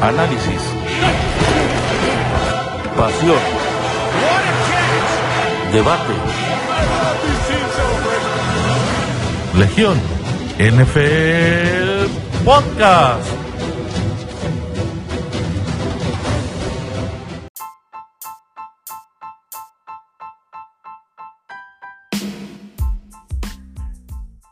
análisis, 0.00 0.62
pasión, 2.96 3.38
debate. 5.72 6.12
Legión 9.58 9.98
NFL 10.58 12.10
Podcast. 12.44 13.46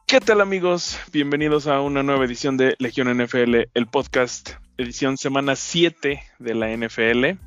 ¿Qué 0.07 0.21
tal 0.21 0.41
amigos? 0.41 0.99
Bienvenidos 1.13 1.67
a 1.67 1.81
una 1.81 2.03
nueva 2.03 2.25
edición 2.25 2.57
de 2.57 2.77
Legión 2.79 3.09
NFL, 3.09 3.69
el 3.75 3.87
podcast, 3.89 4.53
edición 4.79 5.17
semana 5.17 5.57
7 5.57 6.23
de 6.39 6.55
la 6.55 6.71
NFL. 6.77 7.39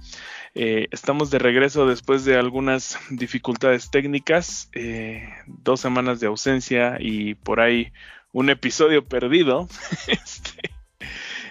Eh, 0.55 0.87
estamos 0.91 1.29
de 1.29 1.39
regreso 1.39 1.85
después 1.85 2.25
de 2.25 2.37
algunas 2.37 2.97
dificultades 3.09 3.91
técnicas, 3.91 4.69
eh, 4.73 5.29
dos 5.45 5.79
semanas 5.79 6.19
de 6.19 6.27
ausencia 6.27 6.97
y 6.99 7.35
por 7.35 7.59
ahí 7.59 7.91
un 8.31 8.49
episodio 8.49 9.05
perdido, 9.05 9.67
este, 10.07 10.71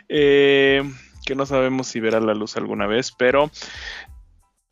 eh, 0.08 0.82
que 1.24 1.34
no 1.34 1.46
sabemos 1.46 1.88
si 1.88 2.00
verá 2.00 2.20
la 2.20 2.34
luz 2.34 2.56
alguna 2.56 2.86
vez, 2.86 3.12
pero 3.12 3.50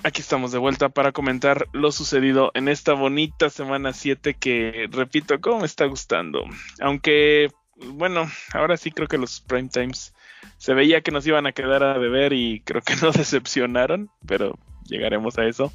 Aquí 0.07 0.21
estamos 0.21 0.53
de 0.53 0.59
vuelta 0.59 0.91
para 0.91 1.13
comentar 1.13 1.67
lo 1.73 1.91
sucedido 1.91 2.51
en 2.53 2.69
esta 2.69 2.93
bonita 2.93 3.49
semana 3.49 3.95
7 3.95 4.35
que, 4.35 4.87
repito, 4.91 5.41
¿cómo 5.41 5.61
me 5.61 5.67
está 5.67 5.87
gustando? 5.87 6.45
Aunque, 6.83 7.51
bueno, 7.77 8.31
ahora 8.53 8.77
sí 8.77 8.91
creo 8.91 9.09
que 9.09 9.17
los 9.17 9.41
prime 9.41 9.71
times 9.71 10.13
se 10.57 10.75
veía 10.75 11.01
que 11.01 11.11
nos 11.11 11.27
iban 11.27 11.47
a 11.47 11.53
quedar 11.53 11.83
a 11.83 11.99
deber 11.99 12.33
y 12.33 12.61
creo 12.61 12.83
que 12.83 12.97
no 13.03 13.13
decepcionaron, 13.13 14.11
pero 14.27 14.59
llegaremos 14.87 15.39
a 15.39 15.47
eso. 15.47 15.73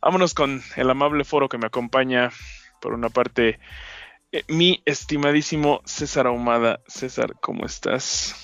Vámonos 0.00 0.34
con 0.34 0.62
el 0.76 0.90
amable 0.90 1.24
foro 1.24 1.48
que 1.48 1.58
me 1.58 1.66
acompaña. 1.66 2.30
Por 2.80 2.94
una 2.94 3.08
parte, 3.08 3.60
eh, 4.32 4.42
mi 4.48 4.82
estimadísimo 4.84 5.80
César 5.84 6.26
Ahumada. 6.26 6.80
César, 6.88 7.34
¿cómo 7.40 7.64
estás? 7.64 8.34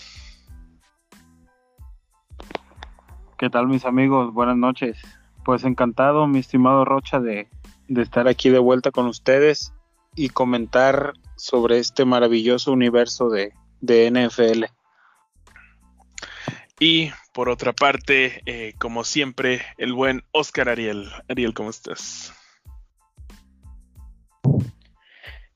¿Qué 3.38 3.50
tal 3.50 3.68
mis 3.68 3.84
amigos? 3.84 4.34
Buenas 4.34 4.56
noches. 4.56 4.98
Pues 5.44 5.64
encantado, 5.64 6.26
mi 6.26 6.40
estimado 6.40 6.84
Rocha, 6.84 7.20
de, 7.20 7.48
estar 7.88 8.26
aquí 8.26 8.50
de 8.50 8.58
vuelta 8.58 8.90
con 8.90 9.06
ustedes 9.06 9.72
y 10.16 10.28
comentar 10.28 11.12
sobre 11.36 11.78
este 11.78 12.04
maravilloso 12.04 12.72
universo 12.72 13.30
de, 13.30 13.52
NFL. 13.80 14.64
Y 16.80 17.10
por 17.32 17.48
otra 17.48 17.72
parte, 17.72 18.42
eh, 18.46 18.74
como 18.78 19.04
siempre, 19.04 19.62
el 19.78 19.92
buen 19.92 20.22
Oscar 20.32 20.68
Ariel. 20.68 21.10
Ariel, 21.28 21.54
¿cómo 21.54 21.70
estás? 21.70 22.32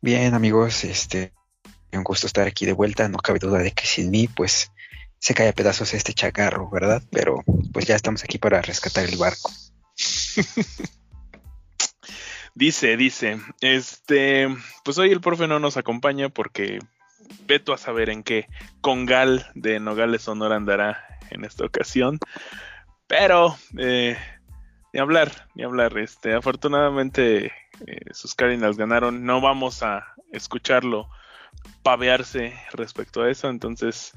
Bien, 0.01 0.34
amigos, 0.34 0.83
este, 0.83 1.33
un 1.92 2.03
gusto 2.03 2.27
estar 2.27 2.48
aquí 2.48 2.67
de 2.67 2.73
vuelta. 2.73 3.09
No 3.09 3.19
cabe 3.19 3.39
duda 3.39 3.59
de 3.59 3.70
que 3.70 3.87
sin 3.87 4.11
mí, 4.11 4.27
pues 4.27 4.73
se 5.19 5.34
cae 5.34 5.48
a 5.48 5.53
pedazos 5.53 5.95
este 5.95 6.12
chacarro, 6.12 6.69
¿verdad? 6.69 7.01
Pero 7.12 7.45
pues 7.73 7.86
ya 7.86 7.95
estamos 7.95 8.25
aquí 8.25 8.39
para 8.39 8.61
rescatar 8.61 9.05
el 9.05 9.17
barco. 9.17 9.53
dice, 12.57 12.97
dice, 12.97 13.39
este, 13.61 14.48
pues 14.84 14.98
hoy 14.98 15.12
el 15.12 15.20
profe 15.20 15.47
no 15.47 15.61
nos 15.61 15.77
acompaña 15.77 16.29
porque 16.29 16.81
veto 17.47 17.73
a 17.73 17.78
saber 17.78 18.11
en 18.11 18.23
qué 18.23 18.47
congal 18.81 19.47
de 19.55 19.81
Nogales 19.81 20.23
Sonora 20.23 20.56
andará 20.56 21.05
en 21.31 21.45
esta 21.45 21.64
ocasión. 21.64 22.19
Pero, 23.07 23.57
eh, 23.79 24.17
ni 24.92 25.01
hablar, 25.01 25.48
ni 25.55 25.64
hablar. 25.64 25.96
Este, 25.98 26.35
afortunadamente 26.35 27.46
eh, 27.86 28.01
sus 28.13 28.35
Cardinals 28.35 28.77
ganaron. 28.77 29.24
No 29.24 29.41
vamos 29.41 29.83
a 29.83 30.07
escucharlo 30.33 31.08
pavearse 31.83 32.55
respecto 32.73 33.23
a 33.23 33.30
eso. 33.30 33.48
Entonces, 33.48 34.13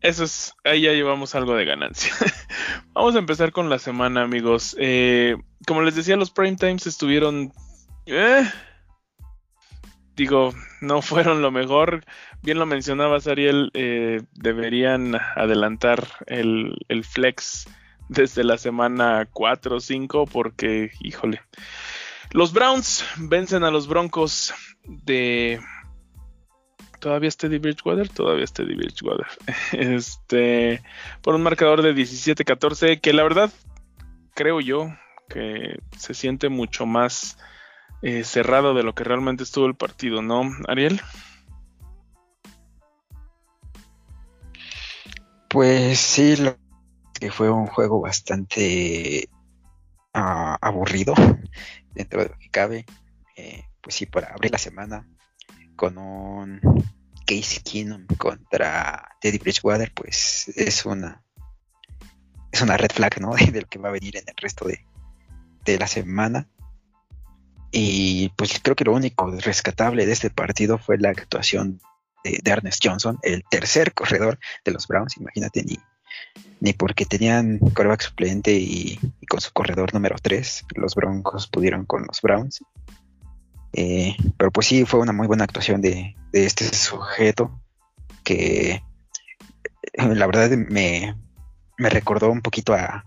eso 0.00 0.24
es, 0.24 0.54
ahí 0.64 0.82
ya 0.82 0.92
llevamos 0.92 1.34
algo 1.34 1.54
de 1.54 1.64
ganancia. 1.64 2.12
Vamos 2.92 3.16
a 3.16 3.18
empezar 3.18 3.52
con 3.52 3.68
la 3.68 3.78
semana, 3.78 4.22
amigos. 4.22 4.76
Eh, 4.78 5.36
como 5.66 5.82
les 5.82 5.94
decía, 5.94 6.16
los 6.16 6.30
prime 6.30 6.56
times 6.56 6.86
estuvieron. 6.86 7.52
Eh, 8.06 8.48
digo, 10.16 10.52
no 10.80 11.02
fueron 11.02 11.42
lo 11.42 11.50
mejor. 11.50 12.04
Bien 12.42 12.58
lo 12.58 12.66
mencionabas, 12.66 13.26
Ariel. 13.26 13.70
Eh, 13.74 14.22
deberían 14.32 15.14
adelantar 15.36 16.06
el, 16.26 16.76
el, 16.88 17.04
flex 17.04 17.68
desde 18.08 18.44
la 18.44 18.58
semana 18.58 19.28
4 19.32 19.76
o 19.76 19.80
5, 19.80 20.26
porque, 20.26 20.90
híjole. 21.00 21.40
Los 22.32 22.52
Browns 22.52 23.04
vencen 23.18 23.62
a 23.64 23.70
los 23.70 23.86
Broncos 23.86 24.52
de 24.84 25.60
todavía 27.00 27.28
está 27.28 27.48
Bridgewater, 27.48 28.08
todavía 28.08 28.44
está 28.44 28.62
Bridgewater. 28.64 29.26
Este, 29.72 30.82
por 31.22 31.34
un 31.34 31.42
marcador 31.42 31.82
de 31.82 31.94
17-14, 31.94 33.00
que 33.00 33.12
la 33.12 33.22
verdad 33.22 33.52
creo 34.34 34.60
yo 34.60 34.88
que 35.28 35.78
se 35.96 36.14
siente 36.14 36.48
mucho 36.48 36.86
más 36.86 37.38
eh, 38.02 38.24
cerrado 38.24 38.74
de 38.74 38.82
lo 38.82 38.94
que 38.94 39.04
realmente 39.04 39.42
estuvo 39.42 39.66
el 39.66 39.74
partido, 39.74 40.22
¿no, 40.22 40.50
Ariel? 40.68 41.00
Pues 45.48 45.98
sí, 45.98 46.36
lo 46.36 46.56
que 47.14 47.30
fue 47.30 47.50
un 47.50 47.66
juego 47.66 48.00
bastante 48.00 49.28
ah, 50.12 50.58
aburrido 50.60 51.14
dentro 51.94 52.22
de 52.22 52.28
lo 52.28 52.38
que 52.38 52.50
cabe. 52.50 52.84
Eh, 53.36 53.64
pues 53.80 53.94
sí, 53.94 54.06
para 54.06 54.28
abrir 54.28 54.52
la 54.52 54.58
semana 54.58 55.06
con 55.76 55.98
un 55.98 56.60
Case 57.26 57.60
Keenum 57.62 58.06
contra 58.18 59.16
Teddy 59.20 59.38
Bridgewater, 59.38 59.92
pues 59.94 60.48
es 60.56 60.86
una 60.86 61.22
es 62.56 62.62
una 62.62 62.76
red 62.76 62.90
flag, 62.90 63.20
¿no? 63.20 63.34
De, 63.52 63.60
lo 63.60 63.68
que 63.68 63.78
va 63.78 63.88
a 63.88 63.92
venir 63.92 64.16
en 64.16 64.24
el 64.26 64.34
resto 64.36 64.66
de, 64.66 65.78
la 65.78 65.86
semana. 65.86 66.48
Y 67.70 68.30
pues 68.36 68.58
creo 68.62 68.76
que 68.76 68.84
lo 68.84 68.94
único 68.94 69.30
rescatable 69.30 70.06
de 70.06 70.12
este 70.12 70.30
partido 70.30 70.78
fue 70.78 70.98
la 70.98 71.10
actuación 71.10 71.80
de, 72.24 72.40
Ernest 72.44 72.82
Johnson, 72.84 73.18
el 73.22 73.44
tercer 73.50 73.92
corredor 73.92 74.38
de 74.64 74.72
los 74.72 74.86
Browns, 74.86 75.16
imagínate, 75.16 75.62
ni, 75.64 75.78
ni 76.60 76.72
porque 76.72 77.04
tenían 77.04 77.58
coreback 77.58 78.02
suplente 78.02 78.52
y, 78.54 78.98
con 79.28 79.40
su 79.40 79.52
corredor 79.52 79.92
número 79.94 80.16
3, 80.20 80.64
los 80.76 80.94
Broncos 80.94 81.48
pudieron 81.48 81.84
con 81.84 82.06
los 82.06 82.20
Browns. 82.20 82.62
Eh, 83.72 84.16
pero 84.38 84.50
pues 84.50 84.68
sí, 84.68 84.84
fue 84.86 85.00
una 85.00 85.12
muy 85.12 85.26
buena 85.26 85.44
actuación 85.44 85.80
de, 85.82 86.16
este 86.32 86.64
sujeto 86.74 87.60
que 88.24 88.82
eh, 89.92 90.14
la 90.14 90.26
verdad 90.26 90.50
me, 90.50 91.14
recordó 91.78 92.30
un 92.30 92.42
poquito 92.42 92.74
a, 92.74 93.04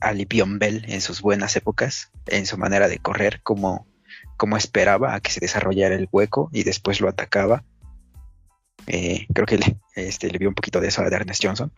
a 0.00 0.12
Lipion 0.12 0.58
Bell 0.58 0.84
en 0.88 1.00
sus 1.00 1.20
buenas 1.20 1.56
épocas, 1.56 2.10
en 2.26 2.46
su 2.46 2.58
manera 2.58 2.88
de 2.88 2.98
correr, 2.98 3.40
como, 3.42 3.86
como 4.40 4.56
esperaba 4.56 5.14
a 5.14 5.20
que 5.20 5.30
se 5.30 5.38
desarrollara 5.38 5.94
el 5.94 6.08
hueco 6.10 6.48
y 6.50 6.62
después 6.62 7.02
lo 7.02 7.10
atacaba. 7.10 7.62
Eh, 8.86 9.26
creo 9.34 9.46
que 9.46 9.58
le, 9.58 9.76
este, 9.94 10.30
le 10.30 10.38
vio 10.38 10.48
un 10.48 10.54
poquito 10.54 10.80
de 10.80 10.88
eso 10.88 11.02
a 11.02 11.08
Ernest 11.08 11.44
Johnson. 11.44 11.70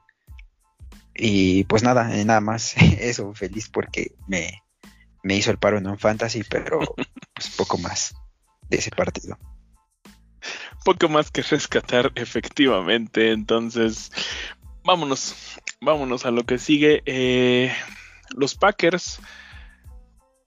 Y 1.12 1.64
pues 1.64 1.82
nada, 1.82 2.04
nada 2.24 2.40
más 2.40 2.76
eso, 3.00 3.34
feliz 3.34 3.68
porque 3.68 4.12
me, 4.28 4.62
me 5.24 5.34
hizo 5.34 5.50
el 5.50 5.58
paro 5.58 5.78
en 5.78 5.88
un 5.88 5.98
fantasy, 5.98 6.44
pero 6.48 6.78
pues 7.34 7.50
poco 7.56 7.78
más 7.78 8.14
de 8.70 8.76
ese 8.76 8.92
partido. 8.92 9.36
Poco 10.84 11.08
más 11.08 11.32
que 11.32 11.42
rescatar, 11.42 12.12
efectivamente. 12.14 13.32
Entonces, 13.32 14.12
vámonos, 14.84 15.34
vámonos 15.80 16.26
a 16.26 16.30
lo 16.30 16.44
que 16.44 16.58
sigue. 16.58 17.02
Eh, 17.06 17.74
los 18.36 18.54
Packers 18.54 19.18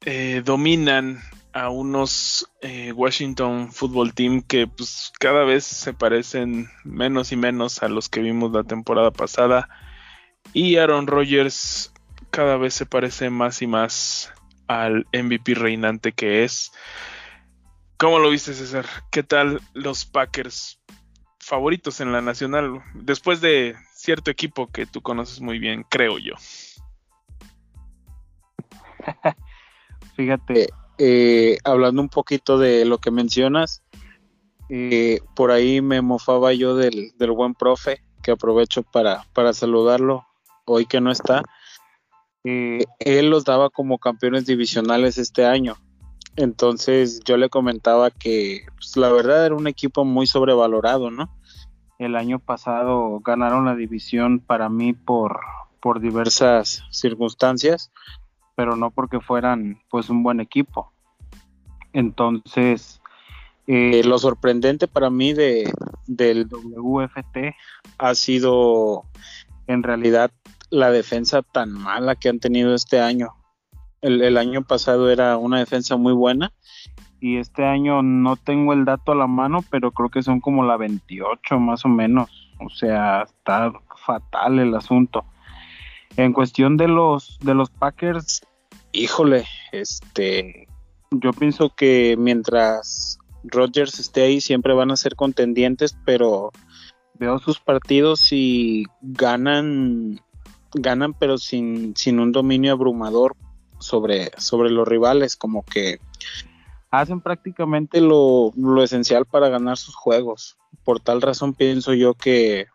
eh, 0.06 0.42
dominan 0.46 1.22
a 1.56 1.70
unos 1.70 2.52
eh, 2.60 2.92
Washington 2.92 3.72
Football 3.72 4.14
Team 4.14 4.42
que 4.42 4.68
pues 4.68 5.14
cada 5.18 5.46
vez 5.46 5.64
se 5.64 5.94
parecen 5.94 6.70
menos 6.84 7.32
y 7.32 7.38
menos 7.38 7.82
a 7.82 7.88
los 7.88 8.10
que 8.10 8.20
vimos 8.20 8.52
la 8.52 8.66
temporada 8.66 9.12
pasada 9.12 9.70
y 10.52 10.76
Aaron 10.76 11.08
Rodgers 11.08 11.94
cada 12.30 12.58
vez 12.58 12.74
se 12.74 12.86
parece 12.86 13.30
más 13.30 13.62
y 13.62 13.68
más 13.68 14.34
al 14.68 15.08
MVP 15.14 15.56
reinante 15.56 16.12
que 16.12 16.44
es. 16.44 16.74
¿Cómo 17.98 18.20
lo 18.20 18.30
viste, 18.30 18.54
César? 18.54 18.86
¿Qué 19.10 19.24
tal 19.24 19.62
los 19.74 20.04
Packers 20.04 20.82
favoritos 21.40 22.02
en 22.02 22.12
la 22.12 22.20
nacional? 22.20 22.84
Después 22.96 23.40
de 23.40 23.78
cierto 23.94 24.30
equipo 24.30 24.68
que 24.68 24.86
tú 24.86 25.02
conoces 25.02 25.40
muy 25.40 25.60
bien, 25.60 25.86
creo 25.90 26.18
yo. 26.20 26.34
Fíjate, 30.18 30.68
eh, 30.98 31.58
hablando 31.64 32.02
un 32.02 32.10
poquito 32.10 32.58
de 32.58 32.86
lo 32.86 33.00
que 33.00 33.12
mencionas, 33.12 33.84
eh, 34.70 35.20
por 35.36 35.52
ahí 35.52 35.82
me 35.82 36.02
mofaba 36.02 36.54
yo 36.54 36.76
del, 36.76 37.14
buen 37.36 37.54
profe, 37.54 38.02
que 38.24 38.32
aprovecho 38.32 38.84
para, 38.84 39.26
para 39.34 39.54
saludarlo. 39.54 40.26
hoy 40.66 40.86
que 40.88 41.00
no 41.00 41.12
está, 41.12 41.44
eh, 42.44 42.86
él 43.00 43.30
los 43.30 43.44
daba 43.44 43.70
como 43.70 43.98
campeones 43.98 44.46
divisionales 44.46 45.18
este 45.18 45.46
año. 45.46 45.76
Entonces 46.36 47.22
yo 47.24 47.38
le 47.38 47.50
comentaba 47.50 48.12
que 48.12 48.66
pues, 48.76 48.98
la 48.98 49.12
verdad 49.12 49.46
era 49.46 49.56
un 49.56 49.68
equipo 49.68 50.06
muy 50.06 50.28
sobrevalorado, 50.28 51.10
¿no? 51.10 51.30
El 51.98 52.16
año 52.16 52.40
pasado 52.40 53.20
ganaron 53.22 53.66
la 53.66 53.76
división 53.76 54.40
para 54.40 54.70
mí 54.70 54.94
por, 54.94 55.40
por 55.80 56.02
diversas 56.02 56.84
circunstancias, 56.92 57.92
pero 58.56 58.76
no 58.76 58.92
porque 58.92 59.20
fueran 59.20 59.82
pues 59.90 60.10
un 60.10 60.24
buen 60.24 60.40
equipo. 60.40 60.92
Entonces, 61.94 63.02
eh, 63.68 64.04
lo 64.04 64.18
sorprendente 64.20 64.88
para 64.88 65.10
mí 65.10 65.34
de, 65.34 65.72
del 66.08 66.48
WFT 66.48 67.56
ha 67.98 68.16
sido 68.16 69.04
en 69.68 69.84
realidad 69.84 70.32
la 70.70 70.92
defensa 70.92 71.42
tan 71.42 71.72
mala 71.72 72.16
que 72.16 72.30
han 72.30 72.40
tenido 72.40 72.76
este 72.76 73.00
año. 73.00 73.30
El, 74.02 74.38
año 74.38 74.62
pasado 74.64 75.10
era 75.10 75.36
una 75.38 75.58
defensa 75.58 75.96
muy 75.96 76.14
buena 76.14 76.52
y 77.20 77.38
este 77.38 77.66
año 77.66 78.04
no 78.04 78.36
tengo 78.36 78.74
el 78.74 78.86
dato 78.86 79.14
a 79.14 79.16
la 79.16 79.26
mano, 79.26 79.64
pero 79.72 79.92
creo 79.92 80.10
que 80.10 80.22
son 80.22 80.42
como 80.42 80.64
la 80.64 80.78
28 80.78 81.60
más 81.60 81.86
o 81.86 81.90
menos. 81.90 82.30
O 82.60 82.70
sea, 82.70 83.24
está 83.24 83.74
fatal 83.96 84.60
el 84.60 84.76
asunto. 84.76 85.26
En 86.18 86.34
cuestión 86.34 86.78
de 86.78 86.88
los 86.88 87.38
de 87.42 87.54
los 87.54 87.70
Packers, 87.70 88.42
híjole, 88.92 89.46
este 89.72 90.68
yo 91.12 91.32
pienso 91.34 91.70
que 91.70 92.16
mientras 92.18 93.20
Rodgers 93.44 94.00
esté 94.00 94.24
ahí 94.24 94.42
siempre 94.42 94.74
van 94.74 94.92
a 94.92 94.98
ser 94.98 95.16
contendientes, 95.16 95.98
pero 96.06 96.52
veo 97.14 97.40
sus 97.40 97.60
partidos 97.60 98.32
y 98.32 98.86
ganan 99.02 100.20
ganan 100.76 101.14
pero 101.14 101.38
sin, 101.38 101.96
sin 101.96 102.20
un 102.20 102.32
dominio 102.32 102.74
abrumador 102.74 103.36
sobre, 103.80 104.32
sobre 104.38 104.70
los 104.70 104.88
rivales, 104.88 105.36
como 105.36 105.64
que 105.64 106.00
hacen 106.92 107.22
prácticamente 107.22 108.02
lo, 108.02 108.52
lo, 108.56 108.84
esencial 108.84 109.26
para 109.26 109.50
ganar 109.50 109.78
sus 109.78 109.96
juegos. 109.96 110.58
Por 110.84 111.00
tal 111.00 111.22
razón 111.22 111.54
pienso 111.54 111.94
yo 111.94 112.14
que, 112.14 112.68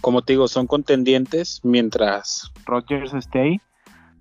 como 0.00 0.22
te 0.22 0.34
digo, 0.34 0.48
son 0.48 0.66
contendientes 0.66 1.60
mientras 1.62 2.50
Rodgers 2.64 3.14
esté 3.14 3.40
ahí, 3.40 3.60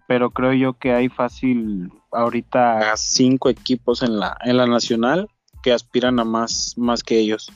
pero 0.07 0.31
creo 0.31 0.53
yo 0.53 0.73
que 0.73 0.93
hay 0.93 1.09
fácil 1.09 1.91
ahorita 2.11 2.95
cinco 2.97 3.49
equipos 3.49 4.01
en 4.01 4.19
la, 4.19 4.37
en 4.43 4.57
la 4.57 4.65
nacional 4.65 5.29
que 5.61 5.73
aspiran 5.73 6.19
a 6.19 6.23
más, 6.23 6.73
más 6.77 7.03
que 7.03 7.19
ellos. 7.19 7.51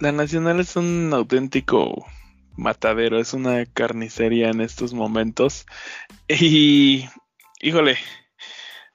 La 0.00 0.12
nacional 0.12 0.60
es 0.60 0.76
un 0.76 1.10
auténtico 1.12 2.06
matadero, 2.56 3.18
es 3.18 3.32
una 3.32 3.64
carnicería 3.66 4.50
en 4.50 4.60
estos 4.60 4.92
momentos. 4.92 5.66
Y, 6.28 7.08
híjole, 7.62 7.96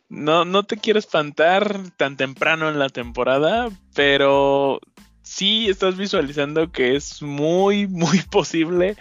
no, 0.07 0.45
no 0.45 0.63
te 0.63 0.77
quiero 0.77 0.99
espantar 0.99 1.79
tan 1.97 2.15
temprano 2.15 2.69
en 2.69 2.77
la 2.77 2.89
temporada, 2.89 3.69
pero 3.95 4.79
sí 5.23 5.69
estás 5.69 5.97
visualizando 5.97 6.71
que 6.71 6.95
es 6.95 7.21
muy, 7.21 7.87
muy 7.87 8.21
posible 8.21 8.95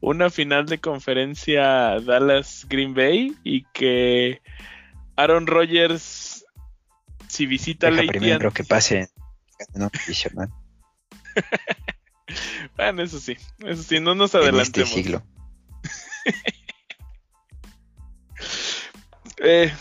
una 0.00 0.30
final 0.30 0.66
de 0.66 0.78
conferencia 0.78 2.00
Dallas 2.00 2.66
Green 2.68 2.94
Bay 2.94 3.36
y 3.44 3.64
que 3.72 4.40
Aaron 5.16 5.46
Rodgers, 5.46 6.44
si 7.28 7.46
visita 7.46 7.90
Deja 7.90 8.08
primero 8.08 8.52
que 8.52 8.64
pase 8.64 9.08
bueno, 12.76 13.02
eso 13.02 13.20
sí, 13.20 13.36
eso 13.60 13.82
sí, 13.82 14.00
no 14.00 14.14
nos 14.14 14.34
este 14.34 14.38
adelantemos. 14.38 14.90
En 14.90 14.96
siglo. 14.96 15.22
eh, 19.38 19.72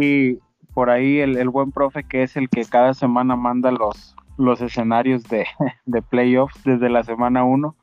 y 0.00 0.38
por 0.74 0.90
ahí 0.90 1.18
el, 1.18 1.48
buen 1.48 1.72
profe 1.72 2.04
que 2.04 2.22
es 2.22 2.36
el 2.36 2.48
que 2.48 2.64
cada 2.64 2.94
semana 2.94 3.36
manda 3.36 3.70
los, 3.70 4.14
los 4.38 4.60
escenarios 4.60 5.24
de, 5.24 5.46
de 5.86 6.02
playoffs 6.02 6.62
desde 6.64 6.88
la 6.88 7.02
semana 7.02 7.44
1. 7.44 7.76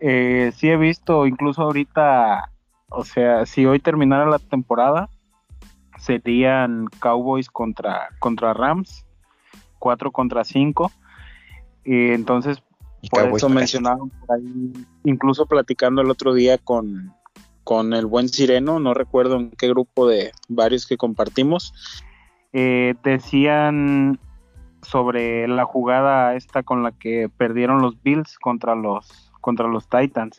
Eh, 0.00 0.52
sí 0.54 0.68
he 0.68 0.76
visto, 0.76 1.26
incluso 1.26 1.62
ahorita, 1.62 2.50
o 2.90 3.04
sea, 3.04 3.46
si 3.46 3.64
hoy 3.64 3.80
terminara 3.80 4.26
la 4.26 4.38
temporada, 4.38 5.08
serían 5.98 6.86
Cowboys 6.98 7.48
contra, 7.48 8.08
contra 8.18 8.52
Rams, 8.52 9.06
4 9.78 10.12
contra 10.12 10.44
5 10.44 10.90
y 11.84 12.10
entonces, 12.10 12.62
por 13.10 13.36
eso 13.36 13.48
mencionaron 13.48 14.10
por 14.10 14.36
ahí, 14.36 14.72
incluso 15.04 15.46
platicando 15.46 16.02
el 16.02 16.10
otro 16.10 16.34
día 16.34 16.58
con, 16.58 17.14
con 17.64 17.94
el 17.94 18.06
buen 18.06 18.28
Sireno, 18.28 18.78
no 18.78 18.94
recuerdo 18.94 19.36
en 19.36 19.50
qué 19.50 19.68
grupo 19.68 20.06
de 20.06 20.32
varios 20.48 20.86
que 20.86 20.96
compartimos, 20.96 21.72
eh, 22.52 22.94
decían 23.02 24.20
sobre 24.82 25.48
la 25.48 25.64
jugada 25.64 26.34
esta 26.34 26.62
con 26.62 26.82
la 26.82 26.92
que 26.92 27.30
perdieron 27.36 27.82
los 27.82 28.00
Bills 28.02 28.38
contra 28.38 28.74
los 28.74 29.32
contra 29.40 29.66
los 29.66 29.88
Titans 29.88 30.38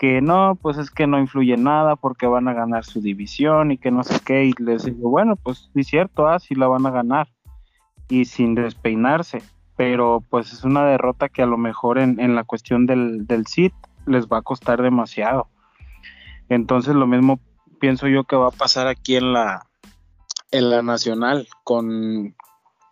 que 0.00 0.22
no, 0.22 0.56
pues 0.62 0.78
es 0.78 0.90
que 0.90 1.06
no 1.06 1.18
influye 1.18 1.58
nada 1.58 1.94
porque 1.94 2.26
van 2.26 2.48
a 2.48 2.54
ganar 2.54 2.86
su 2.86 3.02
división 3.02 3.70
y 3.70 3.76
que 3.76 3.90
no 3.90 4.02
sé 4.02 4.18
qué, 4.24 4.46
y 4.46 4.54
les 4.56 4.86
digo, 4.86 5.10
bueno, 5.10 5.36
pues 5.36 5.70
es 5.74 5.88
cierto, 5.88 6.26
ah, 6.26 6.38
sí 6.38 6.54
la 6.54 6.68
van 6.68 6.86
a 6.86 6.90
ganar, 6.90 7.28
y 8.08 8.24
sin 8.24 8.54
despeinarse, 8.54 9.42
pero 9.76 10.24
pues 10.30 10.54
es 10.54 10.64
una 10.64 10.86
derrota 10.86 11.28
que 11.28 11.42
a 11.42 11.46
lo 11.46 11.58
mejor 11.58 11.98
en, 11.98 12.34
la 12.34 12.44
cuestión 12.44 12.86
del, 12.86 13.26
del 13.26 13.44
les 14.06 14.26
va 14.26 14.38
a 14.38 14.42
costar 14.42 14.80
demasiado. 14.80 15.48
Entonces 16.50 16.94
lo 16.94 17.06
mismo 17.06 17.40
pienso 17.80 18.08
yo 18.08 18.24
que 18.24 18.36
va 18.36 18.48
a 18.48 18.52
pasar 18.52 18.88
aquí 18.88 19.16
en 19.16 19.32
la, 19.32 19.66
en 20.50 20.68
la 20.68 20.82
nacional 20.82 21.48
con, 21.64 22.36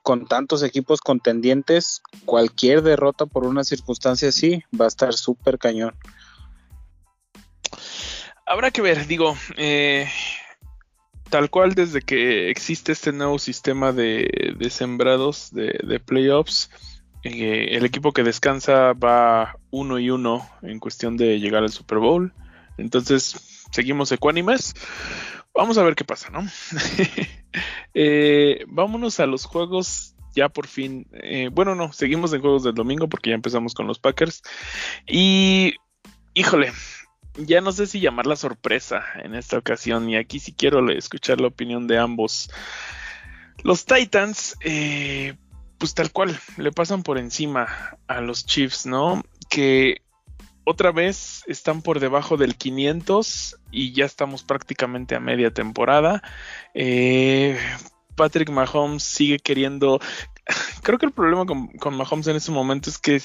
con 0.03 0.27
tantos 0.27 0.63
equipos 0.63 1.01
contendientes, 1.01 2.01
cualquier 2.25 2.83
derrota 2.83 3.27
por 3.27 3.45
una 3.45 3.65
circunstancia 3.65 4.31
así 4.31 4.63
va 4.81 4.87
a 4.87 4.89
estar 4.89 5.13
súper 5.13 5.59
cañón. 5.59 5.95
Habrá 8.47 8.71
que 8.71 8.81
ver, 8.81 9.07
digo, 9.07 9.37
eh, 9.57 10.09
tal 11.29 11.51
cual 11.51 11.75
desde 11.75 12.01
que 12.01 12.49
existe 12.49 12.93
este 12.93 13.13
nuevo 13.13 13.39
sistema 13.39 13.93
de, 13.93 14.57
sembrados 14.71 15.51
de, 15.53 16.01
playoffs, 16.01 16.71
eh, 17.25 17.71
el 17.73 17.85
equipo 17.85 18.13
que 18.13 18.23
descansa 18.23 18.93
va 18.93 19.59
uno 19.71 19.99
y 19.99 20.11
uno 20.11 20.49
en 20.63 20.79
cuestión 20.79 21.17
de 21.17 21.41
llegar 21.41 21.65
al 21.65 21.73
Super 21.73 21.99
Bowl. 21.99 22.33
Entonces, 22.79 23.67
seguimos 23.71 24.11
ecuánimes. 24.13 24.75
Vamos 25.55 25.77
a 25.77 25.83
ver 25.83 25.95
qué 25.95 26.05
pasa, 26.05 26.31
¿no? 26.31 26.41
Eh, 27.95 28.65
vámonos 28.69 29.19
a 29.19 29.27
los 29.27 29.45
juegos 29.45 30.15
ya 30.35 30.49
por 30.49 30.69
fin. 30.69 31.09
Eh, 31.15 31.49
bueno, 31.51 31.75
no, 31.75 31.93
seguimos 31.93 32.33
en 32.33 32.41
juegos 32.41 32.63
del 32.63 32.75
domingo 32.75 33.09
porque 33.09 33.31
ya 33.31 33.35
empezamos 33.35 33.75
con 33.75 33.89
los 33.89 33.99
Packers. 33.99 34.43
Y, 35.07 35.75
híjole, 36.35 36.73
ya 37.35 37.61
no 37.61 37.73
sé 37.73 37.87
si 37.87 37.99
llamar 37.99 38.27
la 38.27 38.37
sorpresa 38.37 39.05
en 39.23 39.35
esta 39.35 39.59
ocasión 39.59 40.09
y 40.09 40.17
aquí 40.17 40.39
sí 40.39 40.53
quiero 40.53 40.89
escuchar 40.91 41.41
la 41.41 41.49
opinión 41.49 41.89
de 41.89 41.99
ambos. 41.99 42.51
Los 43.65 43.85
Titans, 43.85 44.57
eh, 44.61 45.35
pues 45.79 45.95
tal 45.95 46.13
cual, 46.13 46.39
le 46.57 46.71
pasan 46.71 47.03
por 47.03 47.19
encima 47.19 47.99
a 48.07 48.21
los 48.21 48.47
Chiefs, 48.47 48.87
¿no? 48.87 49.23
Que 49.49 50.03
otra 50.69 50.93
vez 50.93 51.43
están 51.47 51.81
por 51.81 51.99
debajo 51.99 52.37
del 52.37 52.57
500 52.57 53.59
y 53.71 53.93
ya 53.93 54.05
estamos 54.05 54.43
prácticamente 54.43 55.15
a 55.15 55.21
media 55.21 55.51
temporada. 55.51 56.23
Eh, 56.75 57.59
Patrick 58.15 58.51
Mahomes 58.51 59.03
sigue 59.03 59.39
queriendo... 59.39 59.99
Creo 60.83 60.99
que 60.99 61.07
el 61.07 61.13
problema 61.13 61.47
con, 61.47 61.97
Mahomes 61.97 62.27
en 62.27 62.37
este 62.37 62.53
momento 62.53 62.91
es 62.91 62.99
que 62.99 63.23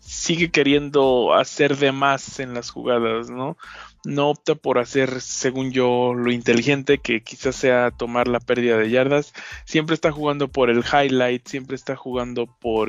sigue 0.00 0.50
queriendo 0.50 1.34
hacer 1.34 1.76
de 1.76 1.92
más 1.92 2.40
en 2.40 2.54
las 2.54 2.70
jugadas, 2.70 3.28
¿no? 3.28 3.58
No 4.04 4.30
opta 4.30 4.54
por 4.54 4.78
hacer, 4.78 5.20
según 5.20 5.72
yo, 5.72 6.14
lo 6.14 6.32
inteligente, 6.32 6.98
que 6.98 7.22
quizás 7.22 7.56
sea 7.56 7.90
tomar 7.90 8.28
la 8.28 8.40
pérdida 8.40 8.78
de 8.78 8.88
yardas. 8.88 9.34
Siempre 9.64 9.94
está 9.94 10.12
jugando 10.12 10.48
por 10.48 10.70
el 10.70 10.84
highlight, 10.84 11.46
siempre 11.46 11.74
está 11.74 11.96
jugando 11.96 12.46
por, 12.46 12.88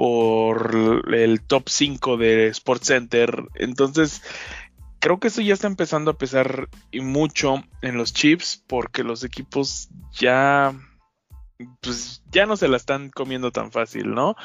por 0.00 1.04
el 1.12 1.42
top 1.42 1.68
5 1.68 2.16
de 2.16 2.46
Sports 2.46 2.86
Center. 2.86 3.44
Entonces, 3.54 4.22
creo 4.98 5.20
que 5.20 5.28
eso 5.28 5.42
ya 5.42 5.52
está 5.52 5.66
empezando 5.66 6.10
a 6.10 6.16
pesar 6.16 6.70
y 6.90 7.02
mucho 7.02 7.62
en 7.82 7.98
los 7.98 8.14
chips, 8.14 8.64
porque 8.66 9.04
los 9.04 9.24
equipos 9.24 9.90
ya, 10.14 10.72
pues, 11.82 12.22
ya 12.32 12.46
no 12.46 12.56
se 12.56 12.68
la 12.68 12.78
están 12.78 13.10
comiendo 13.10 13.52
tan 13.52 13.72
fácil, 13.72 14.14
¿no? 14.14 14.36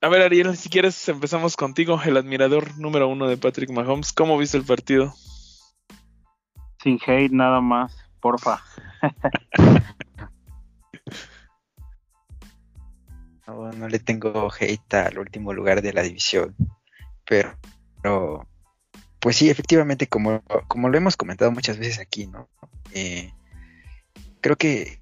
A 0.00 0.08
ver, 0.08 0.22
Ariel, 0.22 0.56
si 0.56 0.68
quieres 0.68 1.08
empezamos 1.08 1.54
contigo, 1.54 2.00
el 2.04 2.16
admirador 2.16 2.76
número 2.76 3.06
uno 3.06 3.28
de 3.28 3.36
Patrick 3.36 3.70
Mahomes. 3.70 4.12
¿Cómo 4.12 4.36
viste 4.36 4.56
el 4.56 4.64
partido? 4.64 5.14
Sin 6.82 6.98
hate, 7.06 7.30
nada 7.30 7.60
más, 7.60 7.96
porfa. 8.18 8.60
no, 13.46 13.72
no 13.72 13.88
le 13.88 13.98
tengo 13.98 14.50
hate 14.52 14.94
al 14.94 15.18
último 15.18 15.52
lugar 15.52 15.82
de 15.82 15.92
la 15.92 16.02
división, 16.02 16.54
pero 17.24 17.56
pues 19.20 19.36
sí, 19.36 19.48
efectivamente, 19.48 20.08
como, 20.08 20.42
como 20.66 20.88
lo 20.88 20.98
hemos 20.98 21.16
comentado 21.16 21.52
muchas 21.52 21.78
veces 21.78 22.00
aquí, 22.00 22.26
¿no? 22.26 22.48
Eh, 22.92 23.32
creo 24.40 24.56
que 24.56 25.00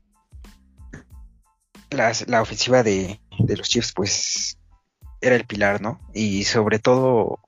la 1.88 2.42
ofensiva 2.42 2.82
de, 2.82 3.18
de, 3.38 3.56
los 3.56 3.68
Chiefs, 3.68 3.92
pues, 3.94 4.58
era 5.22 5.36
el 5.36 5.46
pilar, 5.46 5.80
¿no? 5.80 6.00
Y 6.12 6.44
sobre 6.44 6.78
todo, 6.78 7.40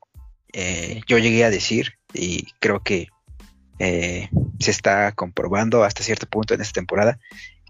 eh, 0.54 1.02
yo 1.06 1.18
llegué 1.18 1.44
a 1.44 1.50
decir, 1.50 1.98
y 2.14 2.46
creo 2.58 2.82
que 2.82 3.08
eh, 3.78 4.30
se 4.58 4.70
está 4.70 5.12
comprobando 5.12 5.84
hasta 5.84 6.02
cierto 6.02 6.26
punto 6.26 6.54
en 6.54 6.62
esta 6.62 6.72
temporada, 6.72 7.18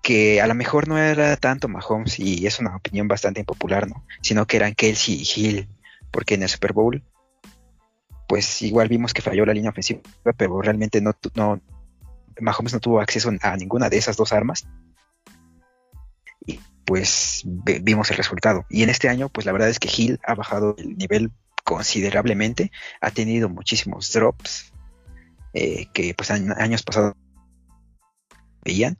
que 0.03 0.41
a 0.41 0.47
lo 0.47 0.55
mejor 0.55 0.89
no 0.89 0.99
era 0.99 1.37
tanto 1.37 1.69
Mahomes, 1.69 2.19
y 2.19 2.47
es 2.47 2.59
una 2.59 2.77
opinión 2.77 3.09
bastante 3.09 3.41
impopular, 3.41 3.89
¿no? 3.89 4.05
Sino 4.21 4.47
que 4.47 4.57
eran 4.57 4.75
Kelsey 4.75 5.23
y 5.23 5.41
Hill, 5.41 5.69
porque 6.11 6.35
en 6.35 6.43
el 6.43 6.49
Super 6.49 6.73
Bowl 6.73 7.03
pues 8.33 8.63
igual 8.63 8.89
vimos 8.89 9.13
que 9.13 9.21
falló 9.21 9.45
la 9.45 9.53
línea 9.53 9.69
ofensiva, 9.69 10.01
pero 10.39 10.63
realmente 10.63 11.03
no, 11.03 11.15
no 11.35 11.61
Mahomes 12.41 12.73
no 12.73 12.81
tuvo 12.81 12.99
acceso 12.99 13.31
a 13.43 13.57
ninguna 13.59 13.91
de 13.91 13.99
esas 13.99 14.17
dos 14.17 14.33
armas. 14.33 14.67
Y 16.47 16.59
pues 16.87 17.43
vimos 17.45 18.11
el 18.11 18.17
resultado. 18.17 18.65
Y 18.71 18.85
en 18.85 18.89
este 18.89 19.11
año, 19.11 19.29
pues 19.29 19.45
la 19.45 19.53
verdad 19.53 19.69
es 19.69 19.79
que 19.79 19.91
Hill 19.95 20.19
ha 20.27 20.35
bajado 20.35 20.75
el 20.79 20.97
nivel 20.97 21.31
considerablemente, 21.63 22.73
ha 23.03 23.11
tenido 23.11 23.51
muchísimos 23.51 24.11
drops 24.15 24.73
eh, 25.53 25.89
que 25.93 26.15
pues 26.15 26.31
años 26.31 26.83
pasados 26.83 27.13
veían. 28.65 28.97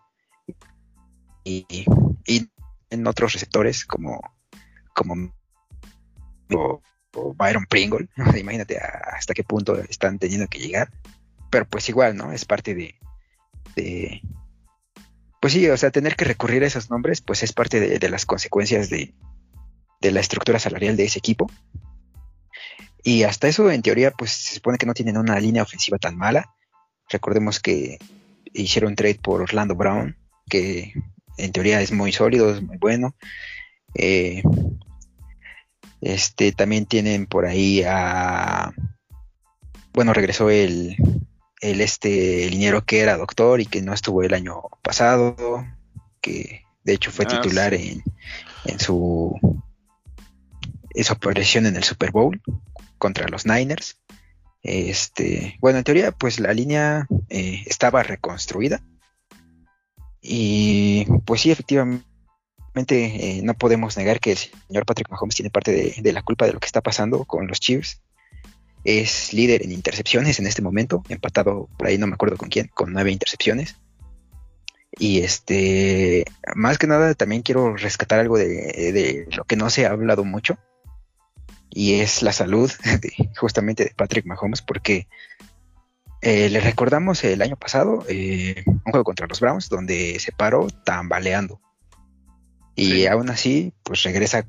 Y, 1.45 1.67
en 2.91 3.07
otros 3.07 3.33
receptores 3.33 3.87
como, 3.87 4.21
como 4.95 5.33
o 7.15 7.35
Byron 7.35 7.67
Pringle, 7.67 8.09
imagínate 8.39 8.79
hasta 8.79 9.35
qué 9.35 9.45
punto 9.45 9.79
están 9.79 10.19
teniendo 10.19 10.47
que 10.47 10.59
llegar, 10.59 10.91
pero 11.51 11.67
pues 11.67 11.89
igual, 11.89 12.17
¿no? 12.17 12.33
Es 12.33 12.45
parte 12.45 12.75
de, 12.75 12.99
de, 13.77 14.23
pues 15.41 15.53
sí, 15.53 15.69
o 15.69 15.77
sea, 15.77 15.91
tener 15.91 16.17
que 16.17 16.25
recurrir 16.25 16.63
a 16.65 16.67
esos 16.67 16.91
nombres, 16.91 17.21
pues 17.21 17.43
es 17.43 17.53
parte 17.53 17.81
de, 17.81 18.09
las 18.09 18.27
consecuencias 18.27 18.89
de, 18.89 19.15
de, 20.01 20.13
la 20.13 20.21
estructura 20.21 20.59
salarial 20.59 20.97
de 20.97 21.05
ese 21.05 21.19
equipo. 21.19 21.51
Y 23.03 23.25
hasta 23.25 23.49
eso, 23.49 23.71
en 23.71 23.83
teoría, 23.83 24.13
pues 24.13 24.31
se 24.31 24.55
supone 24.55 24.79
que 24.79 24.87
no 24.87 24.95
tienen 24.95 25.17
una 25.17 25.39
línea 25.41 25.65
ofensiva 25.65 25.99
tan 25.99 26.17
mala. 26.17 26.55
Recordemos 27.09 27.59
que 27.59 27.99
hicieron 28.53 28.95
trade 28.95 29.19
por 29.21 29.43
Orlando 29.43 29.75
Brown, 29.75 30.17
que 30.49 30.95
en 31.37 31.53
teoría 31.53 31.81
es 31.81 31.93
muy 31.93 32.13
sólido, 32.13 32.55
es 32.55 32.63
muy 32.63 32.79
bueno. 32.79 33.15
Eh, 33.95 34.43
este, 36.01 36.53
también 36.53 36.87
tienen 36.87 37.27
por 37.27 37.47
ahí 37.47 37.83
a. 37.87 38.73
Bueno, 39.93 40.13
regresó 40.13 40.51
el, 40.51 40.97
el 41.61 41.81
este 41.81 42.49
liniero 42.51 42.85
que 42.85 43.01
era 43.01 43.17
doctor 43.17 43.61
y 43.61 43.67
que 43.67 43.83
no 43.83 43.93
estuvo 43.93 44.23
el 44.23 44.35
año 44.35 44.63
pasado, 44.83 45.37
que 46.21 46.63
de 46.85 46.95
hecho 46.95 47.11
fue 47.13 47.27
ah, 47.27 47.29
titular 47.29 47.75
en, 47.75 48.03
en 48.65 48.81
su 48.81 49.39
en 50.95 51.05
su 51.05 51.13
aparición 51.13 51.67
en 51.67 51.77
el 51.77 51.85
Super 51.85 52.11
Bowl 52.11 52.41
contra 52.99 53.29
los 53.29 53.47
Niners. 53.47 53.99
Este, 54.63 55.57
bueno, 55.61 55.79
en 55.79 55.85
teoría, 55.85 56.13
pues 56.13 56.39
la 56.39 56.55
línea 56.55 57.07
eh, 57.29 57.63
estaba 57.67 58.03
reconstruida. 58.03 58.81
Y 60.23 61.05
pues 61.27 61.41
sí, 61.41 61.51
efectivamente 61.51 62.05
eh, 62.85 63.41
no 63.43 63.55
podemos 63.55 63.97
negar 63.97 64.21
que 64.21 64.33
el 64.33 64.39
señor 64.39 64.87
Patrick 64.87 65.11
Mahomes 65.11 65.35
tiene 65.35 65.51
parte 65.51 65.95
de, 66.01 66.13
la 66.13 66.23
culpa 66.23 66.47
de 66.47 66.53
lo 66.53 66.61
que 66.61 66.67
está 66.67 66.81
pasando 66.81 67.25
con 67.25 67.49
los 67.49 67.59
Chiefs. 67.61 68.01
Es 68.85 69.33
líder 69.33 69.65
en 69.65 69.73
intercepciones 69.73 70.39
en 70.39 70.47
este 70.47 70.63
momento, 70.63 71.03
empatado 71.09 71.69
por 71.77 71.87
ahí 71.87 71.99
no 71.99 72.07
me 72.07 72.15
acuerdo 72.15 72.37
con 72.37 72.49
quién, 72.49 72.69
con 72.69 72.93
nueve 72.93 73.11
intercepciones. 73.11 73.77
Y 74.99 75.21
este, 75.21 76.25
más 76.55 76.79
que 76.79 76.87
nada 76.87 77.15
también 77.15 77.43
quiero 77.43 77.77
rescatar 77.77 78.21
algo 78.21 78.39
de, 78.39 79.27
lo 79.37 79.45
que 79.45 79.57
no 79.57 79.71
se 79.71 79.87
ha 79.87 79.91
hablado 79.91 80.25
mucho. 80.25 80.59
Y 81.71 81.95
es 81.95 82.23
la 82.23 82.33
salud 82.33 82.71
justamente 83.37 83.85
de 83.85 83.95
Patrick 83.97 84.27
Mahomes, 84.27 84.63
porque 84.63 85.09
eh, 86.25 86.49
le 86.51 86.61
recordamos 86.61 87.25
el 87.25 87.43
año 87.43 87.57
pasado 87.57 88.05
eh, 88.09 88.63
un 88.65 88.79
juego 88.93 89.03
contra 89.03 89.27
los 89.27 89.41
Browns 89.41 89.69
donde 89.69 90.21
se 90.21 90.31
paró 90.31 90.69
tambaleando. 90.69 91.61
Y 92.77 93.07
aún 93.07 93.29
así, 93.29 93.75
pues 93.83 94.05
regresa, 94.05 94.47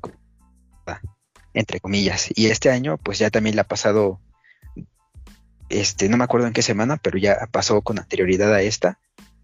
entre 1.52 1.80
comillas. 1.80 2.28
Y 2.34 2.46
este 2.46 2.70
año, 2.70 2.96
pues 2.96 3.18
ya 3.18 3.28
también 3.28 3.56
le 3.56 3.62
ha 3.62 3.66
pasado, 3.66 4.20
este, 5.68 6.08
no 6.08 6.16
me 6.16 6.24
acuerdo 6.24 6.46
en 6.46 6.52
qué 6.52 6.62
semana, 6.62 6.96
pero 6.96 7.18
ya 7.18 7.48
pasó 7.50 7.82
con 7.82 7.98
anterioridad 7.98 8.54
a 8.54 8.62
esta, 8.62 9.00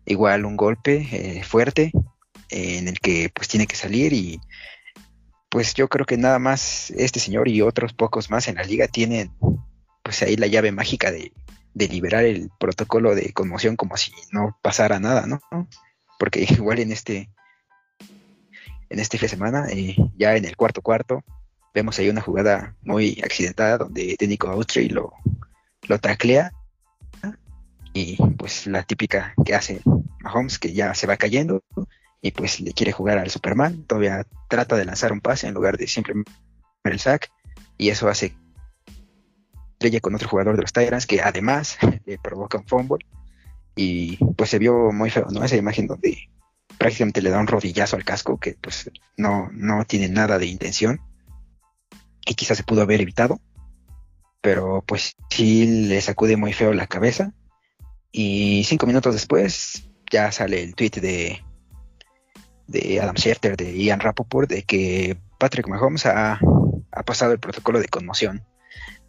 igual 0.06 0.46
un 0.46 0.56
golpe 0.56 1.08
eh, 1.10 1.42
fuerte 1.42 1.92
en 2.48 2.86
el 2.86 3.00
que 3.00 3.30
pues 3.34 3.48
tiene 3.48 3.66
que 3.66 3.76
salir 3.76 4.12
y 4.12 4.40
pues 5.48 5.74
yo 5.74 5.88
creo 5.88 6.06
que 6.06 6.16
nada 6.16 6.38
más 6.38 6.90
este 6.90 7.20
señor 7.20 7.48
y 7.48 7.62
otros 7.62 7.92
pocos 7.92 8.30
más 8.30 8.48
en 8.48 8.56
la 8.56 8.64
liga 8.64 8.88
tienen 8.88 9.32
pues 10.02 10.22
ahí 10.22 10.36
la 10.36 10.48
llave 10.48 10.72
mágica 10.72 11.12
de, 11.12 11.32
de 11.74 11.88
liberar 11.88 12.24
el 12.24 12.50
protocolo 12.58 13.14
de 13.14 13.32
conmoción 13.32 13.76
como 13.76 13.96
si 13.96 14.12
no 14.32 14.58
pasara 14.62 14.98
nada, 15.00 15.26
¿no? 15.26 15.40
Porque 16.18 16.40
igual 16.50 16.80
en 16.80 16.92
este 16.92 17.30
en 18.90 18.98
este 18.98 19.18
fin 19.18 19.26
de 19.26 19.30
semana, 19.30 19.66
eh, 19.70 19.94
ya 20.16 20.34
en 20.34 20.44
el 20.44 20.56
cuarto 20.56 20.82
cuarto, 20.82 21.22
vemos 21.72 21.98
ahí 21.98 22.08
una 22.08 22.20
jugada 22.20 22.74
muy 22.82 23.20
accidentada 23.24 23.78
donde 23.78 24.16
Nico 24.20 24.48
Austri 24.48 24.88
lo, 24.88 25.12
lo 25.86 25.98
taclea 26.00 26.52
y 27.92 28.16
pues 28.34 28.66
la 28.66 28.82
típica 28.82 29.34
que 29.44 29.54
hace 29.54 29.80
Mahomes 30.20 30.58
que 30.58 30.72
ya 30.72 30.94
se 30.94 31.06
va 31.06 31.16
cayendo 31.16 31.62
y 32.20 32.32
pues 32.32 32.60
le 32.60 32.72
quiere 32.72 32.92
jugar 32.92 33.18
al 33.18 33.30
Superman, 33.30 33.84
todavía 33.84 34.26
trata 34.48 34.76
de 34.76 34.84
lanzar 34.84 35.12
un 35.12 35.20
pase 35.20 35.46
en 35.46 35.54
lugar 35.54 35.78
de 35.78 35.86
simplemente 35.86 36.30
el 36.84 36.98
sack 36.98 37.30
y 37.78 37.88
eso 37.90 38.08
hace 38.08 38.36
estrella 39.80 40.00
con 40.00 40.14
otro 40.14 40.28
jugador 40.28 40.56
de 40.56 40.62
los 40.62 40.74
Tyrants 40.74 41.06
que 41.06 41.22
además 41.22 41.78
le 42.04 42.18
provoca 42.18 42.58
un 42.58 42.66
fumble 42.66 43.06
y 43.74 44.18
pues 44.34 44.50
se 44.50 44.58
vio 44.58 44.92
muy 44.92 45.08
feo, 45.08 45.26
¿no? 45.30 45.42
Esa 45.42 45.56
imagen 45.56 45.86
donde 45.86 46.28
prácticamente 46.76 47.22
le 47.22 47.30
da 47.30 47.38
un 47.38 47.46
rodillazo 47.46 47.96
al 47.96 48.04
casco 48.04 48.38
que 48.38 48.58
pues 48.60 48.90
no, 49.16 49.48
no 49.52 49.86
tiene 49.86 50.10
nada 50.10 50.38
de 50.38 50.46
intención 50.46 51.00
y 52.26 52.34
quizás 52.34 52.58
se 52.58 52.62
pudo 52.64 52.82
haber 52.82 53.00
evitado, 53.00 53.40
pero 54.42 54.84
pues 54.86 55.16
sí 55.30 55.86
le 55.88 56.02
sacude 56.02 56.36
muy 56.36 56.52
feo 56.52 56.74
la 56.74 56.86
cabeza 56.86 57.32
y 58.12 58.64
cinco 58.66 58.86
minutos 58.86 59.14
después 59.14 59.88
ya 60.12 60.30
sale 60.30 60.62
el 60.62 60.74
tweet 60.74 61.00
de, 61.00 61.42
de 62.66 63.00
Adam 63.00 63.16
Schefter, 63.16 63.56
de 63.56 63.82
Ian 63.82 64.00
Rapoport, 64.00 64.50
de 64.50 64.62
que 64.62 65.16
Patrick 65.38 65.68
Mahomes 65.68 66.04
ha, 66.04 66.38
pasado 67.06 67.32
el 67.32 67.40
protocolo 67.40 67.80
de 67.80 67.88
conmoción. 67.88 68.44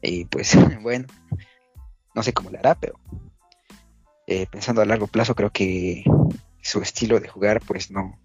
Y 0.01 0.25
pues 0.25 0.55
bueno, 0.81 1.07
no 2.15 2.23
sé 2.23 2.33
cómo 2.33 2.49
le 2.49 2.59
hará, 2.59 2.75
pero 2.75 2.99
eh, 4.27 4.47
pensando 4.49 4.81
a 4.81 4.85
largo 4.85 5.07
plazo 5.07 5.35
creo 5.35 5.51
que 5.51 6.03
su 6.61 6.81
estilo 6.81 7.19
de 7.19 7.27
jugar 7.27 7.61
pues 7.65 7.91
no, 7.91 8.19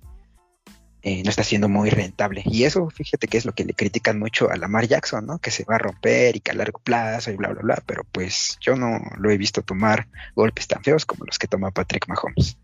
eh, 1.03 1.23
no 1.23 1.31
está 1.31 1.45
siendo 1.45 1.69
muy 1.69 1.91
rentable. 1.91 2.43
Y 2.45 2.65
eso, 2.65 2.91
fíjate 2.91 3.29
que 3.29 3.39
es 3.39 3.45
lo 3.45 3.55
que 3.55 3.65
le 3.65 3.75
critican 3.75 4.19
mucho 4.19 4.51
a 4.51 4.57
Lamar 4.57 4.87
Jackson, 4.87 5.27
¿no? 5.27 5.39
Que 5.39 5.51
se 5.51 5.65
va 5.65 5.77
a 5.77 5.79
romper 5.79 6.37
y 6.37 6.41
que 6.41 6.51
a 6.51 6.55
largo 6.55 6.81
plazo 6.81 7.31
y 7.31 7.37
bla, 7.37 7.49
bla, 7.51 7.63
bla. 7.63 7.83
Pero 7.87 8.05
pues 8.11 8.59
yo 8.61 8.77
no 8.77 9.01
lo 9.17 9.31
he 9.31 9.37
visto 9.37 9.63
tomar 9.63 10.09
golpes 10.35 10.67
tan 10.67 10.83
feos 10.83 11.07
como 11.07 11.25
los 11.25 11.39
que 11.39 11.47
toma 11.47 11.71
Patrick 11.71 12.09
Mahomes. 12.09 12.59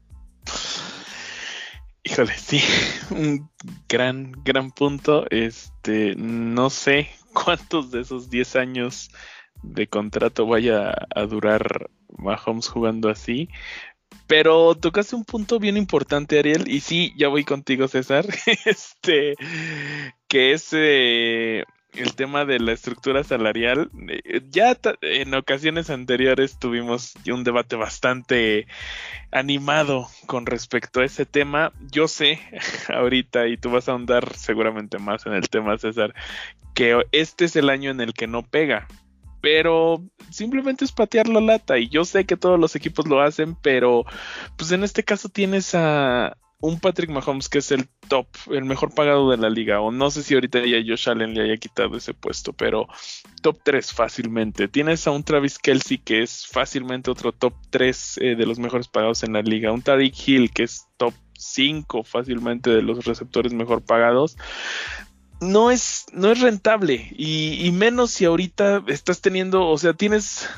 Híjole, 2.04 2.32
sí, 2.36 2.60
un 3.10 3.48
gran, 3.88 4.32
gran 4.44 4.70
punto. 4.72 5.24
Este, 5.30 6.14
no 6.16 6.70
sé 6.70 7.10
cuántos 7.32 7.90
de 7.90 8.00
esos 8.00 8.28
10 8.30 8.56
años 8.56 9.10
de 9.62 9.86
contrato 9.86 10.46
vaya 10.46 10.92
a 11.14 11.22
durar 11.22 11.88
Mahomes 12.18 12.68
jugando 12.68 13.08
así, 13.08 13.48
pero 14.26 14.74
tocaste 14.74 15.14
un 15.14 15.24
punto 15.24 15.60
bien 15.60 15.76
importante, 15.76 16.38
Ariel, 16.38 16.68
y 16.68 16.80
sí, 16.80 17.12
ya 17.16 17.28
voy 17.28 17.44
contigo, 17.44 17.86
César. 17.86 18.26
este, 18.64 19.34
que 20.26 20.52
es 20.52 20.68
eh, 20.72 21.64
el 21.94 22.14
tema 22.14 22.44
de 22.44 22.58
la 22.60 22.72
estructura 22.72 23.24
salarial. 23.24 23.90
Eh, 24.08 24.42
ya 24.50 24.76
en 25.00 25.34
ocasiones 25.34 25.90
anteriores 25.90 26.58
tuvimos 26.58 27.14
un 27.30 27.44
debate 27.44 27.76
bastante 27.76 28.66
animado 29.30 30.08
con 30.26 30.46
respecto 30.46 31.00
a 31.00 31.04
ese 31.04 31.26
tema. 31.26 31.72
Yo 31.90 32.08
sé 32.08 32.40
ahorita, 32.88 33.48
y 33.48 33.56
tú 33.56 33.70
vas 33.70 33.88
a 33.88 33.92
ahondar 33.92 34.34
seguramente 34.34 34.98
más 34.98 35.26
en 35.26 35.34
el 35.34 35.48
tema, 35.48 35.78
César, 35.78 36.14
que 36.74 37.04
este 37.12 37.44
es 37.44 37.56
el 37.56 37.70
año 37.70 37.90
en 37.90 38.00
el 38.00 38.14
que 38.14 38.26
no 38.26 38.42
pega 38.42 38.88
pero 39.42 40.00
simplemente 40.30 40.84
es 40.84 40.92
patear 40.92 41.28
la 41.28 41.40
lata 41.40 41.76
y 41.76 41.88
yo 41.88 42.04
sé 42.04 42.24
que 42.24 42.36
todos 42.36 42.60
los 42.60 42.76
equipos 42.76 43.08
lo 43.08 43.20
hacen, 43.20 43.56
pero 43.60 44.04
pues 44.56 44.70
en 44.70 44.84
este 44.84 45.02
caso 45.02 45.28
tienes 45.28 45.74
a, 45.74 46.38
un 46.62 46.78
Patrick 46.78 47.10
Mahomes 47.10 47.48
que 47.48 47.58
es 47.58 47.72
el 47.72 47.88
top, 48.08 48.26
el 48.50 48.64
mejor 48.64 48.94
pagado 48.94 49.30
de 49.30 49.36
la 49.36 49.50
liga, 49.50 49.80
o 49.80 49.90
no 49.90 50.10
sé 50.10 50.22
si 50.22 50.34
ahorita 50.34 50.60
ya 50.64 50.78
Josh 50.78 51.10
Allen 51.10 51.34
le 51.34 51.42
haya 51.42 51.56
quitado 51.56 51.96
ese 51.96 52.14
puesto, 52.14 52.52
pero 52.52 52.86
top 53.42 53.58
3 53.64 53.92
fácilmente. 53.92 54.68
Tienes 54.68 55.06
a 55.06 55.10
un 55.10 55.24
Travis 55.24 55.58
Kelsey 55.58 55.98
que 55.98 56.22
es 56.22 56.46
fácilmente 56.46 57.10
otro 57.10 57.32
top 57.32 57.52
3 57.70 58.18
eh, 58.18 58.36
de 58.36 58.46
los 58.46 58.60
mejores 58.60 58.86
pagados 58.86 59.24
en 59.24 59.32
la 59.32 59.42
liga, 59.42 59.72
un 59.72 59.82
Tariq 59.82 60.14
Hill 60.28 60.52
que 60.52 60.62
es 60.62 60.86
top 60.98 61.14
5 61.36 62.04
fácilmente 62.04 62.70
de 62.70 62.82
los 62.82 63.04
receptores 63.04 63.52
mejor 63.52 63.82
pagados. 63.82 64.36
No 65.40 65.72
es, 65.72 66.06
no 66.12 66.30
es 66.30 66.40
rentable 66.40 67.08
y, 67.10 67.66
y 67.66 67.72
menos 67.72 68.12
si 68.12 68.24
ahorita 68.24 68.84
estás 68.86 69.20
teniendo, 69.20 69.66
o 69.66 69.76
sea, 69.76 69.94
tienes 69.94 70.48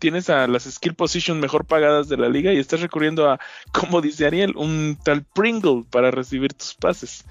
tienes 0.00 0.30
a 0.30 0.48
las 0.48 0.64
skill 0.64 0.94
position 0.94 1.38
mejor 1.38 1.66
pagadas 1.66 2.08
de 2.08 2.16
la 2.16 2.28
liga 2.28 2.52
y 2.52 2.58
estás 2.58 2.80
recurriendo 2.80 3.30
a, 3.30 3.38
como 3.72 4.00
dice 4.00 4.26
Ariel, 4.26 4.56
un 4.56 4.98
tal 5.04 5.22
Pringle 5.22 5.84
para 5.88 6.10
recibir 6.10 6.52
tus 6.54 6.74
pases. 6.74 7.24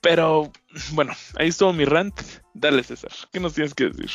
Pero 0.00 0.50
bueno, 0.94 1.12
ahí 1.38 1.48
estuvo 1.48 1.74
mi 1.74 1.84
rant. 1.84 2.18
Dale, 2.54 2.82
César, 2.82 3.12
¿qué 3.30 3.40
nos 3.40 3.52
tienes 3.52 3.74
que 3.74 3.90
decir? 3.90 4.10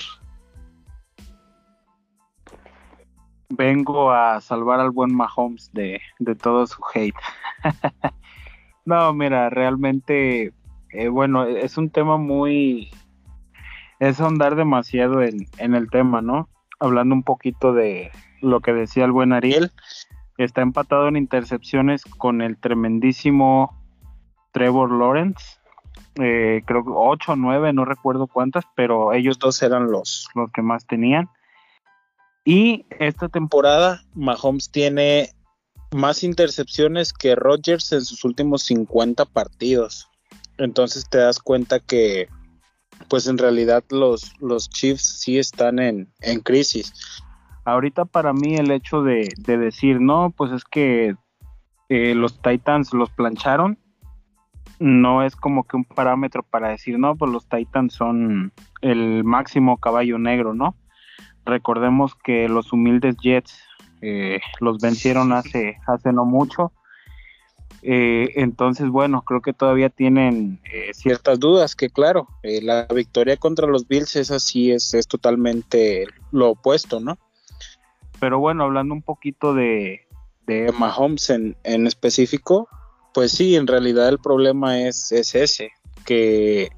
Vengo 3.49 4.11
a 4.11 4.41
salvar 4.41 4.79
al 4.79 4.89
buen 4.89 5.13
Mahomes 5.13 5.71
de, 5.73 6.01
de 6.17 6.35
todo 6.35 6.65
su 6.65 6.81
hate. 6.93 7.13
no, 8.85 9.13
mira, 9.13 9.51
realmente, 9.51 10.53
eh, 10.89 11.07
bueno, 11.09 11.45
es 11.45 11.77
un 11.77 11.91
tema 11.91 12.17
muy... 12.17 12.89
Es 13.99 14.19
ahondar 14.19 14.55
demasiado 14.55 15.21
en, 15.21 15.47
en 15.57 15.75
el 15.75 15.89
tema, 15.89 16.21
¿no? 16.21 16.49
Hablando 16.79 17.15
un 17.15 17.23
poquito 17.23 17.73
de 17.73 18.11
lo 18.41 18.61
que 18.61 18.73
decía 18.73 19.05
el 19.05 19.11
buen 19.11 19.33
Ariel, 19.33 19.71
está 20.37 20.61
empatado 20.61 21.07
en 21.07 21.17
intercepciones 21.17 22.03
con 22.05 22.41
el 22.41 22.57
tremendísimo 22.57 23.81
Trevor 24.51 24.91
Lawrence. 24.91 25.57
Eh, 26.15 26.63
creo 26.65 26.83
que 26.83 26.91
8 26.93 27.33
o 27.33 27.35
9, 27.35 27.73
no 27.73 27.85
recuerdo 27.85 28.27
cuántas, 28.27 28.65
pero 28.75 29.13
ellos 29.13 29.39
dos 29.39 29.61
eran 29.61 29.91
los, 29.91 30.29
los 30.35 30.51
que 30.51 30.61
más 30.61 30.85
tenían. 30.87 31.29
Y 32.43 32.85
esta 32.99 33.27
temporada 33.27 34.03
Mahomes 34.13 34.71
tiene 34.71 35.29
más 35.91 36.23
intercepciones 36.23 37.11
que 37.11 37.35
Rodgers 37.35 37.91
en 37.91 38.05
sus 38.05 38.23
últimos 38.23 38.63
50 38.63 39.25
partidos. 39.25 40.09
Entonces 40.57 41.09
te 41.09 41.17
das 41.17 41.39
cuenta 41.39 41.79
que 41.79 42.27
pues 43.09 43.27
en 43.27 43.37
realidad 43.37 43.83
los, 43.89 44.33
los 44.41 44.69
Chiefs 44.69 45.19
sí 45.19 45.37
están 45.37 45.79
en, 45.79 46.07
crisis. 46.43 46.93
Ahorita 47.63 48.05
para 48.05 48.33
mí 48.33 48.55
el 48.55 48.71
hecho 48.71 49.01
de, 49.01 49.29
decir, 49.45 49.99
no, 49.99 50.33
pues 50.35 50.51
es 50.51 50.63
que 50.63 51.15
eh, 51.89 52.15
los 52.15 52.41
Titans 52.41 52.93
los 52.93 53.09
plancharon, 53.09 53.77
no 54.79 55.23
es 55.23 55.35
como 55.35 55.63
que 55.63 55.77
un 55.77 55.85
parámetro 55.85 56.43
para 56.43 56.69
decir, 56.69 56.99
no, 56.99 57.15
pues 57.15 57.31
los 57.31 57.47
Titans 57.47 57.93
son 57.93 58.51
el 58.81 59.23
máximo 59.23 59.77
caballo 59.77 60.17
negro, 60.17 60.53
¿no? 60.53 60.75
Recordemos 61.45 62.15
que 62.15 62.49
los 62.49 62.73
humildes 62.73 63.15
Jets 63.17 63.57
eh, 64.01 64.41
los 64.59 64.79
vencieron 64.79 65.31
hace, 65.31 65.77
hace 65.87 66.11
no 66.11 66.25
mucho 66.25 66.71
eh, 67.87 68.41
entonces, 68.41 68.89
bueno, 68.89 69.21
creo 69.21 69.41
que 69.41 69.53
todavía 69.53 69.89
tienen 69.89 70.59
eh, 70.73 70.91
ciertas 70.95 71.39
dudas, 71.39 71.75
que 71.75 71.91
claro, 71.91 72.27
eh, 72.41 72.59
la 72.63 72.87
victoria 72.87 73.37
contra 73.37 73.67
los 73.67 73.87
Bills 73.87 74.15
es 74.15 74.31
así, 74.31 74.71
es, 74.71 74.91
totalmente 75.07 76.07
lo 76.31 76.49
opuesto, 76.49 76.99
¿no? 76.99 77.19
Pero 78.19 78.39
bueno, 78.39 78.63
hablando 78.63 78.95
un 78.95 79.03
poquito 79.03 79.53
de, 79.53 80.01
de 80.47 80.73
Mahomes 80.79 81.29
en, 81.29 81.55
en 81.63 81.85
específico, 81.85 82.67
pues 83.13 83.33
sí, 83.33 83.55
en 83.55 83.67
realidad 83.67 84.09
el 84.09 84.17
problema 84.17 84.79
es, 84.79 85.11
es 85.11 85.35
ese, 85.35 85.69
que 86.07 86.69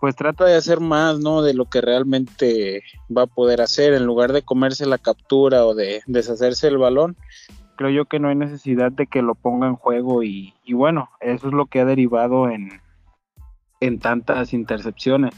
pues 0.00 0.16
trata 0.16 0.46
de 0.46 0.54
hacer 0.54 0.80
más, 0.80 1.18
¿no? 1.18 1.42
De 1.42 1.52
lo 1.52 1.66
que 1.66 1.82
realmente 1.82 2.82
va 3.14 3.22
a 3.22 3.26
poder 3.26 3.60
hacer, 3.60 3.92
en 3.92 4.06
lugar 4.06 4.32
de 4.32 4.40
comerse 4.40 4.86
la 4.86 4.96
captura 4.96 5.66
o 5.66 5.74
de 5.74 6.02
deshacerse 6.06 6.68
el 6.68 6.78
balón, 6.78 7.14
creo 7.76 7.90
yo 7.90 8.04
que 8.06 8.18
no 8.18 8.28
hay 8.28 8.36
necesidad 8.36 8.92
de 8.92 9.06
que 9.06 9.22
lo 9.22 9.34
ponga 9.34 9.66
en 9.66 9.76
juego 9.76 10.22
y, 10.22 10.54
bueno, 10.72 11.10
eso 11.20 11.48
es 11.48 11.54
lo 11.54 11.66
que 11.66 11.80
ha 11.80 11.84
derivado 11.84 12.48
en, 12.48 12.80
en 13.80 13.98
tantas 13.98 14.52
intercepciones. 14.52 15.34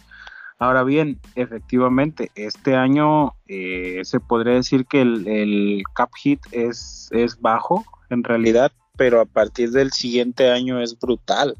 Ahora 0.58 0.84
bien, 0.84 1.20
efectivamente, 1.34 2.30
este 2.34 2.76
año 2.76 3.34
eh, 3.46 4.00
se 4.04 4.20
podría 4.20 4.54
decir 4.54 4.86
que 4.86 5.02
el, 5.02 5.82
cap 5.94 6.10
hit 6.16 6.40
es, 6.50 7.08
es 7.12 7.40
bajo 7.40 7.84
en 8.08 8.24
realidad, 8.24 8.72
pero 8.96 9.20
a 9.20 9.26
partir 9.26 9.70
del 9.70 9.92
siguiente 9.92 10.50
año 10.50 10.80
es 10.80 10.98
brutal. 10.98 11.56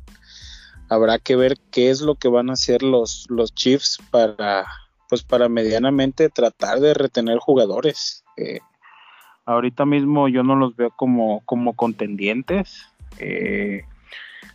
Habrá 0.89 1.19
que 1.19 1.37
ver 1.37 1.59
qué 1.71 1.91
es 1.91 2.01
lo 2.01 2.15
que 2.15 2.29
van 2.29 2.49
a 2.49 2.55
hacer 2.55 2.83
los, 2.83 3.27
los 3.29 3.55
Chiefs 3.55 3.99
para, 4.11 4.65
pues 5.11 5.23
para 5.23 5.49
medianamente 5.49 6.31
tratar 6.31 6.81
de 6.81 6.95
retener 6.95 7.39
jugadores. 7.39 8.25
Eh, 8.39 8.61
Ahorita 9.46 9.87
mismo 9.87 10.28
yo 10.28 10.42
no 10.42 10.56
los 10.56 10.76
veo 10.76 10.90
como, 10.90 11.40
como 11.44 11.74
contendientes. 11.74 12.92
Eh, 13.18 13.85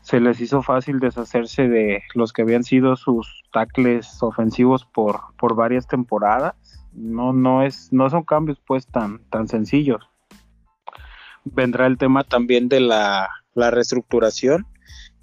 se 0.02 0.20
les 0.20 0.42
hizo 0.42 0.62
fácil 0.62 1.00
deshacerse 1.00 1.68
de 1.70 2.04
los 2.14 2.34
que 2.34 2.42
habían 2.42 2.64
sido 2.64 2.96
sus 2.96 3.44
tackles 3.54 4.22
ofensivos 4.22 4.86
por, 4.86 5.22
por 5.38 5.56
varias 5.56 5.88
temporadas. 5.88 6.56
No, 6.94 7.32
no, 7.32 7.64
es, 7.64 7.94
no 7.94 8.10
son 8.10 8.24
cambios 8.24 8.60
pues 8.66 8.86
tan, 8.86 9.20
tan 9.30 9.48
sencillos. 9.48 10.10
Vendrá 11.46 11.88
el 11.88 11.98
tema 11.98 12.24
también 12.24 12.68
de 12.68 12.82
la, 12.82 13.30
la 13.54 13.72
reestructuración, 13.72 14.68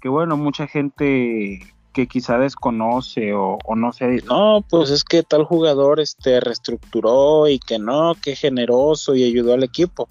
que 0.01 0.09
bueno, 0.09 0.35
mucha 0.35 0.67
gente 0.67 1.59
que 1.93 2.07
quizá 2.07 2.37
desconoce 2.37 3.33
o, 3.33 3.57
no 3.75 3.91
sé, 3.91 4.21
no, 4.25 4.63
pues 4.69 4.89
es 4.89 5.03
que 5.03 5.23
tal 5.23 5.43
jugador 5.43 5.99
este 5.99 6.39
reestructuró 6.39 7.47
y 7.47 7.59
que 7.59 7.79
no, 7.79 8.15
que 8.21 8.35
generoso 8.35 9.15
y 9.15 9.23
ayudó 9.23 9.53
al 9.53 9.63
equipo. 9.63 10.09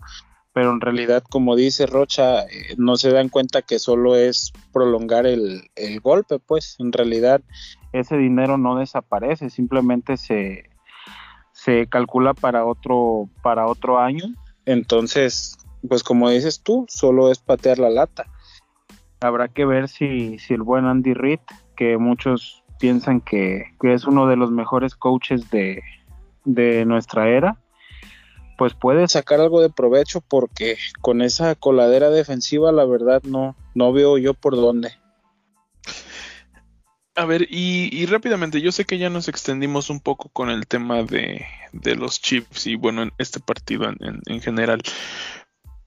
Pero 0.52 0.72
en 0.72 0.80
realidad, 0.80 1.22
como 1.28 1.54
dice 1.54 1.86
Rocha, 1.86 2.42
eh, 2.42 2.74
no 2.78 2.96
se 2.96 3.12
dan 3.12 3.28
cuenta 3.28 3.62
que 3.62 3.78
solo 3.78 4.16
es 4.16 4.52
prolongar 4.72 5.26
el, 5.26 5.70
el 5.76 6.00
golpe, 6.00 6.38
pues 6.40 6.76
en 6.78 6.92
realidad 6.92 7.42
ese 7.92 8.16
dinero 8.16 8.58
no 8.58 8.76
desaparece, 8.76 9.50
simplemente 9.50 10.16
se, 10.16 10.68
se 11.52 11.86
calcula 11.88 12.34
para 12.34 12.64
otro, 12.64 13.28
para 13.42 13.66
otro 13.66 13.98
año. 13.98 14.24
Entonces, 14.64 15.56
pues 15.86 16.02
como 16.02 16.28
dices 16.30 16.60
tú, 16.62 16.86
solo 16.88 17.30
es 17.30 17.38
patear 17.38 17.78
la 17.78 17.90
lata. 17.90 18.26
Habrá 19.20 19.48
que 19.48 19.64
ver 19.64 19.88
si, 19.88 20.38
si 20.38 20.54
el 20.54 20.62
buen 20.62 20.84
Andy 20.86 21.14
Reid 21.14 21.40
que 21.78 21.96
muchos 21.96 22.64
piensan 22.80 23.20
que, 23.20 23.66
es 23.82 24.04
uno 24.04 24.26
de 24.26 24.34
los 24.34 24.50
mejores 24.50 24.96
coaches 24.96 25.48
de, 25.48 25.80
nuestra 26.84 27.28
era, 27.28 27.56
pues 28.56 28.74
puede 28.74 29.06
sacar 29.06 29.40
algo 29.40 29.60
de 29.60 29.70
provecho 29.70 30.20
porque 30.20 30.76
con 31.00 31.22
esa 31.22 31.54
coladera 31.54 32.10
defensiva 32.10 32.72
la 32.72 32.84
verdad 32.84 33.22
no, 33.22 33.54
no 33.76 33.92
veo 33.92 34.18
yo 34.18 34.34
por 34.34 34.56
dónde. 34.56 34.90
A 37.14 37.24
ver, 37.24 37.46
y, 37.48 38.06
rápidamente, 38.06 38.60
yo 38.60 38.72
sé 38.72 38.84
que 38.84 38.98
ya 38.98 39.10
nos 39.10 39.28
extendimos 39.28 39.88
un 39.88 40.00
poco 40.00 40.30
con 40.30 40.50
el 40.50 40.66
tema 40.66 41.04
de, 41.04 41.46
los 41.96 42.20
chips 42.20 42.66
y 42.66 42.74
bueno, 42.74 43.02
en 43.02 43.12
este 43.18 43.38
partido 43.38 43.88
en, 43.88 44.20
en, 44.26 44.40
general. 44.40 44.82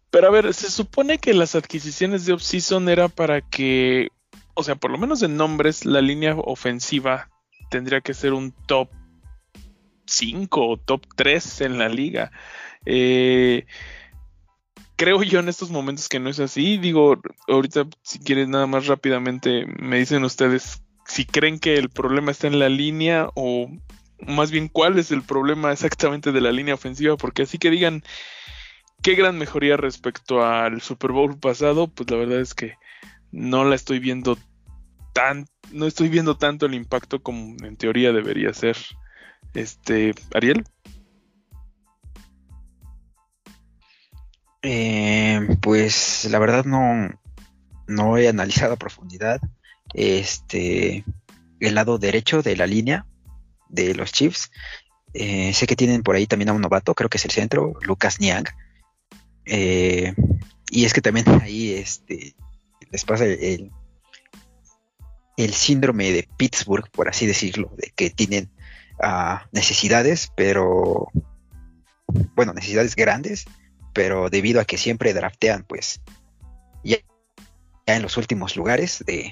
Pero 0.10 0.28
a 0.28 0.32
ver, 0.32 0.54
se 0.54 0.70
supone 0.70 1.18
que 1.18 1.34
las 1.34 1.56
adquisiciones 1.56 2.26
de 2.26 2.34
off-season 2.34 2.88
era 2.88 3.08
para 3.10 3.42
que 3.42 4.10
o 4.54 4.64
sea, 4.64 4.76
por 4.76 4.92
lo 4.92 4.98
menos 4.98 5.22
en 5.24 5.38
nombres, 5.38 5.86
la 5.86 6.02
línea 6.02 6.36
ofensiva 6.36 7.30
tendría 7.70 8.02
que 8.02 8.14
ser 8.14 8.34
un 8.34 8.52
top 8.68 8.90
5 10.06 10.68
o 10.68 10.78
top 10.78 11.06
3 11.16 11.62
en 11.62 11.78
la 11.78 11.90
liga. 11.90 12.32
Eh, 12.86 13.66
creo 14.96 15.24
yo 15.24 15.40
en 15.40 15.50
estos 15.50 15.72
momentos 15.72 16.10
que 16.10 16.20
no 16.20 16.30
es 16.30 16.40
así. 16.40 16.78
Digo, 16.78 17.20
ahorita 17.48 17.88
si 18.04 18.20
quieren 18.20 18.52
nada 18.52 18.68
más 18.68 18.88
rápidamente 18.88 19.66
me 19.80 19.98
dicen 19.98 20.24
ustedes 20.24 20.84
si 21.06 21.26
creen 21.26 21.60
que 21.60 21.76
el 21.76 21.90
problema 21.90 22.32
está 22.32 22.48
en 22.48 22.60
la 22.60 22.70
línea 22.70 23.30
o 23.36 23.70
más 24.20 24.52
bien 24.52 24.68
cuál 24.68 25.00
es 25.00 25.12
el 25.12 25.24
problema 25.24 25.72
exactamente 25.72 26.32
de 26.32 26.42
la 26.42 26.52
línea 26.52 26.76
ofensiva, 26.76 27.18
porque 27.18 27.44
así 27.44 27.58
que 27.58 27.72
digan 27.72 28.04
qué 29.02 29.16
gran 29.16 29.38
mejoría 29.38 29.78
respecto 29.78 30.46
al 30.46 30.82
Super 30.82 31.12
Bowl 31.12 31.38
pasado, 31.40 31.88
pues 31.88 32.10
la 32.12 32.18
verdad 32.18 32.40
es 32.40 32.54
que 32.54 32.76
no 33.32 33.64
la 33.64 33.76
estoy 33.76 34.00
viendo 34.00 34.38
tan, 35.14 35.46
no 35.72 35.86
estoy 35.88 36.10
viendo 36.10 36.38
tanto 36.38 36.66
el 36.66 36.74
impacto 36.74 37.22
como 37.22 37.56
en 37.66 37.78
teoría 37.78 38.12
debería 38.12 38.54
ser. 38.54 38.78
Este, 39.54 40.14
Ariel. 40.34 40.64
Eh, 44.64 45.58
pues 45.62 46.28
la 46.30 46.40
verdad 46.40 46.66
no, 46.66 47.10
no 47.88 48.18
he 48.18 48.28
analizado 48.28 48.74
a 48.74 48.78
profundidad 48.78 49.42
este 49.94 51.04
el 51.60 51.76
lado 51.76 51.98
derecho 51.98 52.42
de 52.44 52.56
la 52.56 52.68
línea 52.68 53.06
de 53.70 53.94
los 53.96 54.12
Chiefs. 54.12 54.52
Eh, 55.14 55.54
sé 55.54 55.68
que 55.68 55.76
tienen 55.76 56.04
por 56.04 56.16
ahí 56.16 56.26
también 56.26 56.50
a 56.50 56.54
un 56.54 56.62
novato, 56.62 56.94
creo 56.96 57.10
que 57.10 57.18
es 57.18 57.26
el 57.26 57.32
centro, 57.32 57.74
Lucas 57.82 58.20
Niang. 58.20 58.46
Eh, 59.46 60.14
y 60.70 60.86
es 60.86 60.94
que 60.94 61.02
también 61.02 61.26
ahí 61.42 61.74
este, 61.74 62.36
les 62.92 63.06
pasa 63.06 63.26
el, 63.26 63.72
el 65.38 65.54
síndrome 65.54 66.12
de 66.12 66.28
Pittsburgh, 66.38 66.90
por 66.92 67.10
así 67.10 67.26
decirlo, 67.26 67.72
de 67.78 67.92
que 67.96 68.10
tienen 68.10 68.52
ah, 69.02 69.48
necesidades, 69.52 70.32
pero 70.36 71.08
bueno, 72.36 72.54
necesidades 72.54 72.96
grandes, 72.96 73.46
pero 73.94 74.30
debido 74.30 74.62
a 74.62 74.66
que 74.66 74.78
siempre 74.78 75.14
draftean, 75.14 75.64
pues 75.64 76.02
ya, 76.84 76.98
en 77.86 78.02
los 78.02 78.18
últimos 78.18 78.56
lugares 78.56 79.04
de, 79.06 79.32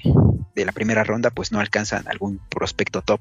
de, 0.54 0.64
la 0.64 0.72
primera 0.72 1.04
ronda, 1.04 1.30
pues 1.30 1.52
no 1.52 1.60
alcanzan 1.60 2.08
algún 2.08 2.40
prospecto 2.48 3.02
top, 3.02 3.20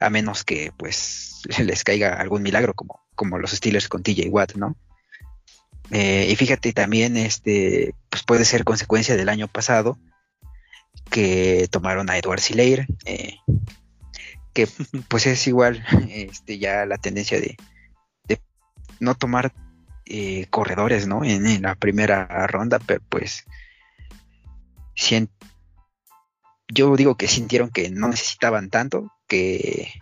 a 0.00 0.10
menos 0.10 0.44
que 0.44 0.72
pues 0.76 1.42
les 1.58 1.84
caiga 1.84 2.14
algún 2.14 2.42
milagro 2.42 2.74
como, 2.74 3.00
como 3.14 3.38
los 3.38 3.52
Steelers 3.52 3.88
con 3.88 4.02
TJ 4.02 4.28
Watt, 4.28 4.54
¿no? 4.54 4.76
Eh, 5.90 6.28
y 6.30 6.36
fíjate 6.36 6.72
también, 6.72 7.16
este, 7.16 7.94
pues 8.10 8.22
puede 8.22 8.44
ser 8.44 8.64
consecuencia 8.64 9.16
del 9.16 9.28
año 9.28 9.48
pasado 9.48 9.98
que 11.10 11.68
tomaron 11.70 12.10
a 12.10 12.18
Edward 12.18 12.40
Sileir, 12.40 12.86
eh, 13.04 13.36
que 14.52 14.66
pues 15.08 15.26
es 15.26 15.46
igual, 15.46 15.84
este, 16.08 16.58
ya 16.58 16.86
la 16.86 16.98
tendencia 16.98 17.40
de, 17.40 17.56
de 18.24 18.40
no 19.00 19.14
tomar 19.14 19.52
eh, 20.06 20.46
corredores, 20.50 21.06
¿no? 21.06 21.24
En, 21.24 21.62
la 21.62 21.74
primera 21.76 22.46
ronda, 22.46 22.78
pero 22.78 23.02
pues 23.08 23.44
yo 26.68 26.96
digo 26.96 27.16
que 27.16 27.26
sintieron 27.26 27.70
que 27.70 27.90
no 27.90 28.08
necesitaban 28.08 28.68
tanto, 28.68 29.10
que 29.26 29.92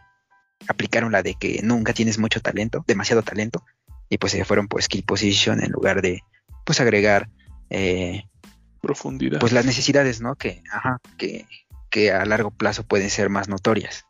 aplicaron 0.68 1.12
la 1.12 1.22
de 1.22 1.34
que 1.34 1.60
nunca 1.62 1.92
tienes 1.92 2.18
mucho 2.18 2.40
talento, 2.40 2.84
demasiado 2.86 3.22
talento, 3.22 3.64
y 4.12 4.18
pues 4.18 4.32
se 4.32 4.44
fueron 4.44 4.68
por 4.68 4.82
skill 4.82 5.04
position 5.04 5.64
en 5.64 5.72
lugar 5.72 6.02
de 6.02 6.20
pues 6.66 6.82
agregar 6.82 7.30
eh, 7.70 8.24
profundidad. 8.82 9.40
Pues 9.40 9.52
las 9.52 9.64
necesidades, 9.64 10.20
¿no? 10.20 10.34
Que, 10.34 10.62
ajá, 10.70 10.98
que, 11.16 11.46
que 11.88 12.12
a 12.12 12.26
largo 12.26 12.50
plazo 12.50 12.84
pueden 12.84 13.08
ser 13.08 13.30
más 13.30 13.48
notorias. 13.48 14.04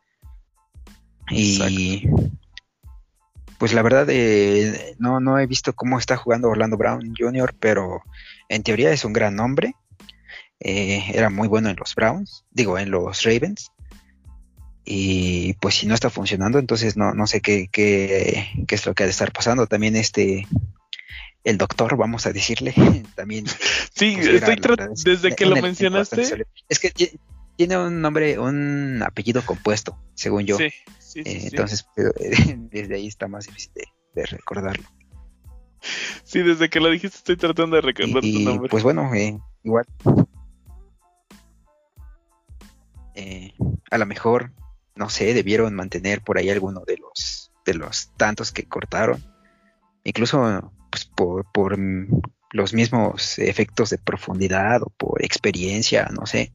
Y 1.29 2.05
pues 3.57 3.71
la 3.71 3.81
verdad 3.81 4.05
eh, 4.09 4.93
no, 4.99 5.21
no 5.21 5.39
he 5.39 5.47
visto 5.47 5.71
cómo 5.71 5.97
está 5.99 6.17
jugando 6.17 6.49
Orlando 6.49 6.75
Brown 6.75 7.13
Jr., 7.17 7.55
pero 7.57 8.03
en 8.49 8.61
teoría 8.61 8.91
es 8.91 9.05
un 9.05 9.13
gran 9.13 9.37
nombre. 9.37 9.73
Eh, 10.59 11.01
era 11.13 11.29
muy 11.29 11.47
bueno 11.47 11.69
en 11.69 11.77
los 11.77 11.95
Browns, 11.95 12.43
digo, 12.51 12.77
en 12.77 12.91
los 12.91 13.23
Ravens. 13.23 13.71
Y 14.85 15.53
pues 15.53 15.75
si 15.75 15.87
no 15.87 15.93
está 15.93 16.09
funcionando, 16.09 16.59
entonces 16.59 16.97
no, 16.97 17.13
no 17.13 17.25
sé 17.25 17.39
qué, 17.41 17.69
qué, 17.71 18.47
qué 18.67 18.75
es 18.75 18.85
lo 18.85 18.93
que 18.93 19.03
ha 19.03 19.05
de 19.05 19.11
estar 19.11 19.31
pasando. 19.31 19.67
También 19.67 19.95
este 19.95 20.45
el 21.43 21.57
doctor, 21.57 21.97
vamos 21.97 22.25
a 22.25 22.33
decirle, 22.33 22.73
también. 23.15 23.45
Sí, 23.93 24.15
estoy 24.19 24.57
desde 25.03 25.35
que 25.35 25.45
lo 25.45 25.55
mencionaste. 25.57 26.45
Es 26.69 26.79
que 26.79 26.91
tiene 27.55 27.77
un 27.77 28.01
nombre, 28.01 28.39
un 28.39 29.01
apellido 29.03 29.41
compuesto, 29.45 29.97
según 30.13 30.45
yo. 30.45 30.57
Sí, 30.57 30.69
sí, 30.99 31.21
sí, 31.23 31.29
eh, 31.29 31.47
entonces, 31.51 31.85
desde 32.71 32.95
ahí 32.95 33.07
está 33.07 33.27
más 33.27 33.45
difícil 33.47 33.71
de, 34.15 34.25
recordarlo. 34.25 34.87
Sí, 36.23 36.41
desde 36.41 36.69
que 36.69 36.79
lo 36.79 36.89
dijiste 36.89 37.17
estoy 37.17 37.35
tratando 37.35 37.75
de 37.75 37.81
recordar 37.81 38.21
tu 38.21 38.39
nombre. 38.39 38.69
Pues 38.69 38.83
bueno, 38.83 39.13
eh, 39.13 39.37
igual. 39.63 39.85
Eh, 43.15 43.53
a 43.91 43.97
lo 43.97 44.05
mejor, 44.05 44.51
no 44.95 45.09
sé, 45.09 45.33
debieron 45.33 45.73
mantener 45.75 46.21
por 46.21 46.37
ahí 46.37 46.49
alguno 46.49 46.83
de 46.85 46.97
los 46.97 47.51
de 47.65 47.73
los 47.73 48.11
tantos 48.17 48.51
que 48.51 48.65
cortaron. 48.65 49.23
Incluso 50.03 50.71
pues, 50.91 51.05
por, 51.05 51.51
por 51.51 51.77
los 52.51 52.73
mismos 52.73 53.39
efectos 53.39 53.89
de 53.89 53.97
profundidad 53.97 54.81
o 54.83 54.89
por 54.89 55.23
experiencia, 55.23 56.09
no 56.13 56.25
sé. 56.25 56.53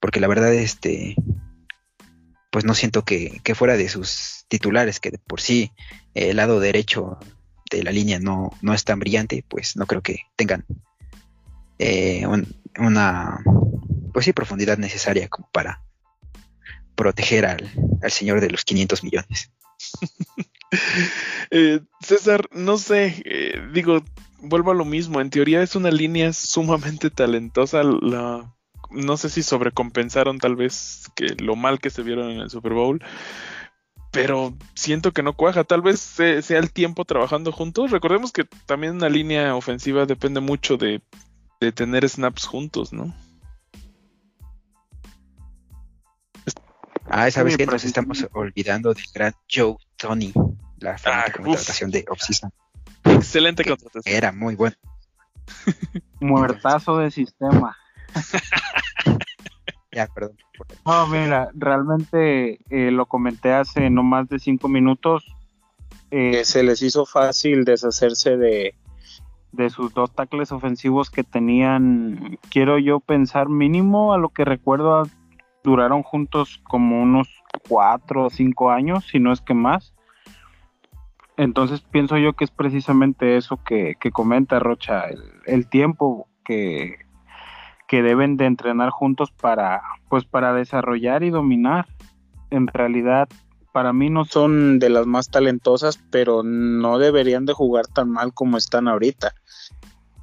Porque 0.00 0.20
la 0.20 0.28
verdad, 0.28 0.52
este, 0.54 1.16
pues 2.50 2.64
no 2.64 2.74
siento 2.74 3.04
que, 3.04 3.40
fuera 3.54 3.76
de 3.76 3.88
sus 3.88 4.44
titulares, 4.48 5.00
que 5.00 5.10
de 5.10 5.18
por 5.18 5.40
sí 5.40 5.72
el 6.14 6.36
lado 6.36 6.60
derecho 6.60 7.18
de 7.70 7.82
la 7.82 7.90
línea 7.90 8.18
no, 8.20 8.50
no 8.62 8.72
es 8.72 8.84
tan 8.84 9.00
brillante, 9.00 9.44
pues 9.48 9.76
no 9.76 9.86
creo 9.86 10.02
que 10.02 10.20
tengan 10.36 10.64
eh, 11.78 12.24
una, 12.78 13.42
pues 14.12 14.24
sí, 14.24 14.32
profundidad 14.32 14.78
necesaria 14.78 15.28
como 15.28 15.50
para 15.50 15.82
proteger 16.96 17.46
al, 17.46 17.70
al 18.02 18.10
señor 18.10 18.40
de 18.40 18.50
los 18.50 18.64
500 18.64 19.04
millones. 19.04 19.52
Eh, 21.52 21.80
César, 22.00 22.48
no 22.50 22.76
sé, 22.76 23.22
eh, 23.24 23.68
digo, 23.72 24.02
vuelvo 24.40 24.72
a 24.72 24.74
lo 24.74 24.84
mismo. 24.84 25.20
En 25.20 25.30
teoría 25.30 25.62
es 25.62 25.76
una 25.76 25.92
línea 25.92 26.32
sumamente 26.32 27.08
talentosa. 27.08 27.84
La, 27.84 28.52
no 28.90 29.16
sé 29.16 29.30
si 29.30 29.44
sobrecompensaron 29.44 30.38
tal 30.38 30.56
vez 30.56 31.04
que 31.14 31.36
lo 31.38 31.54
mal 31.54 31.78
que 31.78 31.90
se 31.90 32.02
vieron 32.02 32.30
en 32.30 32.40
el 32.40 32.50
Super 32.50 32.72
Bowl. 32.72 33.02
Pero 34.10 34.56
siento 34.74 35.12
que 35.12 35.22
no 35.22 35.34
cuaja. 35.34 35.64
Tal 35.64 35.82
vez 35.82 36.00
sea 36.00 36.58
el 36.58 36.72
tiempo 36.72 37.04
trabajando 37.04 37.52
juntos. 37.52 37.92
Recordemos 37.92 38.32
que 38.32 38.44
también 38.66 38.96
una 38.96 39.08
línea 39.08 39.54
ofensiva 39.54 40.04
depende 40.04 40.40
mucho 40.40 40.76
de, 40.76 41.00
de 41.60 41.72
tener 41.72 42.08
snaps 42.08 42.46
juntos, 42.46 42.92
¿no? 42.92 43.14
Ah, 47.08 47.30
¿sabes 47.30 47.56
que 47.56 47.66
Nos 47.66 47.84
estamos 47.84 48.26
olvidando 48.32 48.92
del 48.92 49.04
gran 49.14 49.34
Joe 49.50 49.76
Tony, 49.96 50.32
la 50.78 50.96
ah, 51.04 51.24
contratación 51.34 51.90
de 51.90 52.04
Offseason. 52.08 52.50
Excelente 53.04 53.64
contratación. 53.64 54.14
Era 54.14 54.32
muy 54.32 54.54
bueno. 54.54 54.76
Muertazo 56.20 56.98
de 56.98 57.10
sistema. 57.10 57.76
ya, 59.92 60.06
perdón. 60.08 60.36
No, 60.84 61.06
mira, 61.06 61.50
realmente 61.54 62.58
eh, 62.70 62.90
lo 62.90 63.06
comenté 63.06 63.52
hace 63.52 63.88
no 63.90 64.02
más 64.02 64.28
de 64.28 64.38
cinco 64.38 64.68
minutos. 64.68 65.24
Eh, 66.10 66.44
se 66.44 66.62
les 66.62 66.82
hizo 66.82 67.06
fácil 67.06 67.64
deshacerse 67.64 68.36
de, 68.36 68.74
de 69.52 69.70
sus 69.70 69.92
dos 69.94 70.12
tackles 70.12 70.52
ofensivos 70.52 71.10
que 71.10 71.24
tenían, 71.24 72.38
quiero 72.50 72.78
yo 72.78 73.00
pensar 73.00 73.48
mínimo 73.48 74.12
a 74.12 74.18
lo 74.18 74.28
que 74.28 74.44
recuerdo 74.44 75.08
duraron 75.66 76.04
juntos 76.04 76.60
como 76.62 77.02
unos 77.02 77.28
cuatro 77.68 78.26
o 78.26 78.30
cinco 78.30 78.70
años, 78.70 79.04
si 79.10 79.18
no 79.18 79.32
es 79.32 79.40
que 79.40 79.52
más. 79.52 79.92
Entonces 81.36 81.82
pienso 81.82 82.16
yo 82.16 82.34
que 82.34 82.44
es 82.44 82.52
precisamente 82.52 83.36
eso 83.36 83.58
que, 83.62 83.96
comenta 84.12 84.60
Rocha, 84.60 85.06
el, 85.44 85.68
tiempo 85.68 86.28
que, 86.44 87.00
que, 87.88 88.02
deben 88.02 88.36
de 88.36 88.46
entrenar 88.46 88.90
juntos 88.90 89.32
para, 89.32 89.82
pues 90.08 90.24
para 90.24 90.54
desarrollar 90.54 91.24
y 91.24 91.30
dominar. 91.30 91.86
En 92.50 92.68
realidad, 92.68 93.28
para 93.72 93.92
mí 93.92 94.08
no 94.08 94.24
son 94.24 94.78
de 94.78 94.88
las 94.88 95.06
más 95.06 95.30
talentosas, 95.30 95.98
pero 96.10 96.44
no 96.44 96.98
deberían 96.98 97.44
de 97.44 97.54
jugar 97.54 97.88
tan 97.88 98.08
mal 98.08 98.32
como 98.32 98.56
están 98.56 98.86
ahorita. 98.86 99.34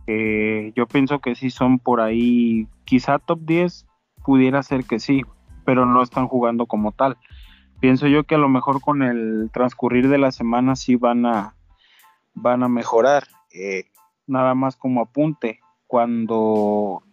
Eh, 0.07 0.71
yo 0.75 0.87
pienso 0.87 1.19
que 1.19 1.35
sí 1.35 1.49
son 1.49 1.79
por 1.79 1.99
ahí, 1.99 2.65
quizá 2.85 3.19
top 3.19 3.41
10, 3.41 3.85
pudiera 4.23 4.63
ser 4.63 4.85
que 4.85 4.99
sí, 4.99 5.23
pero 5.65 5.85
no 5.85 6.01
están 6.01 6.27
jugando 6.27 6.65
como 6.65 6.91
tal. 6.91 7.17
Pienso 7.79 8.07
yo 8.07 8.23
que 8.23 8.35
a 8.35 8.39
lo 8.39 8.49
mejor 8.49 8.81
con 8.81 9.03
el 9.03 9.49
transcurrir 9.53 10.07
de 10.09 10.17
la 10.17 10.31
semana 10.31 10.75
sí 10.75 10.95
van 10.95 11.25
a, 11.25 11.55
van 12.33 12.63
a 12.63 12.69
mejorar. 12.69 13.27
Eh, 13.53 13.85
nada 14.25 14.55
más 14.55 14.75
como 14.75 15.01
apunte, 15.01 15.59
cuando, 15.87 17.03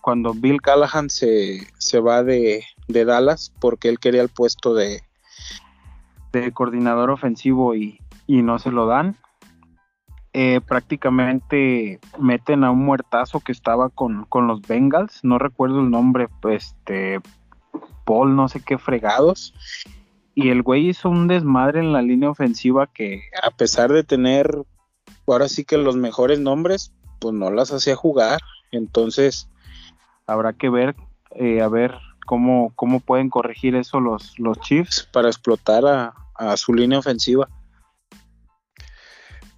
cuando 0.00 0.34
Bill 0.34 0.60
Callahan 0.60 1.10
se, 1.10 1.66
se 1.78 2.00
va 2.00 2.22
de, 2.22 2.64
de, 2.88 3.04
Dallas 3.04 3.52
porque 3.60 3.88
él 3.88 3.98
quería 3.98 4.20
el 4.20 4.28
puesto 4.28 4.74
de, 4.74 5.00
de 6.32 6.52
coordinador 6.52 7.10
ofensivo 7.10 7.74
y, 7.74 8.00
y 8.26 8.42
no 8.42 8.58
se 8.58 8.72
lo 8.72 8.86
dan, 8.86 9.16
eh, 10.38 10.60
prácticamente 10.60 11.98
meten 12.18 12.62
a 12.62 12.70
un 12.70 12.84
muertazo 12.84 13.40
que 13.40 13.52
estaba 13.52 13.88
con, 13.88 14.26
con, 14.26 14.46
los 14.46 14.60
Bengals, 14.60 15.20
no 15.22 15.38
recuerdo 15.38 15.80
el 15.80 15.90
nombre, 15.90 16.28
este, 16.50 17.22
Paul, 18.04 18.36
no 18.36 18.46
sé 18.46 18.60
qué 18.62 18.76
fregados. 18.76 19.54
Y 20.34 20.50
el 20.50 20.60
güey 20.60 20.90
hizo 20.90 21.08
un 21.08 21.26
desmadre 21.26 21.80
en 21.80 21.94
la 21.94 22.02
línea 22.02 22.28
ofensiva 22.28 22.86
que, 22.86 23.22
a 23.42 23.50
pesar 23.50 23.90
de 23.90 24.04
tener 24.04 24.46
ahora 25.26 25.48
sí 25.48 25.64
que 25.64 25.78
los 25.78 25.96
mejores 25.96 26.38
nombres, 26.38 26.92
pues 27.18 27.32
no 27.32 27.50
las 27.50 27.72
hacía 27.72 27.96
jugar. 27.96 28.40
Entonces, 28.72 29.48
habrá 30.26 30.52
que 30.52 30.68
ver, 30.68 30.96
eh, 31.30 31.62
a 31.62 31.68
ver 31.68 31.94
cómo, 32.26 32.74
cómo 32.76 33.00
pueden 33.00 33.30
corregir 33.30 33.74
eso 33.74 34.00
los, 34.00 34.38
los 34.38 34.60
Chiefs 34.60 35.08
para 35.14 35.28
explotar 35.28 36.12
a 36.34 36.56
su 36.58 36.74
línea 36.74 36.98
ofensiva. 36.98 37.48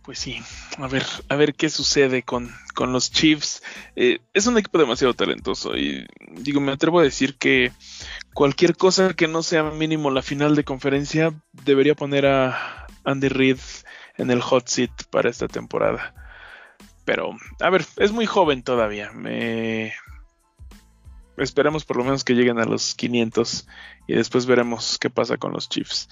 Pues 0.09 0.21
sí, 0.21 0.43
a 0.79 0.87
ver, 0.89 1.05
a 1.29 1.37
ver 1.37 1.55
qué 1.55 1.69
sucede 1.69 2.23
con, 2.23 2.51
con 2.75 2.95
los 2.95 3.11
Chiefs. 3.11 3.63
Eh, 3.95 4.21
es 4.33 4.47
un 4.47 4.57
equipo 4.57 4.79
demasiado 4.79 5.13
talentoso 5.13 5.77
y 5.77 6.07
digo, 6.31 6.63
me 6.63 6.73
atrevo 6.73 7.01
a 7.01 7.03
decir 7.03 7.37
que 7.37 7.73
cualquier 8.33 8.75
cosa 8.75 9.13
que 9.13 9.29
no 9.29 9.43
sea 9.43 9.65
mínimo 9.65 10.11
la 10.11 10.23
final 10.23 10.57
de 10.57 10.65
conferencia 10.65 11.35
debería 11.53 11.95
poner 11.95 12.25
a 12.25 12.87
Andy 13.05 13.29
Reid 13.29 13.59
en 14.17 14.31
el 14.31 14.41
hot 14.41 14.67
seat 14.67 14.91
para 15.11 15.29
esta 15.29 15.47
temporada. 15.47 16.15
Pero, 17.05 17.37
a 17.61 17.69
ver, 17.69 17.85
es 17.99 18.11
muy 18.11 18.25
joven 18.25 18.63
todavía. 18.63 19.13
Me, 19.13 19.93
esperemos 21.37 21.85
por 21.85 21.99
lo 21.99 22.05
menos 22.05 22.25
que 22.25 22.33
lleguen 22.33 22.59
a 22.59 22.65
los 22.65 22.95
500 22.95 23.69
y 24.07 24.15
después 24.15 24.47
veremos 24.47 24.97
qué 24.99 25.11
pasa 25.11 25.37
con 25.37 25.53
los 25.53 25.69
Chiefs. 25.69 26.09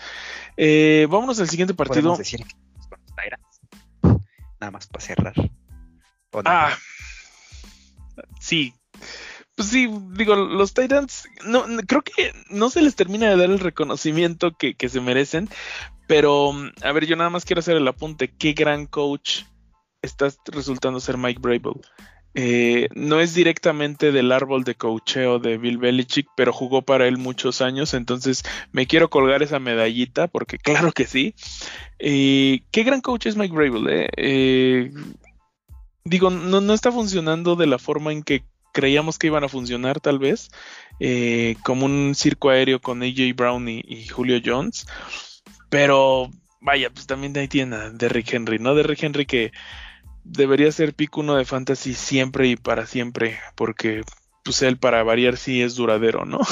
Eh, 0.59 1.07
vámonos 1.09 1.41
al 1.41 1.49
siguiente 1.49 1.73
partido. 1.73 2.15
¿Podemos 2.15 2.19
decir 2.19 2.45
Nada 4.61 4.71
más 4.71 4.87
para 4.87 5.05
cerrar. 5.05 5.35
Ah, 6.45 6.77
sí. 8.41 8.75
Pues 9.55 9.69
sí, 9.69 9.89
digo, 10.11 10.37
los 10.37 10.75
Titans, 10.75 11.29
no, 11.47 11.67
no- 11.67 11.83
creo 11.83 12.03
que 12.03 12.33
no 12.51 12.69
se 12.69 12.83
les 12.83 12.95
termina 12.95 13.29
de 13.31 13.37
dar 13.37 13.49
el 13.51 13.59
reconocimiento 13.59 14.53
que, 14.57 14.75
que 14.75 14.89
se 14.91 15.01
merecen, 15.01 15.49
pero 16.07 16.53
mm, 16.53 16.73
a 16.83 16.93
ver, 16.93 17.07
yo 17.07 17.17
nada 17.17 17.31
más 17.31 17.45
quiero 17.45 17.61
hacer 17.61 17.77
el 17.77 17.89
apunte, 17.89 18.35
qué 18.37 18.53
gran 18.53 18.87
coach 18.87 19.43
está 20.03 20.29
resultando 20.47 21.01
ser 21.01 21.17
Mike 21.17 21.41
Brable. 21.41 21.81
Eh, 22.39 22.91
no 22.95 23.19
es 23.21 23.33
directamente 23.33 24.13
del 24.13 24.31
árbol 24.31 24.63
de 24.63 24.75
coacheo 24.75 25.39
de 25.39 25.57
Bill 25.57 25.79
Belichick, 25.79 26.29
pero 26.37 26.53
jugó 26.53 26.83
para 26.83 27.09
él 27.09 27.17
muchos 27.17 27.63
años, 27.63 27.95
entonces 27.95 28.43
me 28.73 28.87
quiero 28.87 29.09
colgar 29.09 29.43
esa 29.43 29.59
medallita, 29.59 30.29
porque 30.29 30.59
claro 30.59 30.93
que 30.93 31.07
sí. 31.07 31.35
Eh, 31.99 32.61
qué 32.71 32.83
gran 32.83 33.01
coach 33.01 33.25
es 33.25 33.37
Mike 33.37 33.55
Brable, 33.55 34.11
eh? 34.19 34.93
Digo, 36.05 36.29
no, 36.29 36.61
no 36.61 36.75
está 36.75 36.93
funcionando 36.93 37.57
de 37.57 37.69
la 37.69 37.79
forma 37.79 38.13
en 38.13 38.23
que 38.23 38.45
creíamos 38.75 39.19
que 39.19 39.29
iban 39.29 39.45
a 39.45 39.49
funcionar, 39.49 39.99
tal 40.01 40.19
vez, 40.19 40.51
como 41.63 41.87
un 41.87 42.15
circo 42.15 42.51
aéreo 42.51 42.83
con 42.83 43.03
AJ 43.03 43.35
Brown 43.35 43.67
y, 43.67 43.81
y 43.83 44.09
Julio 44.09 44.43
Jones, 44.45 44.87
pero 45.71 46.31
vaya, 46.61 46.91
pues 46.91 47.07
también 47.07 47.35
ahí 47.39 47.49
tiene 47.49 47.77
a 47.77 47.91
Derrick 47.91 48.31
Henry, 48.35 48.59
¿no? 48.59 48.75
Derrick 48.75 49.03
Henry 49.03 49.25
que 49.25 49.53
debería 50.27 50.71
ser 50.73 50.95
pick 50.95 51.17
uno 51.17 51.37
de 51.37 51.45
fantasy 51.45 51.95
siempre 51.95 52.49
y 52.49 52.57
para 52.57 52.87
siempre, 52.87 53.39
porque 53.55 54.03
pues 54.45 54.63
él 54.63 54.79
para 54.79 55.03
variar 55.03 55.37
sí 55.37 55.63
es 55.63 55.75
duradero, 55.75 56.25
¿no? 56.25 56.41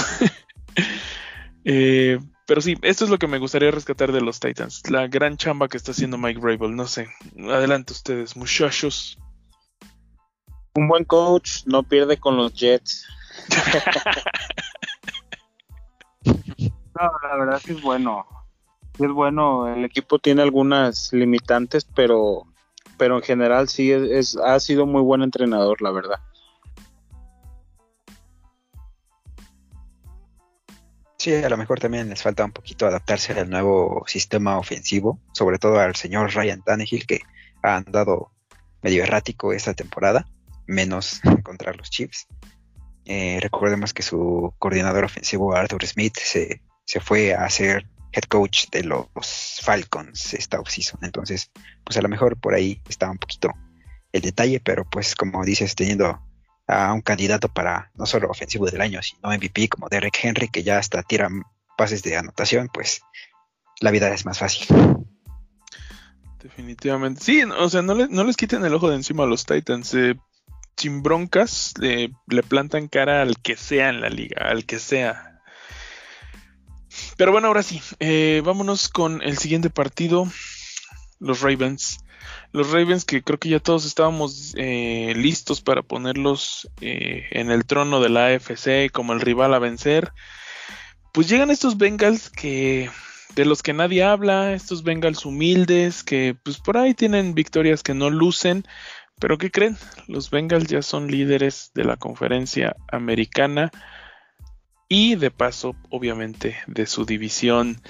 Eh, 1.66 2.18
pero 2.46 2.60
sí, 2.60 2.76
esto 2.82 3.06
es 3.06 3.10
lo 3.10 3.18
que 3.18 3.26
me 3.26 3.38
gustaría 3.38 3.70
rescatar 3.70 4.12
de 4.12 4.20
los 4.20 4.38
Titans, 4.38 4.82
la 4.90 5.06
gran 5.06 5.38
chamba 5.38 5.66
que 5.66 5.78
está 5.78 5.92
haciendo 5.92 6.18
Mike 6.18 6.38
Vrabel, 6.38 6.76
no 6.76 6.86
sé. 6.86 7.08
Adelante 7.38 7.94
ustedes, 7.94 8.36
muchachos. 8.36 9.18
Un 10.74 10.88
buen 10.88 11.04
coach 11.04 11.62
no 11.64 11.84
pierde 11.84 12.18
con 12.18 12.36
los 12.36 12.52
Jets. 12.52 13.06
No, 17.00 17.10
la 17.28 17.36
verdad 17.36 17.60
sí 17.64 17.72
es 17.72 17.82
bueno. 17.82 18.24
Sí 18.96 19.04
es 19.04 19.10
bueno. 19.10 19.66
El 19.66 19.84
equipo 19.84 20.18
tiene 20.18 20.42
algunas 20.42 21.12
limitantes, 21.12 21.84
pero, 21.84 22.46
pero 22.98 23.16
en 23.16 23.22
general 23.22 23.68
sí 23.68 23.92
es, 23.92 24.36
ha 24.36 24.58
sido 24.60 24.86
muy 24.86 25.02
buen 25.02 25.22
entrenador, 25.22 25.82
la 25.82 25.90
verdad. 25.90 26.20
Sí, 31.18 31.34
a 31.34 31.48
lo 31.48 31.56
mejor 31.56 31.80
también 31.80 32.10
les 32.10 32.22
falta 32.22 32.44
un 32.44 32.52
poquito 32.52 32.86
adaptarse 32.86 33.32
al 33.32 33.48
nuevo 33.48 34.04
sistema 34.06 34.58
ofensivo, 34.58 35.18
sobre 35.32 35.58
todo 35.58 35.80
al 35.80 35.96
señor 35.96 36.34
Ryan 36.34 36.62
Tannehill, 36.62 37.06
que 37.06 37.20
ha 37.62 37.76
andado 37.76 38.30
medio 38.82 39.02
errático 39.02 39.54
esta 39.54 39.72
temporada, 39.72 40.26
menos 40.66 41.20
contra 41.42 41.72
los 41.72 41.88
Chiefs. 41.88 42.26
Eh, 43.06 43.38
recordemos 43.40 43.94
que 43.94 44.02
su 44.02 44.54
coordinador 44.58 45.04
ofensivo, 45.04 45.54
Arthur 45.54 45.86
Smith, 45.86 46.18
se, 46.18 46.60
se 46.84 47.00
fue 47.00 47.34
a 47.34 47.48
ser 47.48 47.86
head 48.14 48.24
coach 48.28 48.66
de 48.70 48.84
los 48.84 49.60
Falcons 49.62 50.34
esta 50.34 50.60
offseason. 50.60 51.00
Entonces, 51.02 51.50
pues 51.84 51.96
a 51.96 52.02
lo 52.02 52.08
mejor 52.08 52.38
por 52.38 52.54
ahí 52.54 52.80
está 52.88 53.10
un 53.10 53.18
poquito 53.18 53.50
el 54.12 54.22
detalle, 54.22 54.60
pero 54.60 54.84
pues 54.88 55.14
como 55.14 55.44
dices, 55.44 55.74
teniendo 55.74 56.20
a 56.66 56.92
un 56.92 57.02
candidato 57.02 57.48
para 57.48 57.90
no 57.94 58.06
solo 58.06 58.30
ofensivo 58.30 58.66
del 58.66 58.80
año, 58.80 59.02
sino 59.02 59.28
MVP 59.30 59.68
como 59.68 59.88
Derek 59.88 60.18
Henry, 60.22 60.48
que 60.48 60.62
ya 60.62 60.78
hasta 60.78 61.02
tira 61.02 61.28
pases 61.76 62.02
de 62.02 62.16
anotación, 62.16 62.68
pues 62.72 63.02
la 63.80 63.90
vida 63.90 64.08
es 64.14 64.24
más 64.24 64.38
fácil. 64.38 64.66
Definitivamente. 66.42 67.22
Sí, 67.22 67.42
o 67.42 67.68
sea, 67.68 67.82
no, 67.82 67.94
le- 67.94 68.08
no 68.08 68.24
les 68.24 68.36
quiten 68.36 68.64
el 68.64 68.74
ojo 68.74 68.88
de 68.90 68.96
encima 68.96 69.24
a 69.24 69.26
los 69.26 69.46
Titans. 69.46 69.94
eh, 69.94 70.14
sin 70.76 71.02
broncas, 71.02 71.72
le, 71.78 72.10
le 72.26 72.42
plantan 72.42 72.88
cara 72.88 73.22
al 73.22 73.38
que 73.40 73.56
sea 73.56 73.88
en 73.90 74.00
la 74.00 74.08
liga, 74.10 74.48
al 74.48 74.66
que 74.66 74.78
sea. 74.80 75.33
Pero 77.16 77.32
bueno, 77.32 77.48
ahora 77.48 77.62
sí, 77.62 77.80
eh, 78.00 78.42
vámonos 78.44 78.88
con 78.88 79.22
el 79.22 79.38
siguiente 79.38 79.70
partido. 79.70 80.28
Los 81.20 81.40
Ravens. 81.40 81.98
Los 82.52 82.70
Ravens 82.70 83.04
que 83.04 83.22
creo 83.22 83.38
que 83.38 83.48
ya 83.48 83.60
todos 83.60 83.84
estábamos 83.84 84.54
eh, 84.56 85.12
listos 85.16 85.60
para 85.60 85.82
ponerlos 85.82 86.68
eh, 86.80 87.24
en 87.30 87.50
el 87.50 87.64
trono 87.64 88.00
de 88.00 88.08
la 88.08 88.26
AFC 88.26 88.90
como 88.92 89.12
el 89.12 89.20
rival 89.20 89.54
a 89.54 89.58
vencer. 89.58 90.12
Pues 91.12 91.28
llegan 91.28 91.50
estos 91.50 91.78
Bengals 91.78 92.30
que 92.30 92.90
de 93.34 93.44
los 93.44 93.62
que 93.62 93.72
nadie 93.72 94.04
habla, 94.04 94.52
estos 94.52 94.84
Bengals 94.84 95.24
humildes 95.24 96.04
que 96.04 96.36
pues 96.42 96.58
por 96.58 96.76
ahí 96.76 96.94
tienen 96.94 97.34
victorias 97.34 97.82
que 97.82 97.94
no 97.94 98.10
lucen, 98.10 98.64
pero 99.18 99.38
¿qué 99.38 99.50
creen? 99.50 99.76
Los 100.06 100.30
Bengals 100.30 100.68
ya 100.68 100.82
son 100.82 101.10
líderes 101.10 101.70
de 101.74 101.84
la 101.84 101.96
conferencia 101.96 102.76
americana 102.90 103.70
y 104.88 105.16
de 105.16 105.30
paso, 105.30 105.74
obviamente, 105.90 106.56
de 106.66 106.86
su 106.86 107.04
división. 107.04 107.80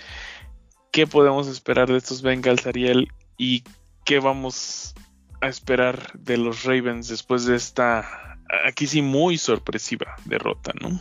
¿Qué 0.92 1.06
podemos 1.06 1.48
esperar 1.48 1.88
de 1.88 1.98
estos 1.98 2.22
Bengals, 2.22 2.66
Ariel? 2.66 3.08
¿Y 3.36 3.64
qué 4.04 4.20
vamos 4.20 4.94
a 5.40 5.48
esperar 5.48 6.12
de 6.14 6.36
los 6.36 6.64
Ravens 6.64 7.08
después 7.08 7.44
de 7.44 7.56
esta, 7.56 8.38
aquí 8.66 8.86
sí, 8.86 9.02
muy 9.02 9.38
sorpresiva 9.38 10.16
derrota, 10.24 10.72
¿no? 10.80 11.00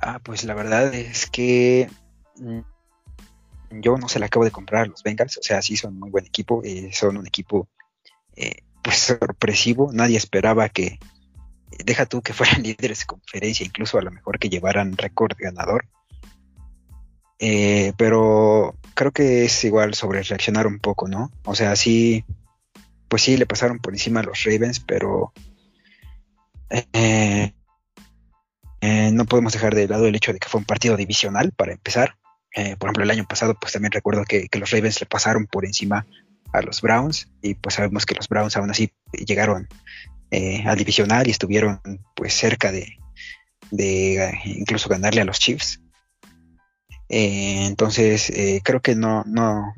Ah, 0.00 0.20
pues 0.22 0.44
la 0.44 0.54
verdad 0.54 0.92
es 0.94 1.30
que 1.30 1.88
mm, 2.36 2.60
yo 3.80 3.96
no 3.96 4.08
se 4.08 4.18
la 4.18 4.26
acabo 4.26 4.44
de 4.44 4.50
comprar 4.50 4.82
a 4.82 4.86
los 4.86 5.02
Bengals, 5.02 5.38
o 5.38 5.42
sea, 5.42 5.62
sí 5.62 5.76
son 5.76 5.98
muy 5.98 6.10
buen 6.10 6.26
equipo, 6.26 6.60
eh, 6.64 6.90
son 6.92 7.16
un 7.16 7.26
equipo 7.26 7.68
eh, 8.34 8.62
pues 8.82 8.98
sorpresivo, 8.98 9.90
nadie 9.92 10.16
esperaba 10.16 10.68
que, 10.68 10.98
deja 11.84 12.06
tú 12.06 12.22
que 12.22 12.32
fueran 12.32 12.62
líderes 12.62 13.00
de 13.00 13.06
conferencia, 13.06 13.66
incluso 13.66 13.98
a 13.98 14.02
lo 14.02 14.10
mejor 14.10 14.38
que 14.38 14.48
llevaran 14.48 14.96
récord 14.96 15.36
ganador, 15.38 15.86
Eh, 17.44 17.92
pero 17.96 18.76
creo 18.94 19.10
que 19.10 19.44
es 19.46 19.64
igual 19.64 19.94
sobre 19.94 20.22
reaccionar 20.22 20.68
un 20.68 20.78
poco, 20.78 21.08
¿no? 21.08 21.32
O 21.44 21.56
sea, 21.56 21.74
sí, 21.74 22.24
pues 23.08 23.22
sí 23.22 23.36
le 23.36 23.46
pasaron 23.46 23.80
por 23.80 23.92
encima 23.92 24.20
a 24.20 24.22
los 24.22 24.44
Ravens, 24.44 24.78
pero 24.78 25.32
eh, 26.70 27.52
eh, 28.80 29.10
no 29.12 29.24
podemos 29.24 29.52
dejar 29.52 29.74
de 29.74 29.88
lado 29.88 30.06
el 30.06 30.14
hecho 30.14 30.32
de 30.32 30.38
que 30.38 30.48
fue 30.48 30.60
un 30.60 30.66
partido 30.66 30.96
divisional 30.96 31.50
para 31.50 31.72
empezar. 31.72 32.16
Por 32.78 32.88
ejemplo, 32.88 33.02
el 33.02 33.10
año 33.10 33.24
pasado, 33.26 33.56
pues 33.58 33.72
también 33.72 33.92
recuerdo 33.92 34.24
que, 34.24 34.46
que 34.48 34.58
los 34.60 34.70
Ravens 34.70 35.00
le 35.00 35.06
pasaron 35.06 35.46
por 35.46 35.64
encima 35.64 36.06
a 36.52 36.62
los 36.62 36.80
Browns 36.80 37.28
y 37.40 37.54
pues 37.54 37.74
sabemos 37.74 38.06
que 38.06 38.14
los 38.14 38.28
Browns 38.28 38.56
aún 38.56 38.70
así 38.70 38.92
llegaron 39.26 39.66
eh, 40.32 40.64
al 40.66 40.78
divisional 40.78 41.28
y 41.28 41.30
estuvieron 41.30 41.80
pues 42.16 42.32
cerca 42.32 42.72
de, 42.72 42.96
de 43.70 44.24
eh, 44.24 44.40
incluso 44.44 44.88
ganarle 44.88 45.20
a 45.20 45.24
los 45.24 45.38
Chiefs. 45.38 45.80
Eh, 47.08 47.66
entonces 47.66 48.30
eh, 48.30 48.62
creo 48.64 48.80
que 48.80 48.94
no, 48.94 49.22
no, 49.26 49.74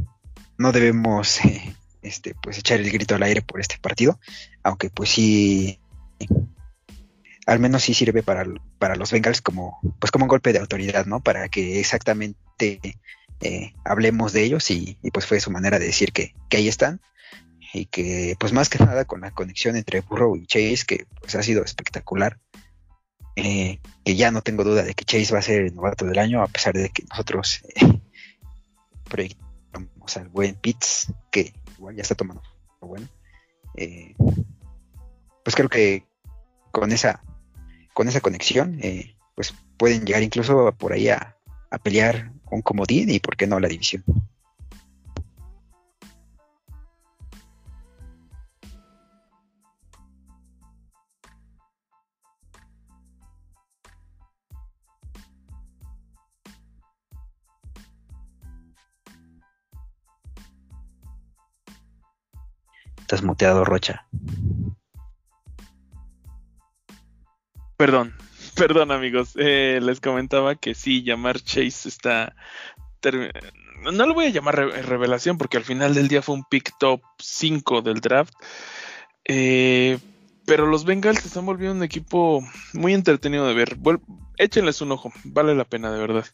no 0.57 0.73
debemos 0.73 1.40
este, 2.03 2.35
pues 2.40 2.57
echar 2.59 2.81
el 2.81 2.90
grito 2.90 3.17
al 3.17 3.25
aire 3.25 3.43
por 3.43 3.61
este 3.61 3.79
partido, 3.79 4.21
aunque 4.62 4.90
pues 4.90 5.11
sí 5.11 5.81
al 7.47 7.59
menos 7.59 7.83
sí 7.83 7.93
sirve 7.93 8.23
para, 8.23 8.47
para 8.79 8.97
los 8.97 9.11
Bengals 9.11 9.43
como, 9.43 9.81
pues 9.99 10.11
como 10.11 10.25
un 10.25 10.29
golpe 10.29 10.53
de 10.53 10.61
autoridad, 10.61 11.05
¿no? 11.05 11.21
Para 11.21 11.49
que 11.49 11.81
exactamente 11.81 12.81
eh, 13.40 13.73
hablemos 13.85 14.33
de 14.33 14.45
ellos 14.45 14.71
y, 14.71 14.97
y, 15.03 15.11
pues 15.11 15.27
fue 15.27 15.40
su 15.40 15.51
manera 15.51 15.79
de 15.79 15.87
decir 15.87 16.12
que, 16.12 16.33
que, 16.49 16.57
ahí 16.59 16.69
están 16.69 17.01
y 17.74 17.87
que 17.87 18.37
pues 18.38 18.52
más 18.52 18.68
que 18.68 18.78
nada 18.78 19.04
con 19.04 19.20
la 19.22 19.32
conexión 19.32 19.76
entre 19.76 20.00
Burrow 20.00 20.37
y 20.37 20.46
Chase 20.46 20.84
que 20.87 21.06
pues 21.20 21.34
ha 21.34 21.42
sido 21.42 21.64
espectacular. 21.64 22.38
Eh, 23.37 23.80
que 24.04 24.14
ya 24.14 24.30
no 24.30 24.42
tengo 24.42 24.62
duda 24.62 24.84
de 24.84 24.94
que 24.94 25.04
Chase 25.04 25.32
va 25.32 25.40
a 25.40 25.42
ser 25.42 25.62
el 25.62 25.74
novato 25.74 26.04
del 26.04 26.20
año 26.20 26.40
a 26.40 26.46
pesar 26.46 26.72
de 26.72 26.88
que 26.90 27.02
nosotros 27.10 27.62
eh, 27.74 28.00
proyectamos 29.10 30.16
al 30.16 30.28
buen 30.28 30.54
Pitts 30.54 31.12
que 31.32 31.52
igual 31.76 31.96
ya 31.96 32.02
está 32.02 32.14
tomando 32.14 32.42
bueno. 32.80 33.08
Eh, 33.76 34.14
pues 35.42 35.56
creo 35.56 35.68
que 35.68 36.06
con 36.70 36.92
esa 36.92 37.24
con 37.92 38.06
esa 38.08 38.20
conexión, 38.20 38.80
pues 39.34 39.54
pueden 39.76 40.04
llegar 40.04 40.22
incluso 40.22 40.72
por 40.76 40.92
ahí 40.92 41.08
a, 41.08 41.37
a, 41.70 41.78
pelear 41.78 42.32
un 42.50 42.60
comodín 42.60 43.08
y 43.10 43.20
por 43.20 43.37
qué 43.37 43.46
no 43.46 43.60
la 43.60 43.68
división. 43.68 44.04
Estás 63.14 63.64
Rocha. 63.64 64.07
Perdón, 67.77 68.12
perdón 68.57 68.90
amigos, 68.90 69.35
eh, 69.37 69.79
les 69.81 70.00
comentaba 70.00 70.57
que 70.57 70.74
sí, 70.74 71.05
llamar 71.05 71.38
Chase 71.40 71.88
está... 71.88 72.35
No 73.92 74.07
lo 74.07 74.14
voy 74.14 74.27
a 74.27 74.31
llamar 74.31 74.57
revelación 74.57 75.38
porque 75.38 75.59
al 75.59 75.64
final 75.64 75.94
del 75.94 76.09
día 76.09 76.22
fue 76.22 76.35
un 76.35 76.44
pick 76.44 76.77
top 76.79 77.03
5 77.20 77.83
del 77.83 78.00
draft. 78.00 78.35
Eh, 79.27 79.98
pero 80.46 80.66
los 80.66 80.85
Bengals 80.85 81.24
están 81.24 81.46
volviendo 81.46 81.77
un 81.77 81.83
equipo 81.85 82.42
muy 82.72 82.94
entretenido 82.94 83.46
de 83.46 83.55
ver. 83.55 83.77
échenles 84.38 84.81
un 84.81 84.90
ojo, 84.90 85.12
vale 85.22 85.55
la 85.55 85.64
pena 85.64 85.92
de 85.92 86.00
verdad. 86.00 86.24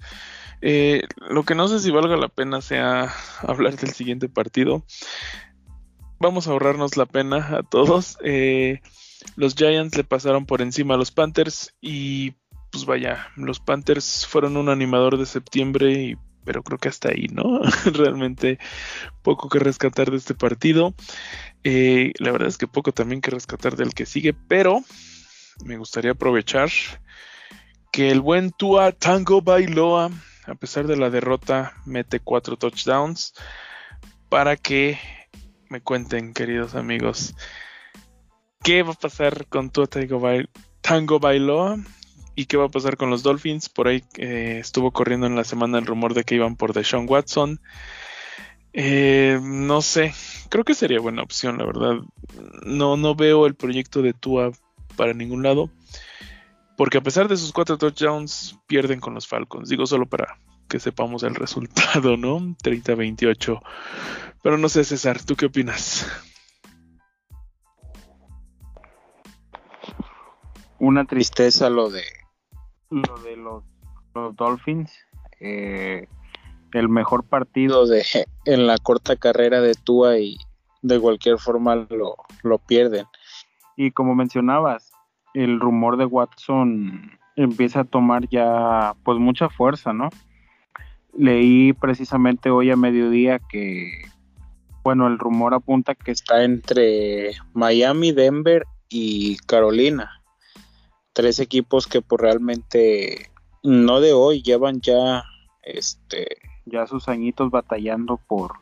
Eh, 0.63 1.03
lo 1.29 1.43
que 1.45 1.55
no 1.55 1.69
sé 1.69 1.81
si 1.81 1.91
valga 1.91 2.17
la 2.17 2.29
pena 2.29 2.61
sea 2.61 3.13
hablar 3.43 3.77
del 3.77 3.91
siguiente 3.91 4.29
partido. 4.29 4.85
Vamos 6.21 6.47
a 6.47 6.53
ahorrarnos 6.53 6.97
la 6.97 7.07
pena 7.07 7.57
a 7.57 7.63
todos. 7.63 8.19
Eh, 8.23 8.81
los 9.37 9.55
Giants 9.55 9.97
le 9.97 10.05
pasaron 10.05 10.47
por 10.47 10.63
encima 10.63 10.95
a 10.95 10.97
los 10.97 11.11
Panthers 11.11 11.75
y 11.81 12.33
pues 12.71 12.85
vaya, 12.85 13.29
los 13.37 13.59
Panthers 13.59 14.27
fueron 14.27 14.57
un 14.57 14.69
animador 14.69 15.19
de 15.19 15.27
septiembre 15.27 16.17
pero 16.45 16.63
creo 16.63 16.79
que 16.79 16.89
hasta 16.89 17.11
ahí, 17.11 17.27
¿no? 17.31 17.61
Realmente 17.93 18.59
poco 19.23 19.49
que 19.49 19.59
rescatar 19.59 20.11
de 20.11 20.17
este 20.17 20.35
partido. 20.35 20.95
Eh, 21.65 22.13
la 22.19 22.33
verdad 22.33 22.49
es 22.49 22.57
que 22.57 22.67
poco 22.67 22.93
también 22.93 23.21
que 23.21 23.31
rescatar 23.31 23.77
del 23.77 23.93
que 23.93 24.07
sigue, 24.07 24.33
pero 24.33 24.83
me 25.65 25.77
gustaría 25.77 26.13
aprovechar 26.13 26.71
que 27.93 28.11
el 28.11 28.21
buen 28.21 28.53
Tua 28.53 28.93
Tango 28.93 29.43
Bailoa 29.43 30.11
a 30.51 30.55
pesar 30.55 30.87
de 30.87 30.97
la 30.97 31.11
derrota, 31.11 31.75
mete 31.87 32.19
cuatro 32.21 32.57
touchdowns 32.57 33.35
para 34.29 34.57
que 34.57 34.99
me 35.71 35.81
cuenten, 35.81 36.35
queridos 36.35 36.75
amigos, 36.75 37.35
qué 38.63 38.83
va 38.83 38.93
a 38.93 38.95
pasar 38.95 39.47
con 39.47 39.71
tu 39.71 39.87
Tango, 39.87 41.21
Bailoa 41.21 41.77
y 42.35 42.47
qué 42.47 42.57
va 42.57 42.67
a 42.67 42.71
pasar 42.71 42.97
con 42.97 43.09
los 43.09 43.23
Dolphins. 43.23 43.69
Por 43.69 43.87
ahí 43.87 44.03
eh, 44.19 44.59
estuvo 44.61 44.91
corriendo 44.91 45.27
en 45.27 45.37
la 45.37 45.45
semana 45.45 45.79
el 45.79 45.87
rumor 45.87 46.15
de 46.15 46.25
que 46.25 46.35
iban 46.35 46.57
por 46.57 46.73
Deshaun 46.73 47.07
Watson. 47.09 47.61
Eh, 48.73 49.39
no 49.43 49.81
sé, 49.81 50.13
creo 50.49 50.65
que 50.65 50.75
sería 50.75 51.01
buena 51.01 51.23
opción, 51.23 51.59
la 51.59 51.67
verdad. 51.67 52.01
No, 52.65 52.97
no 52.97 53.15
veo 53.15 53.47
el 53.47 53.55
proyecto 53.55 54.03
de 54.03 54.13
Tua 54.13 54.51
para 54.97 55.15
ningún 55.15 55.45
lado. 55.45 55.71
Porque 56.77 56.99
a 56.99 57.03
pesar 57.03 57.29
de 57.29 57.37
sus 57.37 57.53
cuatro 57.53 57.79
touchdowns, 57.79 58.59
pierden 58.67 58.99
con 58.99 59.15
los 59.15 59.29
Falcons. 59.29 59.69
Digo 59.69 59.87
solo 59.87 60.07
para 60.07 60.41
que 60.71 60.81
sepamos 60.81 61.23
el 61.25 61.35
resultado, 61.35 62.17
¿no? 62.17 62.39
30-28. 62.39 63.61
Pero 64.43 64.57
no 64.57 64.71
sé, 64.71 64.85
César, 64.85 65.23
¿tú 65.23 65.37
qué 65.37 65.47
opinas? 65.47 66.07
Una 70.79 71.05
tristeza 71.05 71.69
lo 71.69 71.91
de 71.91 72.05
lo 72.89 73.19
de 73.19 73.37
los, 73.37 73.65
Dolphins. 74.37 74.91
Eh, 75.41 76.07
el 76.73 76.89
mejor 76.89 77.25
partido 77.25 77.87
de 77.87 78.05
en 78.45 78.67
la 78.67 78.79
corta 78.79 79.17
carrera 79.17 79.61
de 79.61 79.75
Tua 79.75 80.19
y 80.19 80.39
de 80.83 80.99
cualquier 81.01 81.39
forma 81.39 81.75
lo, 81.75 82.17
lo 82.43 82.59
pierden. 82.59 83.07
Y 83.77 83.91
como 83.91 84.15
mencionabas, 84.15 84.93
el 85.35 85.61
rumor 85.61 85.97
de 85.97 86.07
Watson 86.07 87.19
empieza 87.37 87.81
a 87.81 87.85
tomar 87.85 88.29
ya 88.29 88.95
pues 89.05 89.19
mucha 89.19 89.49
fuerza, 89.49 89.93
¿no? 89.93 90.11
Leí 91.17 91.73
precisamente 91.73 92.51
hoy 92.51 92.71
a 92.71 92.77
mediodía 92.77 93.39
que, 93.39 94.03
bueno, 94.83 95.07
el 95.07 95.19
rumor 95.19 95.55
apunta 95.55 95.95
que 95.95 96.13
está 96.13 96.45
entre 96.45 97.33
Miami, 97.53 98.13
Denver 98.13 98.65
y 98.89 99.37
Carolina. 99.47 100.23
Tres 101.13 101.41
equipos 101.41 101.87
que 101.87 102.01
pues 102.03 102.21
realmente 102.21 103.31
no 103.63 104.01
de 104.01 104.13
hoy 104.13 104.43
llevan 104.43 104.81
ya 104.81 105.25
este 105.63 106.27
ya 106.65 106.87
sus 106.87 107.09
añitos 107.09 107.51
batallando 107.51 108.17
por 108.17 108.53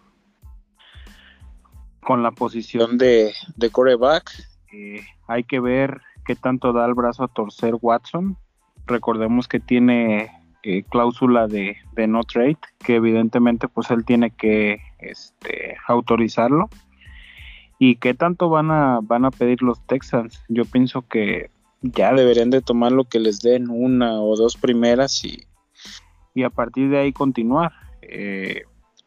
con 2.01 2.23
la 2.23 2.31
posición 2.31 2.97
de, 2.97 3.35
de 3.57 3.71
coreback. 3.71 4.31
Eh, 4.73 5.03
hay 5.27 5.45
que 5.45 5.61
ver 5.61 6.01
qué 6.25 6.35
tanto 6.35 6.73
da 6.73 6.87
el 6.87 6.95
brazo 6.95 7.25
a 7.25 7.29
torcer 7.29 7.75
Watson. 7.81 8.39
Recordemos 8.87 9.47
que 9.47 9.61
tiene 9.61 10.31
eh, 10.69 10.85
cláusula 10.89 11.47
de, 11.47 11.77
no 12.07 12.23
trade, 12.25 12.59
que 12.85 12.97
evidentemente 12.97 13.69
pues 13.69 13.91
él 13.91 14.05
tiene 14.05 14.31
que 14.31 14.81
este, 14.99 15.77
autorizarlo. 15.87 16.69
¿Y 17.79 17.97
qué 17.97 18.13
tanto 18.13 18.51
van 18.51 18.71
a, 18.71 19.01
van 19.03 19.25
a 19.25 19.31
pedir 19.31 19.63
los 19.63 19.81
Texans? 19.87 20.45
Yo 20.49 20.65
pienso 20.65 21.03
que 21.03 21.51
ya 21.81 22.13
deberían 22.13 22.51
de 22.51 22.61
tomar 22.61 22.93
lo 22.93 23.05
que 23.05 23.19
les 23.19 23.41
den 23.41 23.71
una 23.71 24.21
o 24.21 24.37
dos 24.37 24.57
primeras 24.57 25.25
y, 25.25 25.47
y 26.35 26.43
a 26.43 26.51
partir 26.51 26.91
de 26.91 26.99
ahí 26.99 27.13
continuar. 27.13 27.73
Eh, 28.03 28.65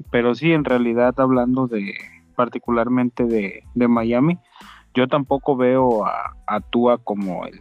pero 0.10 0.34
sí, 0.34 0.54
en 0.54 0.66
realidad 0.66 1.14
hablando 1.20 1.68
de 1.68 1.94
particularmente 2.36 3.26
de, 3.26 3.64
de 3.76 3.88
Miami, 3.88 4.40
yo 4.96 5.08
tampoco 5.08 5.56
veo 5.56 6.06
a, 6.06 6.60
Tua 6.72 6.98
como 6.98 7.46
el, 7.46 7.60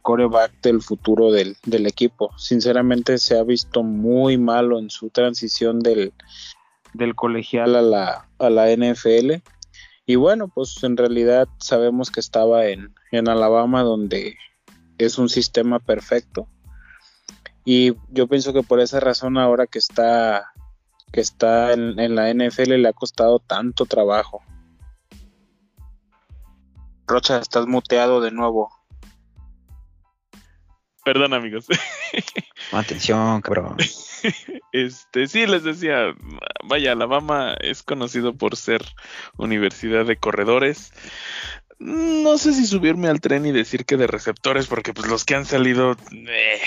coreback 0.00 0.60
del 0.60 0.82
futuro 0.82 1.32
del, 1.32 1.56
equipo. 1.86 2.36
Sinceramente 2.36 3.18
se 3.18 3.38
ha 3.38 3.42
visto 3.42 3.82
muy 3.82 4.38
malo 4.38 4.78
en 4.78 4.90
su 4.90 5.10
transición 5.10 5.80
del, 5.80 6.12
colegial 7.14 7.76
a 7.76 7.82
la, 7.82 8.28
a 8.38 8.50
la 8.50 8.70
NFL. 8.70 9.42
Y 10.04 10.16
bueno, 10.16 10.48
pues 10.48 10.82
en 10.82 10.96
realidad 10.96 11.48
sabemos 11.58 12.10
que 12.10 12.20
estaba 12.20 12.66
en, 12.66 12.92
Alabama 13.12 13.82
donde 13.82 14.36
es 14.98 15.18
un 15.18 15.28
sistema 15.28 15.78
perfecto. 15.78 16.48
Y 17.64 17.94
yo 18.10 18.26
pienso 18.26 18.52
que 18.52 18.62
por 18.62 18.80
esa 18.80 19.00
razón 19.00 19.38
ahora 19.38 19.66
que 19.66 19.78
está, 19.78 20.52
que 21.12 21.20
está 21.20 21.72
en, 21.72 21.98
en 22.00 22.14
la 22.14 22.32
NFL 22.32 22.74
le 22.74 22.88
ha 22.88 22.92
costado 22.92 23.38
tanto 23.38 23.86
trabajo. 23.86 24.42
Rocha, 27.06 27.38
estás 27.38 27.66
muteado 27.66 28.20
de 28.20 28.32
nuevo. 28.32 28.81
Perdón, 31.04 31.34
amigos. 31.34 31.66
Atención, 32.72 33.40
cabrón. 33.40 33.76
Este, 34.72 35.26
sí, 35.26 35.46
les 35.46 35.64
decía, 35.64 36.14
vaya, 36.64 36.92
Alabama 36.92 37.54
es 37.60 37.82
conocido 37.82 38.34
por 38.34 38.56
ser 38.56 38.82
universidad 39.36 40.06
de 40.06 40.16
corredores. 40.16 40.92
No 41.78 42.38
sé 42.38 42.54
si 42.54 42.66
subirme 42.66 43.08
al 43.08 43.20
tren 43.20 43.44
y 43.44 43.52
decir 43.52 43.84
que 43.84 43.96
de 43.96 44.06
receptores, 44.06 44.68
porque 44.68 44.94
pues 44.94 45.08
los 45.08 45.24
que 45.24 45.34
han 45.34 45.44
salido 45.44 45.96
eh, 46.12 46.60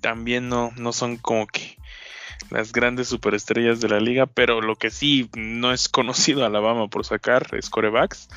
también 0.00 0.48
no, 0.48 0.72
no 0.76 0.92
son 0.92 1.16
como 1.16 1.46
que 1.46 1.78
las 2.50 2.72
grandes 2.72 3.08
superestrellas 3.08 3.80
de 3.80 3.88
la 3.88 4.00
liga, 4.00 4.26
pero 4.26 4.60
lo 4.60 4.76
que 4.76 4.90
sí 4.90 5.30
no 5.36 5.72
es 5.72 5.88
conocido 5.88 6.44
Alabama 6.44 6.88
por 6.88 7.04
sacar 7.04 7.46
es 7.52 7.70
corebacks. 7.70 8.28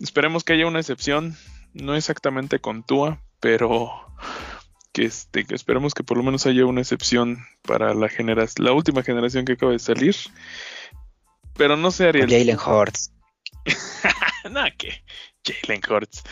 Esperemos 0.00 0.44
que 0.44 0.54
haya 0.54 0.66
una 0.66 0.80
excepción, 0.80 1.36
no 1.72 1.94
exactamente 1.94 2.58
con 2.58 2.82
Tua, 2.82 3.20
pero 3.42 3.90
que 4.92 5.04
este, 5.04 5.44
que 5.44 5.54
esperemos 5.56 5.94
que 5.94 6.04
por 6.04 6.16
lo 6.16 6.22
menos 6.22 6.46
haya 6.46 6.64
una 6.64 6.80
excepción 6.80 7.44
para 7.62 7.92
la 7.92 8.08
generación, 8.08 8.64
la 8.64 8.72
última 8.72 9.02
generación 9.02 9.44
que 9.44 9.54
acaba 9.54 9.72
de 9.72 9.80
salir. 9.80 10.14
Pero 11.54 11.76
no 11.76 11.90
sé, 11.90 12.08
Ariel. 12.08 12.30
Jalen 12.30 12.58
Hurts. 12.58 13.12
Nada 14.50 14.70
que 14.70 15.02
Jalen 15.44 15.82
Hurts. 15.90 16.22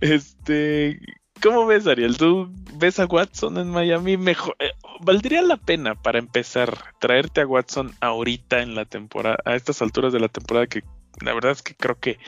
Este, 0.00 1.00
¿cómo 1.42 1.66
ves, 1.66 1.88
Ariel? 1.88 2.16
¿Tú 2.16 2.48
ves 2.76 3.00
a 3.00 3.06
Watson 3.06 3.58
en 3.58 3.70
Miami 3.70 4.16
mejor? 4.16 4.54
Eh, 4.60 4.70
¿Valdría 5.00 5.42
la 5.42 5.56
pena 5.56 5.96
para 5.96 6.20
empezar 6.20 6.78
traerte 7.00 7.40
a 7.40 7.46
Watson 7.48 7.96
ahorita 8.00 8.62
en 8.62 8.76
la 8.76 8.84
temporada, 8.84 9.38
a 9.44 9.56
estas 9.56 9.82
alturas 9.82 10.12
de 10.12 10.20
la 10.20 10.28
temporada 10.28 10.68
que 10.68 10.84
la 11.20 11.34
verdad 11.34 11.52
es 11.52 11.62
que 11.62 11.74
creo 11.74 11.98
que 11.98 12.18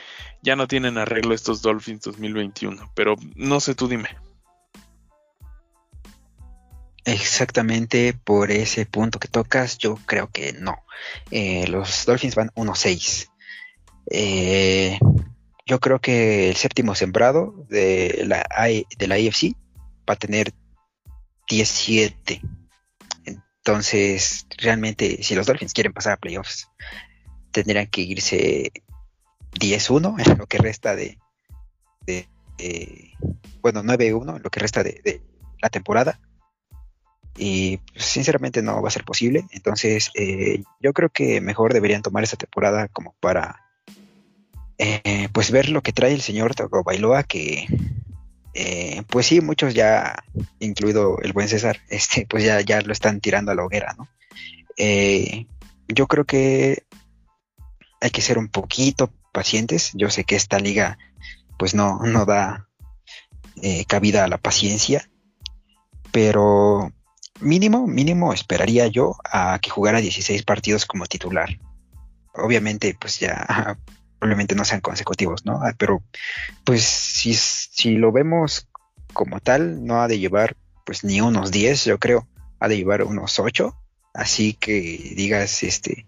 ya 0.41 0.55
no 0.55 0.67
tienen 0.67 0.97
arreglo 0.97 1.33
estos 1.33 1.61
Dolphins 1.61 2.01
2021, 2.01 2.91
pero 2.93 3.15
no 3.35 3.59
sé, 3.59 3.75
tú 3.75 3.87
dime. 3.87 4.09
Exactamente 7.05 8.13
por 8.13 8.51
ese 8.51 8.85
punto 8.85 9.19
que 9.19 9.27
tocas, 9.27 9.77
yo 9.77 9.97
creo 10.05 10.29
que 10.29 10.53
no. 10.53 10.83
Eh, 11.31 11.67
los 11.67 12.05
Dolphins 12.05 12.35
van 12.35 12.49
1-6. 12.55 13.29
Eh, 14.09 14.99
yo 15.65 15.79
creo 15.79 15.99
que 15.99 16.49
el 16.49 16.55
séptimo 16.55 16.95
sembrado 16.95 17.65
de 17.69 18.23
la, 18.25 18.45
de 18.97 19.07
la 19.07 19.15
AFC 19.15 19.55
va 20.09 20.13
a 20.13 20.17
tener 20.17 20.53
17. 21.49 22.41
Entonces, 23.25 24.45
realmente, 24.57 25.23
si 25.23 25.35
los 25.35 25.45
Dolphins 25.45 25.73
quieren 25.73 25.93
pasar 25.93 26.13
a 26.13 26.17
playoffs, 26.17 26.69
tendrían 27.51 27.87
que 27.87 28.01
irse 28.01 28.71
10-1 29.53 30.25
en 30.25 30.37
lo 30.37 30.47
que 30.47 30.57
resta 30.57 30.95
de, 30.95 31.17
bueno, 33.61 33.83
9-1 33.83 34.37
en 34.37 34.43
lo 34.43 34.49
que 34.49 34.59
resta 34.59 34.83
de, 34.83 35.21
la 35.61 35.69
temporada. 35.69 36.19
Y 37.37 37.77
pues, 37.77 38.05
sinceramente 38.05 38.61
no 38.61 38.81
va 38.81 38.87
a 38.87 38.91
ser 38.91 39.03
posible. 39.03 39.45
Entonces 39.51 40.11
eh, 40.15 40.63
yo 40.79 40.93
creo 40.93 41.09
que 41.09 41.41
mejor 41.41 41.73
deberían 41.73 42.01
tomar 42.01 42.23
esta 42.23 42.37
temporada 42.37 42.87
como 42.87 43.15
para 43.19 43.61
eh, 44.77 45.29
pues 45.31 45.51
ver 45.51 45.69
lo 45.69 45.81
que 45.81 45.93
trae 45.93 46.13
el 46.13 46.21
señor 46.21 46.55
Tagovailoa 46.55 47.23
que 47.23 47.67
eh, 48.55 49.01
pues 49.07 49.25
sí, 49.25 49.41
muchos 49.41 49.73
ya, 49.73 50.23
incluido 50.59 51.17
el 51.21 51.33
buen 51.33 51.47
César, 51.47 51.79
este, 51.89 52.27
pues 52.27 52.43
ya, 52.43 52.61
ya 52.61 52.81
lo 52.81 52.93
están 52.93 53.19
tirando 53.19 53.51
a 53.51 53.55
la 53.55 53.63
hoguera, 53.63 53.95
¿no? 53.97 54.07
Yo 55.87 56.07
creo 56.07 56.25
que 56.25 56.83
hay 58.01 58.09
que 58.09 58.21
ser 58.21 58.37
un 58.37 58.47
poquito 58.47 59.11
pacientes. 59.31 59.91
Yo 59.93 60.09
sé 60.09 60.23
que 60.23 60.35
esta 60.35 60.59
liga, 60.59 60.97
pues 61.57 61.75
no, 61.75 61.99
no 61.99 62.25
da 62.25 62.67
cabida 63.87 64.23
a 64.23 64.27
la 64.27 64.37
paciencia, 64.37 65.09
pero 66.11 66.91
mínimo, 67.39 67.87
mínimo 67.87 68.33
esperaría 68.33 68.87
yo 68.87 69.15
a 69.23 69.59
que 69.59 69.69
jugara 69.69 70.01
16 70.01 70.43
partidos 70.43 70.85
como 70.85 71.05
titular. 71.05 71.59
Obviamente, 72.33 72.95
pues 72.99 73.19
ya 73.19 73.77
probablemente 74.19 74.55
no 74.55 74.65
sean 74.65 74.81
consecutivos, 74.81 75.45
¿no? 75.45 75.59
Ah, 75.61 75.73
pero 75.77 76.03
pues 76.63 76.83
si, 76.83 77.33
si 77.33 77.95
lo 77.95 78.11
vemos 78.11 78.67
como 79.13 79.39
tal, 79.39 79.85
no 79.85 80.01
ha 80.01 80.07
de 80.07 80.19
llevar 80.19 80.55
pues 80.85 81.03
ni 81.03 81.21
unos 81.21 81.51
10, 81.51 81.85
yo 81.85 81.99
creo, 81.99 82.27
ha 82.59 82.67
de 82.67 82.77
llevar 82.77 83.03
unos 83.03 83.39
8, 83.39 83.75
así 84.13 84.53
que 84.53 85.13
digas, 85.15 85.63
este, 85.63 86.07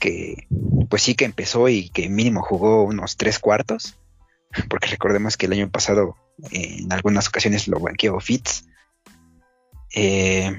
que 0.00 0.46
pues 0.88 1.02
sí 1.02 1.14
que 1.14 1.24
empezó 1.24 1.68
y 1.68 1.88
que 1.90 2.08
mínimo 2.08 2.42
jugó 2.42 2.84
unos 2.84 3.16
tres 3.16 3.38
cuartos, 3.38 3.98
porque 4.68 4.88
recordemos 4.88 5.36
que 5.36 5.46
el 5.46 5.52
año 5.52 5.70
pasado 5.70 6.16
en 6.50 6.92
algunas 6.92 7.28
ocasiones 7.28 7.68
lo 7.68 7.78
banqueó 7.80 8.20
Fitz. 8.20 8.64
Eh, 9.94 10.54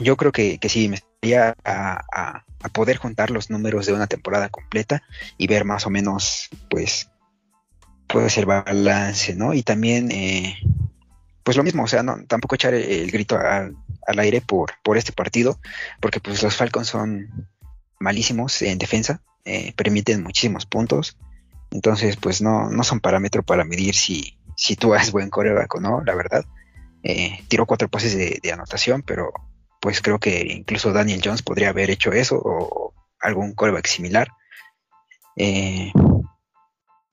yo 0.00 0.16
creo 0.16 0.32
que, 0.32 0.58
que 0.58 0.68
sí, 0.68 0.88
me 0.88 0.96
estaría 0.96 1.56
a, 1.64 2.42
poder 2.72 2.96
juntar 2.96 3.30
los 3.30 3.48
números 3.48 3.86
de 3.86 3.92
una 3.92 4.08
temporada 4.08 4.48
completa 4.48 5.02
y 5.38 5.46
ver 5.46 5.64
más 5.64 5.86
o 5.86 5.90
menos, 5.90 6.48
pues, 6.68 7.10
puede 8.08 8.28
ser 8.28 8.44
balance, 8.44 9.36
¿no? 9.36 9.54
Y 9.54 9.62
también, 9.62 10.10
eh, 10.10 10.56
pues 11.44 11.56
lo 11.56 11.62
mismo, 11.62 11.84
o 11.84 11.86
sea, 11.86 12.02
no, 12.02 12.24
tampoco 12.26 12.56
echar 12.56 12.74
el, 12.74 13.10
grito 13.10 13.38
al, 13.38 13.76
aire 14.18 14.40
por, 14.40 14.72
por 14.82 14.96
este 14.96 15.12
partido, 15.12 15.60
porque 16.00 16.20
pues 16.20 16.42
los 16.42 16.56
Falcons 16.56 16.88
son 16.88 17.48
malísimos 18.00 18.62
en 18.62 18.78
defensa, 18.78 19.22
eh, 19.44 19.72
permiten 19.76 20.22
muchísimos 20.22 20.66
puntos, 20.66 21.16
entonces 21.70 22.16
pues 22.16 22.42
no, 22.42 22.70
no 22.70 22.82
son 22.82 23.00
parámetro 23.00 23.42
para 23.44 23.64
medir 23.64 23.94
si, 23.94 24.38
si 24.56 24.74
tú 24.74 24.94
eres 24.94 25.12
buen 25.12 25.30
coreback 25.30 25.72
o 25.76 25.80
no, 25.80 26.02
la 26.04 26.14
verdad. 26.14 26.44
Eh, 27.08 27.44
tiró 27.46 27.66
cuatro 27.66 27.88
pases 27.88 28.16
de, 28.16 28.52
anotación, 28.52 29.02
pero 29.02 29.32
pues 29.80 30.02
creo 30.02 30.18
que 30.18 30.40
incluso 30.50 30.92
Daniel 30.92 31.20
Jones 31.22 31.42
podría 31.42 31.68
haber 31.68 31.88
hecho 31.88 32.10
eso 32.12 32.36
o 32.44 32.94
algún 33.20 33.54
coreback 33.54 33.86
similar. 33.86 34.28
Eh, 35.36 35.92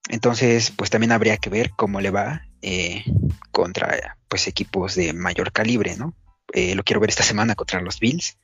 entonces, 0.10 0.72
pues 0.72 0.90
también 0.90 1.12
habría 1.12 1.38
que 1.38 1.52
ver 1.52 1.74
cómo 1.76 2.02
le 2.02 2.10
va 2.10 2.42
eh, 2.64 3.04
contra 3.52 4.18
pues 4.28 4.48
equipos 4.48 4.96
de 4.96 5.14
mayor 5.14 5.52
calibre, 5.52 5.96
¿no? 5.96 6.16
Eh, 6.54 6.74
lo 6.74 6.84
quiero 6.84 7.00
ver 7.00 7.12
esta 7.12 7.22
semana 7.22 7.54
contra 7.54 7.80
los 7.80 8.00
Bills. 8.00 8.40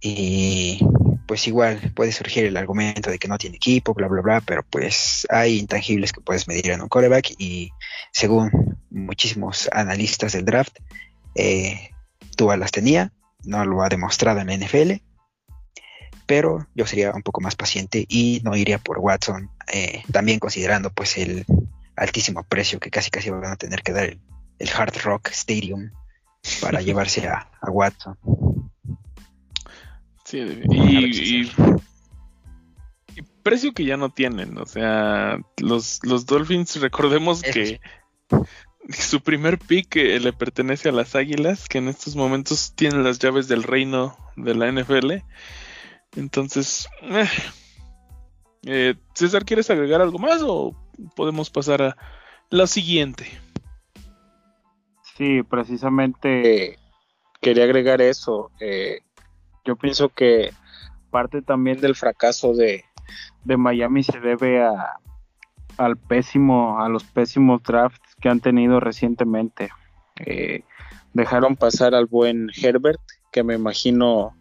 Y 0.00 0.80
pues 1.28 1.46
igual 1.46 1.92
puede 1.94 2.10
surgir 2.10 2.46
el 2.46 2.56
argumento 2.56 3.10
de 3.10 3.18
que 3.18 3.28
no 3.28 3.36
tiene 3.36 3.56
equipo, 3.56 3.92
bla, 3.92 4.08
bla, 4.08 4.22
bla, 4.22 4.40
pero 4.40 4.62
pues 4.62 5.26
hay 5.28 5.58
intangibles 5.58 6.10
que 6.10 6.22
puedes 6.22 6.48
medir 6.48 6.70
en 6.70 6.80
un 6.80 6.88
coreback 6.88 7.34
y 7.38 7.70
según 8.12 8.78
muchísimos 8.90 9.68
analistas 9.70 10.32
del 10.32 10.46
draft, 10.46 10.78
eh, 11.34 11.90
Tua 12.34 12.56
las 12.56 12.72
tenía, 12.72 13.12
no 13.44 13.62
lo 13.66 13.82
ha 13.82 13.90
demostrado 13.90 14.40
en 14.40 14.46
la 14.46 14.56
NFL, 14.56 15.02
pero 16.24 16.66
yo 16.74 16.86
sería 16.86 17.12
un 17.12 17.22
poco 17.22 17.42
más 17.42 17.56
paciente 17.56 18.06
y 18.08 18.40
no 18.42 18.56
iría 18.56 18.78
por 18.78 18.98
Watson, 18.98 19.50
eh, 19.70 20.02
también 20.10 20.38
considerando 20.38 20.90
pues 20.90 21.18
el 21.18 21.44
altísimo 21.94 22.42
precio 22.42 22.80
que 22.80 22.90
casi 22.90 23.10
casi 23.10 23.28
van 23.28 23.44
a 23.44 23.56
tener 23.56 23.82
que 23.82 23.92
dar 23.92 24.04
el, 24.58 24.70
Hard 24.74 24.96
Rock 25.04 25.28
Stadium 25.32 25.90
para 26.62 26.80
llevarse 26.82 27.28
a, 27.28 27.50
Watson. 27.68 28.16
Sí, 30.28 30.40
y, 30.70 31.48
precio 33.42 33.72
que 33.72 33.86
ya 33.86 33.96
no 33.96 34.10
tienen, 34.10 34.58
o 34.58 34.66
sea, 34.66 35.40
los, 35.56 36.00
los 36.04 36.26
Dolphins, 36.26 36.78
recordemos 36.82 37.40
que 37.40 37.80
su 38.90 39.22
primer 39.22 39.58
pick 39.58 39.96
eh, 39.96 40.20
le 40.20 40.34
pertenece 40.34 40.90
a 40.90 40.92
las 40.92 41.14
Águilas, 41.14 41.66
que 41.66 41.78
en 41.78 41.88
estos 41.88 42.14
momentos 42.14 42.74
tienen 42.74 43.04
las 43.04 43.18
llaves 43.18 43.48
del 43.48 43.62
reino 43.62 44.18
de 44.36 44.54
la 44.54 44.70
NFL. 44.70 45.12
Entonces, 46.14 46.90
eh, 47.04 47.28
eh, 48.66 48.94
César, 49.14 49.46
¿quieres 49.46 49.70
agregar 49.70 50.02
algo 50.02 50.18
más 50.18 50.42
o 50.42 50.76
podemos 51.16 51.48
pasar 51.48 51.80
a 51.80 51.96
la 52.50 52.66
siguiente? 52.66 53.26
Sí, 55.16 55.42
precisamente 55.42 56.78
quería 57.40 57.64
agregar 57.64 58.02
eso. 58.02 58.50
Yo 59.68 59.76
pienso 59.76 60.08
que 60.08 60.54
parte 61.10 61.42
también 61.42 61.78
del 61.78 61.94
fracaso 61.94 62.54
de, 62.54 62.86
de 63.44 63.56
Miami 63.58 64.02
se 64.02 64.18
debe 64.18 64.64
a, 64.64 64.98
al 65.76 65.98
pésimo, 65.98 66.80
a 66.80 66.88
los 66.88 67.04
pésimos 67.04 67.62
drafts 67.62 68.14
que 68.18 68.30
han 68.30 68.40
tenido 68.40 68.80
recientemente. 68.80 69.68
Eh, 70.24 70.64
dejaron 71.12 71.54
pasar 71.54 71.94
al 71.94 72.06
buen 72.06 72.48
Herbert, 72.56 73.00
que 73.30 73.42
me 73.42 73.56
imagino 73.56 74.34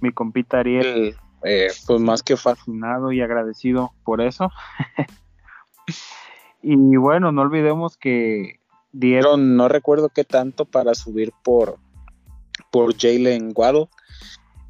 mi 0.00 0.10
compita 0.10 0.60
Ariel, 0.60 1.14
eh, 1.44 1.68
pues 1.86 2.00
más 2.00 2.22
que 2.22 2.38
fascinado 2.38 3.12
y 3.12 3.20
agradecido 3.20 3.92
por 4.04 4.22
eso. 4.22 4.50
y 6.62 6.96
bueno, 6.96 7.30
no 7.30 7.42
olvidemos 7.42 7.98
que 7.98 8.58
dieron, 8.92 9.54
no 9.54 9.68
recuerdo 9.68 10.08
qué 10.08 10.24
tanto 10.24 10.64
para 10.64 10.94
subir 10.94 11.30
por, 11.44 11.76
por 12.70 12.96
Jalen 12.96 13.52
Waddle. 13.54 13.90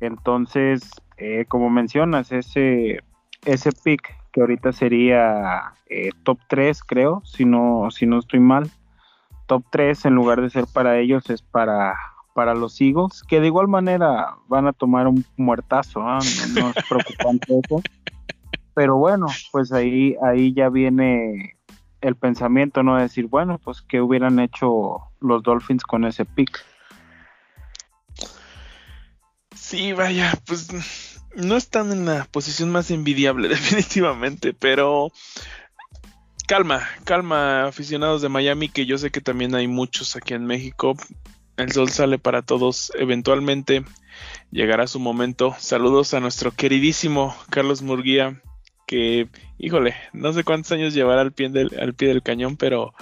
Entonces, 0.02 0.90
eh, 1.16 1.44
como 1.46 1.70
mencionas, 1.70 2.32
ese, 2.32 3.04
ese 3.44 3.70
pick 3.84 4.16
que 4.32 4.40
ahorita 4.40 4.72
sería 4.72 5.74
eh, 5.88 6.10
top 6.24 6.40
3, 6.48 6.82
creo, 6.82 7.22
si 7.24 7.44
no, 7.44 7.88
si 7.92 8.06
no 8.06 8.18
estoy 8.18 8.40
mal. 8.40 8.68
Top 9.46 9.62
3 9.70 10.06
en 10.06 10.14
lugar 10.14 10.40
de 10.40 10.50
ser 10.50 10.64
para 10.72 10.98
ellos 10.98 11.30
es 11.30 11.40
para, 11.42 11.94
para 12.34 12.54
los 12.54 12.80
Eagles, 12.80 13.22
que 13.28 13.40
de 13.40 13.46
igual 13.46 13.68
manera 13.68 14.34
van 14.48 14.66
a 14.66 14.72
tomar 14.72 15.06
un 15.06 15.24
muertazo, 15.36 16.00
¿ah? 16.02 16.18
no, 16.54 16.70
es 16.70 16.84
preocupante 16.88 17.60
eso. 17.64 17.80
Pero 18.74 18.96
bueno, 18.96 19.26
pues 19.52 19.70
ahí, 19.70 20.16
ahí 20.20 20.52
ya 20.52 20.68
viene 20.68 21.54
el 22.00 22.16
pensamiento, 22.16 22.82
¿no? 22.82 22.96
De 22.96 23.02
decir, 23.02 23.28
bueno, 23.28 23.60
pues 23.62 23.82
qué 23.82 24.00
hubieran 24.00 24.40
hecho 24.40 24.96
los 25.20 25.44
Dolphins 25.44 25.84
con 25.84 26.04
ese 26.04 26.24
pick. 26.24 26.58
Sí, 29.62 29.92
vaya, 29.92 30.32
pues 30.44 30.68
no 31.36 31.56
están 31.56 31.92
en 31.92 32.04
la 32.04 32.24
posición 32.24 32.70
más 32.70 32.90
envidiable, 32.90 33.48
definitivamente, 33.48 34.52
pero 34.52 35.12
calma, 36.48 36.82
calma, 37.04 37.66
aficionados 37.68 38.22
de 38.22 38.28
Miami, 38.28 38.68
que 38.68 38.86
yo 38.86 38.98
sé 38.98 39.10
que 39.10 39.20
también 39.20 39.54
hay 39.54 39.68
muchos 39.68 40.16
aquí 40.16 40.34
en 40.34 40.46
México. 40.46 40.96
El 41.56 41.70
sol 41.70 41.90
sale 41.90 42.18
para 42.18 42.42
todos, 42.42 42.90
eventualmente 42.96 43.84
llegará 44.50 44.88
su 44.88 44.98
momento. 44.98 45.54
Saludos 45.58 46.12
a 46.12 46.20
nuestro 46.20 46.50
queridísimo 46.50 47.34
Carlos 47.48 47.82
Murguía, 47.82 48.42
que, 48.88 49.28
híjole, 49.58 49.94
no 50.12 50.32
sé 50.32 50.42
cuántos 50.42 50.72
años 50.72 50.92
llevará 50.92 51.20
al 51.20 51.32
pie 51.32 51.50
del, 51.50 51.70
al 51.80 51.94
pie 51.94 52.08
del 52.08 52.24
cañón, 52.24 52.56
pero 52.56 52.94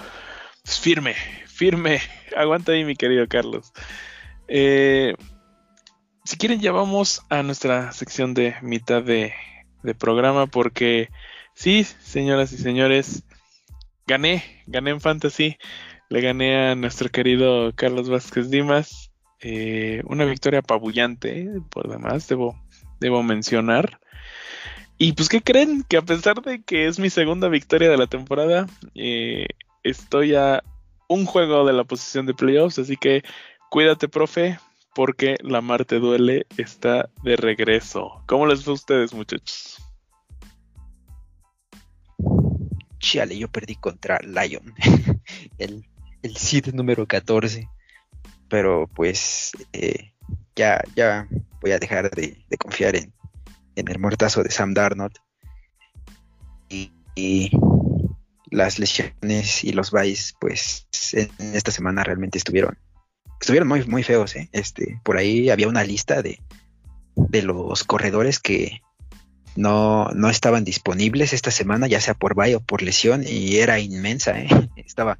firme, 0.63 1.15
firme. 1.47 2.01
Aguanta 2.37 2.71
ahí, 2.73 2.85
mi 2.85 2.95
querido 2.95 3.27
Carlos. 3.27 3.73
Eh, 4.47 5.15
si 6.23 6.37
quieren 6.37 6.59
ya 6.59 6.71
vamos 6.71 7.23
a 7.29 7.43
nuestra 7.43 7.91
sección 7.91 8.33
de 8.33 8.55
mitad 8.61 9.03
de, 9.03 9.33
programa 9.97 10.45
porque 10.45 11.09
sí, 11.55 11.83
señoras 11.83 12.53
y 12.53 12.57
señores, 12.57 13.23
gané, 14.05 14.43
gané 14.67 14.91
en 14.91 15.01
Fantasy, 15.01 15.57
le 16.09 16.21
gané 16.21 16.69
a 16.69 16.75
nuestro 16.75 17.09
querido 17.09 17.73
Carlos 17.75 18.09
Vázquez 18.09 18.49
Dimas, 18.51 19.11
eh, 19.39 20.03
una 20.05 20.25
victoria 20.25 20.59
apabullante, 20.59 21.49
por 21.71 21.89
demás, 21.89 22.27
debo, 22.27 22.61
debo 22.99 23.23
mencionar. 23.23 23.99
Y 24.99 25.13
pues, 25.13 25.29
¿qué 25.29 25.41
creen? 25.41 25.83
Que 25.89 25.97
a 25.97 26.03
pesar 26.03 26.43
de 26.43 26.61
que 26.61 26.85
es 26.85 26.99
mi 26.99 27.09
segunda 27.09 27.47
victoria 27.47 27.89
de 27.89 27.97
la 27.97 28.05
temporada, 28.05 28.67
eh, 28.93 29.47
estoy 29.81 30.35
a 30.35 30.63
un 31.07 31.25
juego 31.25 31.65
de 31.65 31.73
la 31.73 31.85
posición 31.85 32.27
de 32.27 32.35
playoffs, 32.35 32.77
así 32.77 32.97
que 32.97 33.23
cuídate, 33.71 34.07
profe, 34.07 34.59
porque 34.93 35.37
La 35.41 35.61
Marte 35.61 35.99
Duele 35.99 36.45
está 36.57 37.09
de 37.23 37.35
regreso. 37.35 38.23
¿Cómo 38.27 38.45
les 38.45 38.63
fue 38.63 38.71
a 38.71 38.75
ustedes, 38.75 39.13
muchachos? 39.13 39.77
Chale, 42.99 43.37
yo 43.37 43.47
perdí 43.47 43.75
contra 43.75 44.19
Lion, 44.19 44.73
el, 45.57 45.85
el 46.21 46.37
Cid 46.37 46.73
número 46.73 47.07
14. 47.07 47.67
Pero 48.49 48.87
pues 48.93 49.51
eh, 49.73 50.13
ya, 50.55 50.81
ya 50.95 51.27
voy 51.61 51.71
a 51.71 51.79
dejar 51.79 52.11
de, 52.11 52.43
confiar 52.59 52.95
en, 52.95 53.13
el 53.75 53.99
muertazo 53.99 54.43
de 54.43 54.51
Sam 54.51 54.73
Darnold. 54.73 55.15
Y, 56.69 57.51
las 58.49 58.79
lesiones 58.79 59.63
y 59.63 59.71
los 59.71 59.91
byes, 59.91 60.35
pues 60.39 60.85
en 61.13 61.55
esta 61.55 61.71
semana 61.71 62.03
realmente 62.03 62.37
estuvieron 62.37 62.77
estuvieron 63.41 63.67
muy, 63.67 63.83
muy 63.85 64.03
feos, 64.03 64.35
¿eh? 64.35 64.49
Este, 64.53 64.99
por 65.03 65.17
ahí 65.17 65.49
había 65.49 65.67
una 65.67 65.83
lista 65.83 66.21
de, 66.21 66.39
de 67.15 67.41
los 67.41 67.83
corredores 67.83 68.39
que 68.39 68.81
no, 69.55 70.05
no 70.13 70.29
estaban 70.29 70.63
disponibles 70.63 71.33
esta 71.33 71.51
semana, 71.51 71.87
ya 71.87 71.99
sea 71.99 72.13
por 72.13 72.35
bye 72.35 72.55
o 72.55 72.61
por 72.61 72.81
lesión, 72.81 73.23
y 73.27 73.57
era 73.57 73.79
inmensa, 73.79 74.39
¿eh? 74.39 74.47
Estaba, 74.77 75.17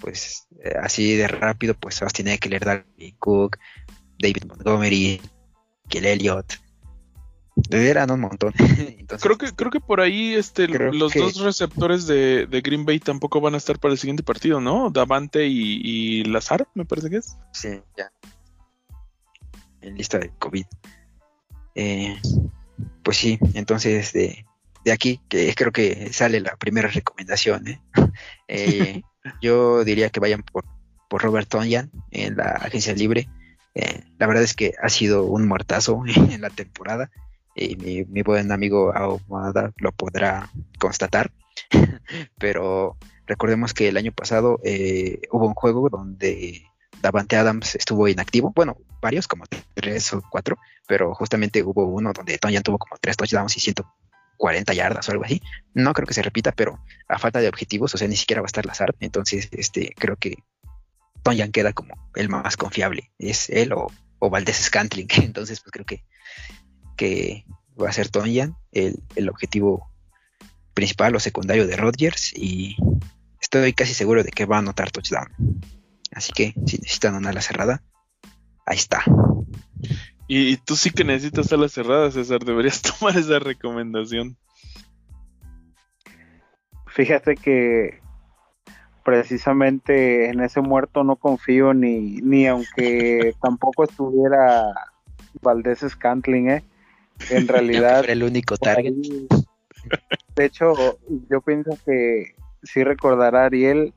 pues, 0.00 0.46
eh, 0.64 0.74
así 0.80 1.16
de 1.16 1.28
rápido, 1.28 1.74
pues 1.74 2.00
Austin 2.00 2.28
Eckler, 2.28 2.64
Dalvin 2.64 3.16
Cook, 3.18 3.58
David 4.18 4.44
Montgomery, 4.46 5.20
Kiel 5.88 6.06
Elliott, 6.06 6.54
eran 7.70 8.10
un 8.10 8.20
montón. 8.20 8.52
creo 9.20 9.38
que 9.38 9.52
creo 9.52 9.70
que 9.70 9.80
por 9.80 10.00
ahí 10.00 10.34
este 10.34 10.68
los 10.68 11.14
dos 11.14 11.40
receptores 11.40 12.06
de, 12.06 12.46
Green 12.64 12.84
Bay 12.84 13.00
tampoco 13.00 13.40
van 13.40 13.54
a 13.54 13.58
estar 13.58 13.78
para 13.78 13.92
el 13.92 13.98
siguiente 13.98 14.22
partido, 14.22 14.60
¿no? 14.60 14.90
Davante 14.90 15.46
y, 15.46 15.80
y 15.82 16.24
Lazar, 16.24 16.66
me 16.74 16.84
parece 16.84 17.10
que 17.10 17.16
es. 17.18 17.36
Sí, 17.52 17.80
ya. 17.96 18.10
En 19.80 19.96
lista 19.96 20.18
de 20.18 20.30
COVID. 20.38 20.64
Eh, 21.74 22.16
pues 23.02 23.16
sí, 23.16 23.38
entonces 23.54 24.12
de, 24.12 24.44
de, 24.84 24.92
aquí 24.92 25.20
que 25.28 25.52
creo 25.54 25.72
que 25.72 26.12
sale 26.12 26.40
la 26.40 26.56
primera 26.56 26.88
recomendación. 26.88 27.68
¿eh? 27.68 27.80
Eh, 28.46 29.02
yo 29.42 29.84
diría 29.84 30.10
que 30.10 30.20
vayan 30.20 30.42
por, 30.42 30.64
por 31.08 31.22
Robert 31.22 31.48
Tonyan 31.48 31.90
en 32.10 32.36
la 32.36 32.50
agencia 32.50 32.94
libre. 32.94 33.28
la 34.18 34.26
verdad 34.26 34.42
es 34.42 34.54
que 34.54 34.74
ha 34.80 34.88
sido 34.88 35.24
un 35.24 35.48
muertazo 35.48 36.02
en 36.06 36.40
la 36.40 36.50
temporada 36.50 37.10
y 37.54 38.04
mi, 38.06 38.22
buen 38.22 38.50
amigo 38.52 38.94
Ahumada 38.94 39.72
lo 39.78 39.92
podrá 39.92 40.50
constatar. 40.78 41.32
Pero 42.38 42.96
recordemos 43.26 43.74
que 43.74 43.88
el 43.88 43.96
año 43.96 44.12
pasado 44.12 44.60
eh, 44.64 45.20
hubo 45.30 45.46
un 45.46 45.54
juego 45.54 45.88
donde 45.88 46.64
Davante 47.00 47.36
Adams 47.36 47.74
estuvo 47.74 48.08
inactivo. 48.08 48.52
Bueno, 48.54 48.76
varios, 49.00 49.28
como 49.28 49.44
tres 49.74 50.12
o 50.14 50.22
cuatro, 50.30 50.56
pero 50.86 51.14
justamente 51.14 51.62
hubo 51.62 51.84
uno 51.84 52.12
donde 52.14 52.38
Tony 52.38 52.58
tuvo 52.60 52.78
como 52.78 52.96
tres 52.98 53.16
touchdowns 53.16 53.56
y 53.56 53.60
140 53.60 54.72
yardas 54.72 55.08
o 55.08 55.12
algo 55.12 55.24
así. 55.24 55.42
No 55.74 55.92
creo 55.92 56.06
que 56.06 56.14
se 56.14 56.22
repita, 56.22 56.52
pero 56.52 56.82
a 57.08 57.18
falta 57.18 57.40
de 57.40 57.48
objetivos, 57.48 57.94
o 57.94 57.98
sea, 57.98 58.08
ni 58.08 58.16
siquiera 58.16 58.40
va 58.40 58.46
a 58.46 58.52
estar 58.52 58.64
Lazard. 58.64 58.94
Entonces, 59.00 59.48
este, 59.52 59.94
creo 59.98 60.16
que 60.16 60.36
Tonyan 61.22 61.52
queda 61.52 61.72
como 61.74 61.94
el 62.14 62.28
más 62.28 62.56
confiable. 62.56 63.12
Es 63.18 63.50
él 63.50 63.74
o, 63.74 63.88
o 64.18 64.30
Valdés 64.30 64.56
Scantling. 64.56 65.08
Entonces, 65.22 65.60
pues 65.60 65.72
creo 65.72 65.84
que 65.84 66.04
que 66.94 67.44
va 67.80 67.88
a 67.88 67.92
ser 67.92 68.08
Tonyan 68.08 68.56
el, 68.72 69.02
el 69.16 69.28
objetivo 69.28 69.90
principal 70.74 71.14
o 71.14 71.20
secundario 71.20 71.66
de 71.66 71.76
Rodgers 71.76 72.32
y 72.36 72.76
estoy 73.40 73.72
casi 73.72 73.94
seguro 73.94 74.22
de 74.22 74.30
que 74.30 74.46
va 74.46 74.56
a 74.56 74.58
anotar 74.60 74.90
touchdown. 74.90 75.28
Así 76.12 76.32
que 76.32 76.52
si 76.66 76.78
necesitan 76.78 77.14
una 77.14 77.30
ala 77.30 77.40
cerrada, 77.40 77.82
ahí 78.66 78.76
está. 78.76 79.04
Y, 80.26 80.56
tú 80.58 80.74
sí 80.74 80.90
que 80.90 81.04
necesitas 81.04 81.52
ala 81.52 81.68
cerrada, 81.68 82.10
César, 82.10 82.44
deberías 82.44 82.82
tomar 82.98 83.16
esa 83.16 83.38
recomendación. 83.38 84.36
Fíjate 86.86 87.34
que 87.34 88.00
precisamente 89.04 90.30
en 90.30 90.40
ese 90.40 90.60
muerto 90.60 91.04
no 91.04 91.16
confío 91.16 91.74
ni, 91.74 92.16
ni 92.22 92.46
aunque 92.46 93.34
tampoco 93.42 93.84
estuviera 93.84 94.72
Valdés 95.42 95.84
Scantling, 95.86 96.50
¿eh? 96.50 96.64
En 97.30 97.48
realidad... 97.48 98.04
el 98.08 98.22
único 98.22 98.56
target. 98.56 98.94
de 100.36 100.44
hecho, 100.44 100.74
yo 101.30 101.40
pienso 101.40 101.76
que 101.84 102.34
si 102.62 102.82
recordará 102.84 103.46
Ariel, 103.46 103.94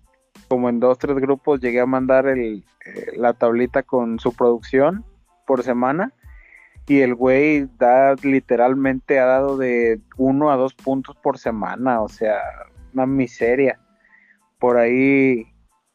como 0.47 0.69
en 0.69 0.79
dos, 0.79 0.97
tres 0.97 1.17
grupos 1.17 1.59
llegué 1.59 1.79
a 1.79 1.85
mandar 1.85 2.27
el, 2.27 2.63
eh, 2.85 3.11
la 3.17 3.33
tablita 3.33 3.83
con 3.83 4.19
su 4.19 4.33
producción 4.33 5.05
por 5.45 5.63
semana 5.63 6.13
y 6.87 7.01
el 7.01 7.15
güey 7.15 7.67
da 7.77 8.15
literalmente 8.23 9.19
ha 9.19 9.25
dado 9.25 9.57
de 9.57 9.99
uno 10.15 10.51
a 10.51 10.55
dos 10.55 10.73
puntos 10.73 11.17
por 11.17 11.37
semana, 11.37 12.01
o 12.01 12.07
sea, 12.07 12.39
una 12.93 13.05
miseria. 13.05 13.79
Por 14.57 14.77
ahí 14.77 15.45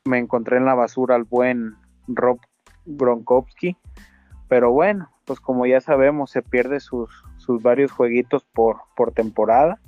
me 0.05 0.19
encontré 0.19 0.59
en 0.59 0.67
la 0.67 0.75
basura 0.75 1.15
al 1.15 1.25
buen 1.25 1.77
Rob 2.09 2.39
Gronkowski, 2.85 3.77
pero 4.49 4.71
bueno, 4.73 5.11
pues 5.25 5.41
como 5.41 5.67
ya 5.67 5.81
sabemos, 5.81 6.31
se 6.31 6.43
pierde 6.43 6.81
sus, 6.81 7.11
sus 7.39 7.63
varios 7.63 7.93
jueguitos 7.93 8.45
por, 8.45 8.79
por 8.97 9.13
temporada. 9.13 9.81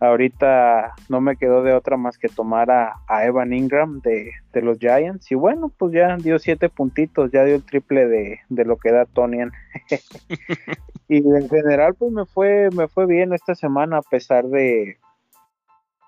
Ahorita 0.00 0.94
no 1.10 1.20
me 1.20 1.36
quedó 1.36 1.62
de 1.62 1.74
otra 1.74 1.98
más 1.98 2.16
que 2.16 2.28
tomar 2.28 2.70
a, 2.70 3.26
Evan 3.26 3.52
Ingram 3.52 4.00
de, 4.00 4.32
los 4.54 4.78
Giants. 4.78 5.30
Y 5.30 5.34
bueno, 5.34 5.70
pues 5.76 5.92
ya 5.92 6.16
dio 6.16 6.38
siete 6.38 6.70
puntitos, 6.70 7.30
ya 7.30 7.44
dio 7.44 7.56
el 7.56 7.64
triple 7.64 8.06
de, 8.06 8.64
lo 8.64 8.78
que 8.78 8.92
da 8.92 9.04
Tonian. 9.04 9.52
y 11.08 11.18
en 11.18 11.48
general, 11.50 11.94
pues 11.94 12.12
me 12.12 12.24
fue, 12.24 12.70
me 12.74 12.88
fue 12.88 13.04
bien 13.06 13.34
esta 13.34 13.54
semana, 13.54 13.98
a 13.98 14.02
pesar 14.02 14.46
de, 14.46 14.96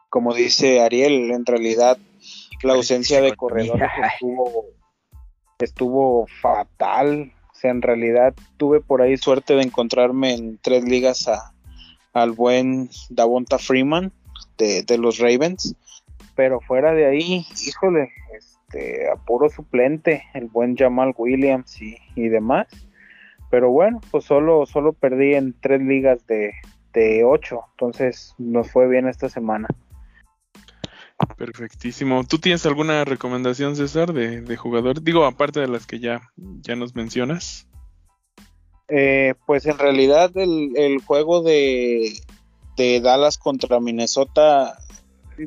como 0.08 0.34
dice 0.34 0.80
Ariel, 0.80 1.30
en 1.30 1.44
realidad 1.44 1.98
la 2.62 2.74
ausencia 2.74 3.20
de 3.20 3.34
corredores 3.34 3.90
estuvo, 4.14 4.66
estuvo 5.58 6.26
fatal 6.40 7.32
en 7.68 7.82
realidad 7.82 8.34
tuve 8.56 8.80
por 8.80 9.02
ahí 9.02 9.16
suerte 9.16 9.54
de 9.54 9.62
encontrarme 9.62 10.34
en 10.34 10.58
tres 10.58 10.84
ligas 10.84 11.28
a, 11.28 11.52
al 12.12 12.32
buen 12.32 12.90
Davonta 13.10 13.58
Freeman 13.58 14.12
de, 14.58 14.98
los 14.98 15.18
Ravens, 15.18 15.74
pero 16.36 16.60
fuera 16.60 16.94
de 16.94 17.06
ahí, 17.06 17.44
híjole, 17.66 18.10
este, 18.36 19.10
a 19.10 19.16
puro 19.16 19.48
suplente, 19.48 20.22
el 20.34 20.46
buen 20.46 20.76
Jamal 20.76 21.14
Williams 21.16 21.80
y, 21.82 22.28
demás. 22.28 22.68
Pero 23.50 23.70
bueno, 23.70 24.00
pues 24.10 24.24
solo, 24.24 24.64
solo 24.66 24.92
perdí 24.92 25.34
en 25.34 25.52
tres 25.60 25.82
ligas 25.82 26.26
de, 26.26 26.52
de 26.92 27.24
ocho, 27.24 27.64
entonces 27.72 28.34
nos 28.38 28.70
fue 28.70 28.88
bien 28.88 29.08
esta 29.08 29.28
semana. 29.28 29.68
Perfectísimo. 31.36 32.24
¿Tú 32.24 32.38
tienes 32.38 32.64
alguna 32.66 33.04
recomendación, 33.04 33.76
César, 33.76 34.12
de, 34.12 34.56
jugador? 34.56 35.02
Digo, 35.02 35.24
aparte 35.24 35.60
de 35.60 35.68
las 35.68 35.86
que 35.86 36.00
ya, 36.00 36.20
ya 36.36 36.76
nos 36.76 36.94
mencionas. 36.94 37.66
Eh, 38.88 39.34
pues 39.46 39.66
en 39.66 39.78
realidad 39.78 40.30
el, 40.36 41.00
juego 41.04 41.42
de, 41.42 42.12
Dallas 42.76 43.38
contra 43.38 43.80
Minnesota, 43.80 44.78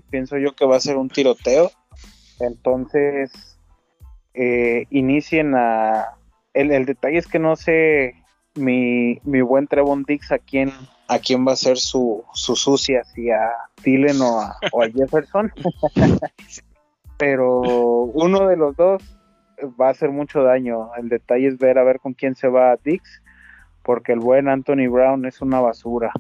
pienso 0.10 0.38
yo 0.38 0.56
que 0.56 0.66
va 0.66 0.78
a 0.78 0.82
ser 0.82 0.98
un 0.98 1.10
tiroteo. 1.10 1.72
Entonces, 2.40 3.58
eh, 4.34 4.86
inicien 4.90 5.56
a... 5.56 6.18
El, 6.54 6.72
el, 6.72 6.86
detalle 6.86 7.18
es 7.18 7.28
que 7.28 7.40
no 7.40 7.58
sé 7.58 8.16
mi, 8.56 9.20
mi 9.24 9.42
buen 9.42 9.68
Trevon 9.68 10.04
Dix 10.04 10.32
a 10.32 10.40
quién 10.40 10.72
a 11.08 11.20
quién 11.20 11.46
va 11.48 11.54
a 11.54 11.58
ser 11.58 11.78
su, 11.78 12.24
su 12.34 12.56
sucia, 12.56 13.04
si 13.04 13.30
a 13.30 13.52
Dylan 13.84 14.22
o 14.22 14.40
a, 14.40 14.90
Jefferson. 14.94 15.52
Pero 17.18 17.62
uno 17.62 18.48
de 18.48 18.58
los 18.58 18.76
dos 18.76 19.04
va 19.80 19.88
a 19.88 19.92
hacer 19.92 20.10
mucho 20.10 20.44
daño. 20.44 20.90
El 20.98 21.10
detalle 21.10 21.48
es 21.48 21.58
ver 21.58 21.78
a 21.78 21.84
ver 21.84 22.00
con 22.00 22.14
quién 22.14 22.36
se 22.36 22.48
va 22.48 22.72
a 22.72 22.78
Dix, 22.84 23.22
porque 23.84 24.14
el 24.14 24.20
buen 24.20 24.50
Anthony 24.50 24.90
Brown 24.90 25.26
es 25.26 25.42
una 25.42 25.62
basura. 25.62 26.12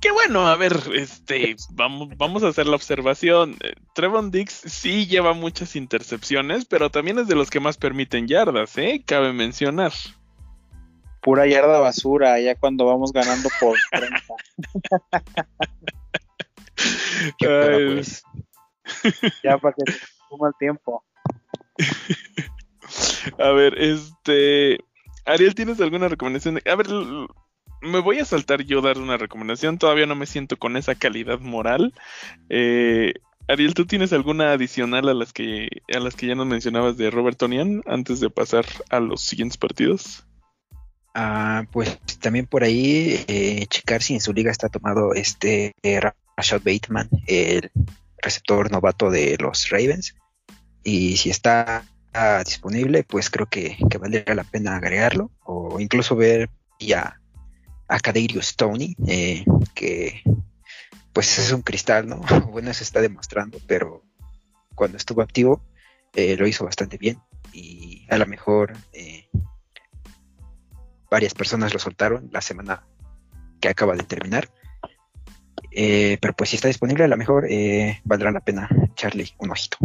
Qué 0.00 0.10
bueno, 0.12 0.46
a 0.46 0.56
ver, 0.56 0.76
este, 0.94 1.56
vamos, 1.72 2.10
vamos 2.18 2.42
a 2.42 2.48
hacer 2.48 2.66
la 2.66 2.76
observación. 2.76 3.56
Eh, 3.62 3.72
Trevon 3.94 4.30
Dix 4.30 4.52
sí 4.52 5.06
lleva 5.06 5.32
muchas 5.32 5.76
intercepciones, 5.76 6.66
pero 6.66 6.90
también 6.90 7.18
es 7.18 7.26
de 7.26 7.34
los 7.34 7.50
que 7.50 7.60
más 7.60 7.78
permiten 7.78 8.28
yardas, 8.28 8.76
¿eh? 8.76 9.02
Cabe 9.06 9.32
mencionar 9.32 9.92
pura 11.24 11.46
yarda 11.46 11.80
basura, 11.80 12.38
ya 12.38 12.54
cuando 12.54 12.84
vamos 12.84 13.12
ganando 13.12 13.48
por 13.58 13.76
30. 13.90 14.20
pues. 17.38 18.22
ya 19.42 19.58
para 19.58 19.74
que 19.74 19.90
se 19.90 19.98
suma 20.28 20.48
el 20.48 20.54
tiempo. 20.58 21.02
A 23.38 23.48
ver, 23.50 23.80
este. 23.80 24.78
Ariel, 25.24 25.54
¿tienes 25.54 25.80
alguna 25.80 26.08
recomendación? 26.08 26.60
A 26.70 26.74
ver, 26.74 26.86
me 27.80 28.00
voy 28.00 28.18
a 28.18 28.26
saltar 28.26 28.62
yo 28.62 28.82
dar 28.82 28.98
una 28.98 29.16
recomendación. 29.16 29.78
Todavía 29.78 30.04
no 30.04 30.14
me 30.14 30.26
siento 30.26 30.58
con 30.58 30.76
esa 30.76 30.94
calidad 30.94 31.40
moral. 31.40 31.94
Eh, 32.50 33.14
Ariel, 33.48 33.72
¿tú 33.72 33.86
tienes 33.86 34.12
alguna 34.12 34.52
adicional 34.52 35.08
a 35.08 35.14
las 35.14 35.32
que 35.32 35.68
a 35.94 36.00
las 36.00 36.14
que 36.16 36.26
ya 36.26 36.34
nos 36.34 36.46
mencionabas 36.46 36.98
de 36.98 37.10
Robert 37.10 37.38
Tonian 37.38 37.82
antes 37.86 38.20
de 38.20 38.28
pasar 38.28 38.66
a 38.90 39.00
los 39.00 39.22
siguientes 39.22 39.56
partidos? 39.56 40.26
Ah, 41.14 41.64
pues 41.70 41.98
también 42.20 42.46
por 42.46 42.64
ahí 42.64 43.24
eh, 43.28 43.66
checar 43.68 44.02
si 44.02 44.14
en 44.14 44.20
su 44.20 44.32
liga 44.32 44.50
está 44.50 44.68
tomado 44.68 45.14
este 45.14 45.72
eh, 45.82 46.00
Rashad 46.36 46.62
Bateman, 46.64 47.08
el 47.26 47.70
receptor 48.18 48.70
novato 48.70 49.10
de 49.10 49.36
los 49.38 49.68
Ravens. 49.70 50.14
Y 50.82 51.16
si 51.16 51.30
está 51.30 51.84
disponible, 52.44 53.02
pues 53.04 53.30
creo 53.30 53.46
que, 53.46 53.76
que 53.90 53.98
valdría 53.98 54.34
la 54.34 54.44
pena 54.44 54.76
agregarlo. 54.76 55.30
O 55.44 55.80
incluso 55.80 56.16
ver 56.16 56.50
ya 56.78 57.20
a 57.88 58.00
Kadarius 58.00 58.46
Stoney, 58.48 58.96
eh, 59.06 59.44
que 59.74 60.22
pues 61.12 61.38
es 61.38 61.52
un 61.52 61.62
cristal, 61.62 62.08
¿no? 62.08 62.20
Bueno, 62.50 62.72
se 62.74 62.84
está 62.84 63.00
demostrando, 63.00 63.58
pero 63.66 64.02
cuando 64.74 64.96
estuvo 64.96 65.22
activo 65.22 65.62
eh, 66.14 66.36
lo 66.36 66.46
hizo 66.46 66.64
bastante 66.64 66.98
bien 66.98 67.18
y 67.52 68.06
a 68.10 68.18
lo 68.18 68.26
mejor 68.26 68.72
eh, 68.92 69.28
varias 71.14 71.34
personas 71.34 71.72
lo 71.72 71.78
soltaron 71.78 72.28
la 72.32 72.40
semana 72.40 72.84
que 73.60 73.68
acaba 73.68 73.94
de 73.94 74.02
terminar. 74.02 74.50
Eh, 75.70 76.18
pero 76.20 76.34
pues 76.34 76.50
si 76.50 76.56
está 76.56 76.68
disponible, 76.68 77.04
a 77.04 77.08
lo 77.08 77.16
mejor 77.16 77.46
valdrá 78.04 78.30
la 78.30 78.40
pena 78.40 78.68
echarle 78.92 79.28
un 79.38 79.50
ojito. 79.50 79.78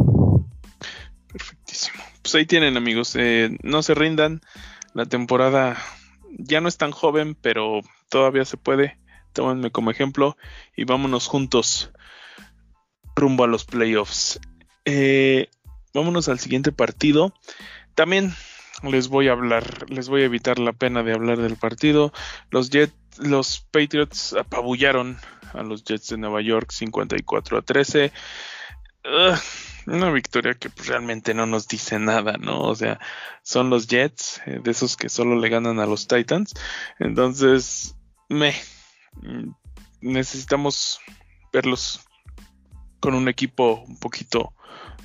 Perfectísimo. 1.31 2.03
Pues 2.21 2.35
ahí 2.35 2.45
tienen 2.45 2.77
amigos, 2.77 3.15
no 3.63 3.83
se 3.83 3.93
rindan, 3.93 4.41
la 4.93 5.05
temporada 5.05 5.77
ya 6.37 6.61
no 6.61 6.67
es 6.67 6.77
tan 6.77 6.91
joven, 6.91 7.35
pero 7.35 7.81
todavía 8.09 8.45
se 8.45 8.57
puede. 8.57 8.97
Tómenme 9.33 9.71
como 9.71 9.91
ejemplo 9.91 10.35
y 10.75 10.85
vámonos 10.85 11.27
juntos 11.27 11.91
rumbo 13.15 13.43
a 13.43 13.47
los 13.47 13.65
playoffs. 13.65 14.39
Eh, 14.85 15.49
vámonos 15.93 16.29
al 16.29 16.39
siguiente 16.39 16.71
partido. 16.71 17.33
También 17.93 18.33
les 18.83 19.07
voy 19.07 19.27
a 19.27 19.33
hablar, 19.33 19.89
les 19.89 20.09
voy 20.09 20.21
a 20.21 20.25
evitar 20.25 20.59
la 20.59 20.73
pena 20.73 21.03
de 21.03 21.13
hablar 21.13 21.39
del 21.39 21.55
partido. 21.55 22.13
Los 22.49 22.69
Jets, 22.69 22.93
los 23.19 23.61
Patriots 23.71 24.33
apabullaron 24.33 25.17
a 25.53 25.63
los 25.63 25.83
Jets 25.83 26.09
de 26.09 26.17
Nueva 26.17 26.41
York 26.41 26.71
54 26.71 27.57
a 27.57 27.61
13. 27.61 28.11
una 29.87 30.11
victoria 30.11 30.53
que 30.53 30.69
pues, 30.69 30.87
realmente 30.87 31.33
no 31.33 31.45
nos 31.45 31.67
dice 31.67 31.99
nada, 31.99 32.37
¿no? 32.37 32.61
O 32.61 32.75
sea, 32.75 32.99
son 33.43 33.69
los 33.69 33.87
Jets, 33.87 34.41
eh, 34.45 34.59
de 34.63 34.71
esos 34.71 34.95
que 34.97 35.09
solo 35.09 35.35
le 35.35 35.49
ganan 35.49 35.79
a 35.79 35.85
los 35.85 36.07
Titans. 36.07 36.53
Entonces, 36.99 37.95
me 38.29 38.53
mm, 39.21 39.51
necesitamos 40.01 40.99
verlos 41.51 42.01
con 42.99 43.15
un 43.15 43.27
equipo 43.27 43.83
un 43.87 43.99
poquito 43.99 44.53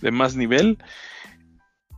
de 0.01 0.11
más 0.11 0.37
nivel. 0.37 0.79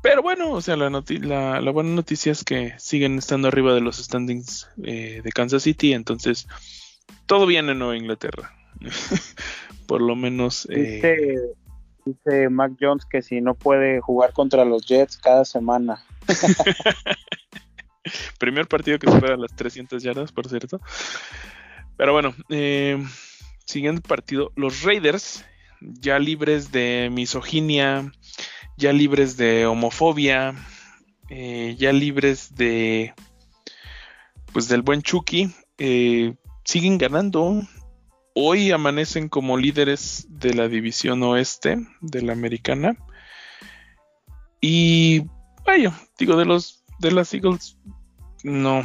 Pero 0.07 0.23
bueno, 0.23 0.53
o 0.53 0.61
sea, 0.61 0.77
la, 0.77 0.89
la, 0.89 1.71
buena 1.73 1.91
noticia 1.91 2.31
es 2.31 2.45
que 2.45 2.75
siguen 2.79 3.19
estando 3.19 3.49
arriba 3.49 3.75
de 3.75 3.81
los 3.81 3.97
standings 3.97 4.71
eh, 4.85 5.21
de 5.25 5.33
Kansas 5.33 5.65
City, 5.65 5.95
entonces 5.95 6.47
todo 7.27 7.45
viene 7.45 7.73
en 7.73 7.81
Nueva 7.81 7.97
Inglaterra. 7.97 8.55
Por 9.89 10.01
lo 10.01 10.15
menos... 10.15 10.69
Eh, 10.71 11.37
dice, 12.05 12.49
Mac 12.51 12.75
Jones 12.81 13.05
que 13.05 13.21
si 13.21 13.41
no 13.41 13.55
puede 13.55 14.01
jugar 14.01 14.33
contra 14.33 14.65
los 14.65 14.87
Jets 14.87 15.17
cada 15.17 15.45
semana. 15.45 16.05
Primer 18.39 18.69
partido 18.69 19.01
que 19.01 19.11
supera 19.11 19.37
las 19.37 19.57
300 19.57 20.01
yardas, 20.05 20.31
por 20.31 20.49
cierto. 20.49 20.81
Pero 21.97 22.13
bueno, 22.13 22.33
eh, 22.49 23.05
siguiente 23.65 24.07
partido, 24.07 24.53
los 24.55 24.85
Raiders 24.85 25.45
ya 25.81 26.21
libres 26.21 26.71
de 26.71 27.11
misoginia, 27.13 28.13
ya 28.77 28.93
libres 28.93 29.37
de 29.37 29.67
homofobia, 29.67 30.55
eh, 31.29 31.75
ya 31.79 31.93
libres 31.93 32.55
de 32.55 33.15
pues 34.53 34.69
del 34.69 34.83
buen 34.83 35.03
Chucky, 35.03 35.53
eh, 35.79 36.35
siguen 36.65 36.99
ganando. 36.99 37.63
Hoy 38.35 38.71
amanecen 38.71 39.29
como 39.29 39.57
líderes 39.57 40.27
de 40.29 40.55
la 40.55 40.69
división 40.69 41.23
oeste 41.23 41.79
de 42.01 42.23
la 42.23 42.33
americana. 42.33 42.97
Y 44.61 45.25
vaya, 45.65 45.93
digo, 46.19 46.37
de 46.37 46.45
los 46.45 46.85
de 46.99 47.13
las 47.13 47.33
Eagles, 47.35 47.79
no, 48.43 48.83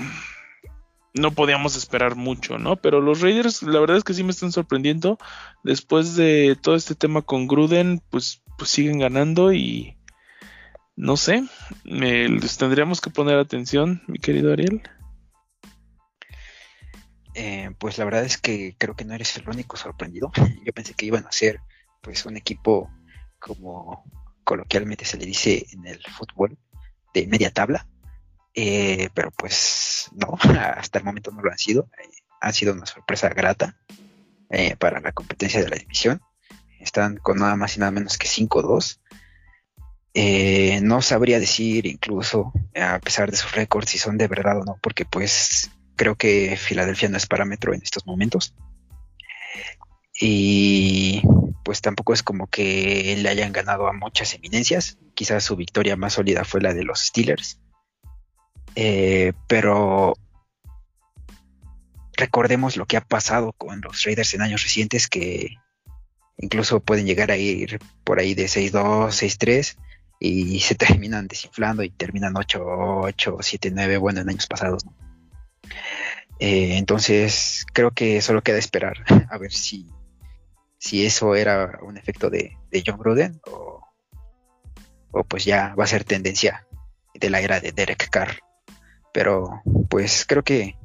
no 1.14 1.32
podíamos 1.32 1.76
esperar 1.76 2.16
mucho, 2.16 2.58
¿no? 2.58 2.76
Pero 2.76 3.02
los 3.02 3.22
Raiders, 3.22 3.64
la 3.64 3.80
verdad 3.80 3.98
es 3.98 4.04
que 4.04 4.14
sí 4.14 4.24
me 4.24 4.32
están 4.32 4.52
sorprendiendo. 4.52 5.18
Después 5.64 6.16
de 6.16 6.58
todo 6.62 6.76
este 6.76 6.96
tema 6.96 7.22
con 7.22 7.48
Gruden, 7.48 8.02
pues, 8.10 8.42
pues 8.62 8.70
siguen 8.70 9.00
ganando 9.00 9.52
y 9.52 9.98
no 10.96 11.18
sé, 11.18 11.44
les 11.84 12.58
tendríamos 12.58 13.02
que 13.02 13.10
poner 13.10 13.40
atención, 13.40 14.04
mi 14.06 14.20
querido 14.20 14.54
Ariel. 14.54 14.84
Eh, 17.34 17.72
pues 17.80 17.98
la 17.98 18.06
verdad 18.06 18.24
es 18.24 18.38
que 18.38 18.76
creo 18.78 18.96
que 18.96 19.04
no 19.04 19.16
eres 19.16 19.36
el 19.38 19.50
único 19.50 19.78
sorprendido. 19.78 20.32
Yo 20.64 20.74
pensé 20.74 20.94
que 20.94 21.08
iban 21.08 21.26
a 21.26 21.32
ser 21.32 21.60
pues 22.02 22.28
un 22.28 22.38
equipo 22.38 22.92
como 23.40 24.04
coloquialmente 24.44 25.06
se 25.06 25.18
le 25.18 25.26
dice 25.26 25.66
en 25.72 25.88
el 25.88 26.00
fútbol 26.04 26.56
de 27.16 27.26
media 27.26 27.50
tabla 27.50 27.88
eh, 28.54 29.10
pero 29.16 29.32
pues 29.32 30.12
no, 30.14 30.38
hasta 30.78 31.00
el 31.00 31.06
momento 31.06 31.32
no 31.32 31.42
lo 31.42 31.50
han 31.50 31.58
sido. 31.58 31.90
Eh, 31.98 32.10
ha 32.42 32.52
sido 32.52 32.74
una 32.74 32.86
sorpresa 32.86 33.30
grata 33.30 33.76
eh, 34.52 34.76
para 34.76 35.00
la 35.00 35.14
competencia 35.14 35.62
de 35.64 35.70
la 35.70 35.78
división. 35.78 36.22
Están 36.82 37.18
con 37.18 37.38
nada 37.38 37.56
más 37.56 37.78
y 37.78 37.80
nada 37.80 37.92
menos 37.92 38.18
que 38.18 38.28
5-2. 38.28 39.00
no 40.82 41.02
sabría 41.02 41.40
decir 41.40 41.86
incluso, 41.86 42.52
a 42.76 43.00
pesar 43.00 43.32
de 43.32 43.38
sus 43.38 43.52
récords, 43.54 43.90
si 43.90 43.98
son 43.98 44.18
de 44.18 44.28
verdad 44.28 44.60
o 44.60 44.64
no, 44.66 44.78
porque 44.82 45.06
pues 45.06 45.72
creo 45.96 46.16
que 46.16 46.58
Filadelfia 46.58 47.10
no 47.10 47.18
es 47.18 47.28
parámetro 47.28 47.74
en 47.74 47.82
estos 47.82 48.06
momentos. 48.06 48.56
Y 50.20 51.22
pues 51.64 51.82
tampoco 51.82 52.14
es 52.14 52.22
como 52.22 52.48
que 52.48 53.16
le 53.18 53.30
hayan 53.30 53.54
ganado 53.54 53.88
a 53.88 53.94
muchas 53.94 54.34
eminencias. 54.36 54.98
Quizás 55.16 55.44
su 55.44 55.56
victoria 55.56 55.96
más 55.96 56.14
sólida 56.14 56.44
fue 56.44 56.62
la 56.62 56.74
de 56.74 56.84
los 56.84 57.00
Steelers 57.00 57.62
eh, 58.76 59.34
pero 59.48 60.14
recordemos 62.14 62.78
lo 62.78 62.86
que 62.86 62.98
ha 62.98 63.02
pasado 63.02 63.54
con 63.54 63.82
los 63.82 64.04
Raiders 64.04 64.34
en 64.34 64.42
años 64.42 64.64
recientes, 64.64 65.08
que 65.08 65.56
incluso 66.42 66.80
pueden 66.80 67.06
llegar 67.06 67.32
a 67.32 67.38
ir 67.38 67.80
por 68.04 68.20
ahí 68.20 68.34
de 68.34 68.46
6-2, 68.46 69.10
6-3 69.10 69.78
y 70.20 70.60
se 70.60 70.76
terminan 70.76 71.28
desinflando 71.28 71.84
y 71.84 71.90
terminan 71.90 72.34
8-8, 72.34 73.14
7-9, 73.16 74.00
bueno, 74.00 74.22
en 74.22 74.30
años 74.30 74.48
pasados. 74.48 74.86
Eh, 76.40 76.78
entonces, 76.78 77.66
creo 77.72 77.92
que 77.92 78.22
solo 78.22 78.42
queda 78.42 78.58
esperar 78.58 78.98
a 79.30 79.38
ver 79.38 79.52
si, 79.52 79.88
si 80.78 81.06
eso 81.06 81.36
era 81.36 81.80
un 81.84 81.98
efecto 81.98 82.30
de, 82.30 82.58
John 82.86 82.98
Gruden 82.98 83.40
o, 83.46 83.82
o 85.12 85.24
pues 85.24 85.46
ya 85.46 85.76
va 85.76 85.84
a 85.84 85.88
ser 85.88 86.04
tendencia 86.04 86.66
de 87.14 87.30
la 87.30 87.42
era 87.42 87.60
de 87.60 87.72
Derek 87.72 88.10
Carr. 88.10 88.40
Pero 89.14 89.62
pues 89.90 90.26
creo 90.26 90.44
que 90.44 90.76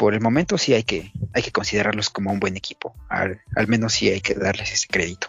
por 0.00 0.14
el 0.14 0.22
momento 0.22 0.56
sí 0.56 0.72
hay 0.72 0.82
que, 0.82 1.12
hay 1.34 1.42
que 1.42 1.52
considerarlos 1.52 2.08
como 2.08 2.32
un 2.32 2.40
buen 2.40 2.56
equipo. 2.56 2.94
Al, 3.10 3.42
menos 3.68 3.92
sí 3.92 4.08
hay 4.08 4.22
que 4.22 4.32
darles 4.32 4.72
ese 4.72 4.86
crédito. 4.88 5.28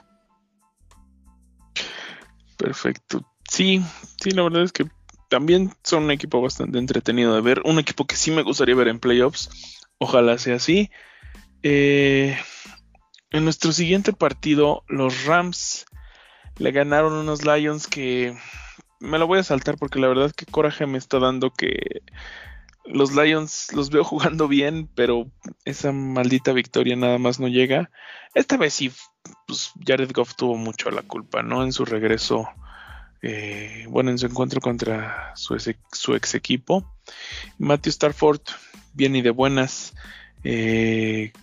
Perfecto. 2.56 3.30
Sí, 3.50 3.84
sí, 4.24 4.32
la 4.32 4.44
verdad 4.44 4.64
es 4.64 4.72
que 4.72 4.86
también 5.28 5.74
son 5.84 6.04
un 6.04 6.12
equipo 6.12 6.42
bastante 6.42 6.78
entretenido 6.78 7.36
de 7.36 7.42
ver. 7.42 7.62
Un 7.66 7.80
equipo 7.80 8.08
que 8.08 8.16
sí 8.16 8.32
me 8.32 8.44
gustaría 8.44 8.74
ver 8.74 8.88
en 8.88 9.00
playoffs. 9.00 9.50
Ojalá 9.98 10.38
sea 10.38 10.56
así. 10.56 10.90
Eh, 11.64 12.38
en 13.32 13.44
nuestro 13.44 13.74
siguiente 13.74 14.14
partido, 14.14 14.86
los 14.88 15.26
Rams 15.26 15.86
le 16.56 16.72
ganaron 16.72 17.12
unos 17.12 17.44
Lions 17.44 17.88
que 17.88 18.38
me 19.02 19.20
lo 19.20 19.28
voy 19.28 19.40
a 19.40 19.44
saltar 19.44 19.76
porque 19.78 20.00
la 20.00 20.08
verdad 20.08 20.32
que 20.32 20.46
coraje 20.46 20.86
me 20.86 20.98
está 20.98 21.20
dando 21.20 21.52
que 21.52 22.04
los 22.86 23.16
Lions 23.16 23.72
los 23.74 23.90
veo 23.90 24.04
jugando 24.06 24.48
bien, 24.48 24.90
pero 24.96 25.32
esa 25.66 25.92
maldita 25.92 26.54
victoria 26.54 26.96
nada 26.96 27.18
más 27.18 27.40
no 27.40 27.48
llega. 27.48 27.92
Esta 28.34 28.58
vez 28.58 28.74
sí, 28.74 28.92
pues 29.48 29.72
Jared 29.86 30.12
Goff 30.14 30.36
tuvo 30.36 30.56
mucho 30.56 30.92
la 30.92 31.02
culpa, 31.02 31.44
¿no? 31.44 31.64
En 31.64 31.74
su 31.74 31.86
regreso, 31.86 32.48
eh, 33.22 33.86
bueno, 33.90 34.12
en 34.12 34.18
su 34.18 34.26
encuentro 34.26 34.62
contra 34.62 35.34
su, 35.36 35.56
ex, 35.56 36.36
equipo. 36.36 36.86
Matthew 37.58 37.92
Starford, 37.92 38.42
bien 38.94 39.16
y 39.16 39.22
de 39.22 39.32
buenas. 39.32 39.94
Eh, 40.44 41.34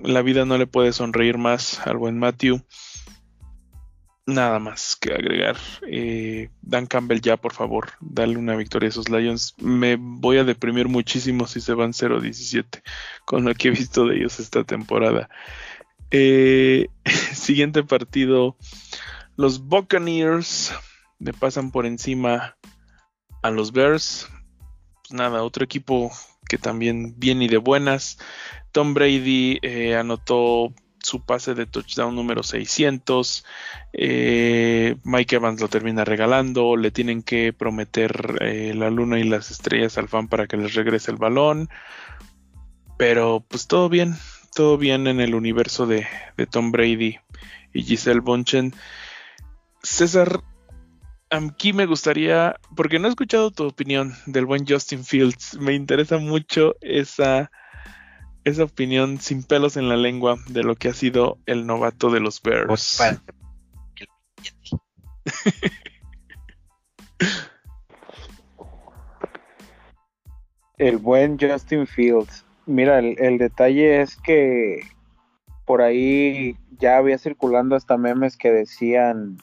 la 0.00 0.22
vida 0.22 0.44
no 0.44 0.58
le 0.58 0.66
puede 0.66 0.92
sonreír 0.92 1.38
más 1.38 1.86
al 1.86 1.96
buen 1.96 2.18
Matthew. 2.18 2.62
Nada 4.32 4.58
más 4.58 4.96
que 4.96 5.12
agregar. 5.12 5.56
Eh, 5.86 6.50
Dan 6.62 6.86
Campbell 6.86 7.20
ya, 7.20 7.36
por 7.36 7.52
favor, 7.52 7.90
dale 8.00 8.38
una 8.38 8.56
victoria 8.56 8.86
a 8.86 8.90
esos 8.90 9.08
Lions. 9.08 9.54
Me 9.58 9.96
voy 9.98 10.38
a 10.38 10.44
deprimir 10.44 10.88
muchísimo 10.88 11.46
si 11.46 11.60
se 11.60 11.74
van 11.74 11.92
0-17 11.92 12.82
con 13.24 13.44
lo 13.44 13.54
que 13.54 13.68
he 13.68 13.70
visto 13.72 14.06
de 14.06 14.16
ellos 14.16 14.40
esta 14.40 14.64
temporada. 14.64 15.28
Eh, 16.10 16.88
siguiente 17.34 17.82
partido. 17.82 18.56
Los 19.36 19.66
Buccaneers 19.66 20.72
le 21.18 21.32
pasan 21.32 21.70
por 21.70 21.84
encima 21.84 22.56
a 23.42 23.50
los 23.50 23.72
Bears. 23.72 24.28
Pues 25.02 25.12
nada, 25.12 25.42
otro 25.42 25.64
equipo 25.64 26.10
que 26.48 26.58
también 26.58 27.14
viene 27.18 27.48
de 27.48 27.58
buenas. 27.58 28.18
Tom 28.72 28.94
Brady 28.94 29.58
eh, 29.62 29.96
anotó 29.96 30.74
su 31.02 31.24
pase 31.24 31.54
de 31.54 31.66
touchdown 31.66 32.14
número 32.14 32.42
600. 32.42 33.44
Eh, 33.92 34.96
Mike 35.04 35.36
Evans 35.36 35.60
lo 35.60 35.68
termina 35.68 36.04
regalando. 36.04 36.76
Le 36.76 36.90
tienen 36.90 37.22
que 37.22 37.52
prometer 37.52 38.38
eh, 38.40 38.72
la 38.74 38.90
luna 38.90 39.18
y 39.18 39.24
las 39.24 39.50
estrellas 39.50 39.98
al 39.98 40.08
fan 40.08 40.28
para 40.28 40.46
que 40.46 40.56
les 40.56 40.74
regrese 40.74 41.10
el 41.10 41.16
balón. 41.16 41.68
Pero 42.96 43.44
pues 43.48 43.66
todo 43.66 43.88
bien, 43.88 44.16
todo 44.54 44.78
bien 44.78 45.06
en 45.06 45.20
el 45.20 45.34
universo 45.34 45.86
de, 45.86 46.06
de 46.36 46.46
Tom 46.46 46.72
Brady 46.72 47.18
y 47.72 47.82
Giselle 47.82 48.20
Bonchen. 48.20 48.74
César, 49.82 50.42
aquí 51.30 51.72
me 51.72 51.86
gustaría, 51.86 52.56
porque 52.76 52.98
no 52.98 53.06
he 53.06 53.10
escuchado 53.10 53.50
tu 53.50 53.64
opinión 53.64 54.14
del 54.26 54.46
buen 54.46 54.66
Justin 54.66 55.04
Fields, 55.04 55.58
me 55.58 55.74
interesa 55.74 56.18
mucho 56.18 56.76
esa, 56.80 57.50
esa 58.44 58.64
opinión 58.64 59.20
sin 59.20 59.42
pelos 59.42 59.76
en 59.76 59.88
la 59.88 59.96
lengua 59.96 60.36
de 60.48 60.62
lo 60.62 60.76
que 60.76 60.88
ha 60.88 60.94
sido 60.94 61.38
el 61.46 61.66
novato 61.66 62.10
de 62.10 62.20
los 62.20 62.42
Bears. 62.42 63.00
el 70.78 70.98
buen 70.98 71.38
Justin 71.38 71.86
Fields. 71.86 72.44
Mira, 72.66 72.98
el, 72.98 73.38
detalle 73.38 74.00
es 74.00 74.16
que 74.16 74.80
por 75.64 75.82
ahí 75.82 76.56
ya 76.78 76.96
había 76.96 77.18
circulando 77.18 77.76
hasta 77.76 77.96
memes 77.96 78.36
que 78.36 78.50
decían 78.50 79.38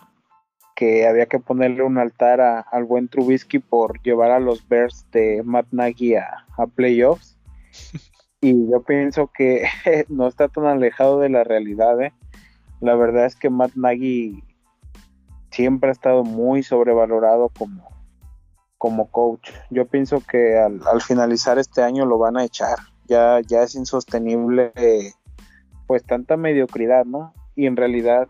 que 0.76 1.08
había 1.08 1.26
que 1.26 1.39
ponerle 1.39 1.84
un 1.84 1.97
altar 1.97 2.39
al 2.39 2.84
buen 2.86 3.10
Trubisky 3.10 3.60
por 3.60 4.02
llevar 4.02 4.32
a 4.32 4.39
los 4.39 4.68
Bears 4.68 5.06
de 5.12 5.41
Matt 5.43 5.68
Nagy 5.72 6.16
a, 6.16 6.45
playoffs. 6.76 7.38
Y 8.42 8.70
yo 8.70 8.84
pienso 8.84 9.28
que 9.28 9.66
no 10.10 10.28
está 10.28 10.48
tan 10.48 10.66
alejado 10.66 11.20
de 11.20 11.30
la 11.30 11.44
realidad. 11.44 12.02
¿eh? 12.02 12.14
La 12.80 12.96
verdad 12.96 13.26
es 13.26 13.36
que 13.36 13.50
Matt 13.50 13.76
Nagy 13.76 14.44
siempre 15.52 15.90
ha 15.90 15.92
estado 15.92 16.24
muy 16.24 16.64
sobrevalorado 16.64 17.50
como, 17.50 17.90
como 18.78 19.12
coach. 19.12 19.52
Yo 19.70 19.88
pienso 19.88 20.22
que 20.22 20.58
al, 20.58 21.02
finalizar 21.02 21.60
este 21.60 21.82
año 21.82 22.06
lo 22.06 22.18
van 22.18 22.38
a 22.38 22.46
echar. 22.46 22.78
Ya, 23.08 23.42
ya 23.42 23.64
es 23.64 23.76
insostenible 23.76 24.72
pues 25.88 26.06
tanta 26.06 26.38
mediocridad, 26.38 27.04
¿no? 27.06 27.34
Y 27.56 27.66
en 27.66 27.76
realidad 27.76 28.28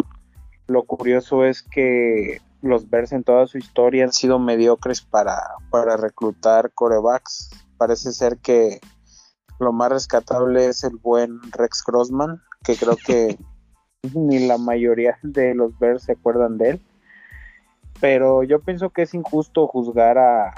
lo 0.67 0.83
curioso 0.83 1.43
es 1.43 1.61
que 1.61 2.39
los 2.61 2.89
Bears 2.89 3.11
en 3.11 3.23
toda 3.23 3.47
su 3.47 3.57
historia 3.57 4.05
han 4.05 4.13
sido 4.13 4.39
mediocres 4.39 5.01
para, 5.01 5.37
para 5.69 5.97
reclutar 5.97 6.71
corebacks. 6.71 7.49
Parece 7.77 8.13
ser 8.13 8.37
que 8.37 8.79
lo 9.59 9.73
más 9.73 9.89
rescatable 9.89 10.67
es 10.67 10.83
el 10.83 10.97
buen 10.97 11.39
Rex 11.51 11.83
Grossman, 11.85 12.41
que 12.63 12.75
creo 12.75 12.95
que 12.95 13.37
ni 14.13 14.47
la 14.47 14.57
mayoría 14.57 15.17
de 15.23 15.53
los 15.53 15.77
Bears 15.79 16.03
se 16.03 16.13
acuerdan 16.13 16.57
de 16.57 16.69
él 16.71 16.81
pero 17.99 18.43
yo 18.43 18.59
pienso 18.59 18.89
que 18.89 19.03
es 19.03 19.13
injusto 19.13 19.67
juzgar 19.67 20.17
a, 20.17 20.53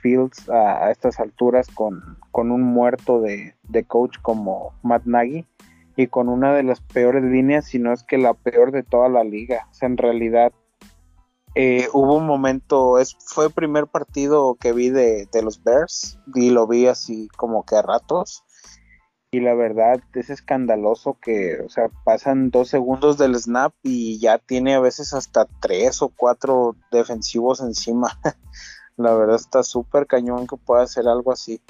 Fields 0.00 0.48
a, 0.48 0.90
estas 0.90 1.20
alturas 1.20 1.68
con, 1.68 2.18
un 2.32 2.62
muerto 2.62 3.20
de, 3.20 3.54
coach 3.86 4.16
como 4.22 4.72
Matt 4.82 5.04
Nagy 5.04 5.44
y 5.96 6.06
con 6.06 6.28
una 6.28 6.54
de 6.54 6.62
las 6.62 6.80
peores 6.80 7.24
líneas, 7.24 7.66
si 7.66 7.78
no 7.78 7.92
es 7.92 8.02
que 8.02 8.16
la 8.16 8.32
peor 8.34 8.72
de 8.72 8.82
toda 8.82 9.08
la 9.08 9.24
liga. 9.24 9.66
O 9.70 9.74
sea, 9.74 9.88
en 9.88 9.96
realidad 9.96 10.52
eh, 11.54 11.88
hubo 11.92 12.16
un 12.16 12.26
momento, 12.26 12.96
fue 13.18 13.46
el 13.46 13.52
primer 13.52 13.86
partido 13.86 14.54
que 14.54 14.72
vi 14.72 14.90
de, 14.90 15.28
los 15.42 15.62
Bears 15.62 16.18
y 16.34 16.50
lo 16.50 16.66
vi 16.66 16.86
así 16.86 17.28
como 17.36 17.64
que 17.64 17.76
a 17.76 17.82
ratos 17.82 18.44
y 19.32 19.40
la 19.40 19.54
verdad 19.54 20.00
es 20.14 20.30
escandaloso 20.30 21.16
que, 21.20 21.60
o 21.64 21.68
sea, 21.68 21.88
pasan 22.04 22.50
dos 22.50 22.68
segundos 22.68 23.16
del 23.16 23.36
snap 23.36 23.72
y 23.82 24.18
ya 24.18 24.38
tiene 24.38 24.74
a 24.74 24.80
veces 24.80 25.14
hasta 25.14 25.46
tres 25.60 26.02
o 26.02 26.08
cuatro 26.08 26.74
defensivos 26.90 27.60
encima. 27.60 28.10
la 28.96 29.14
verdad 29.14 29.36
está 29.36 29.62
súper 29.62 30.08
cañón 30.08 30.48
que 30.48 30.56
pueda 30.56 30.82
hacer 30.82 31.06
algo 31.06 31.32
así. 31.32 31.60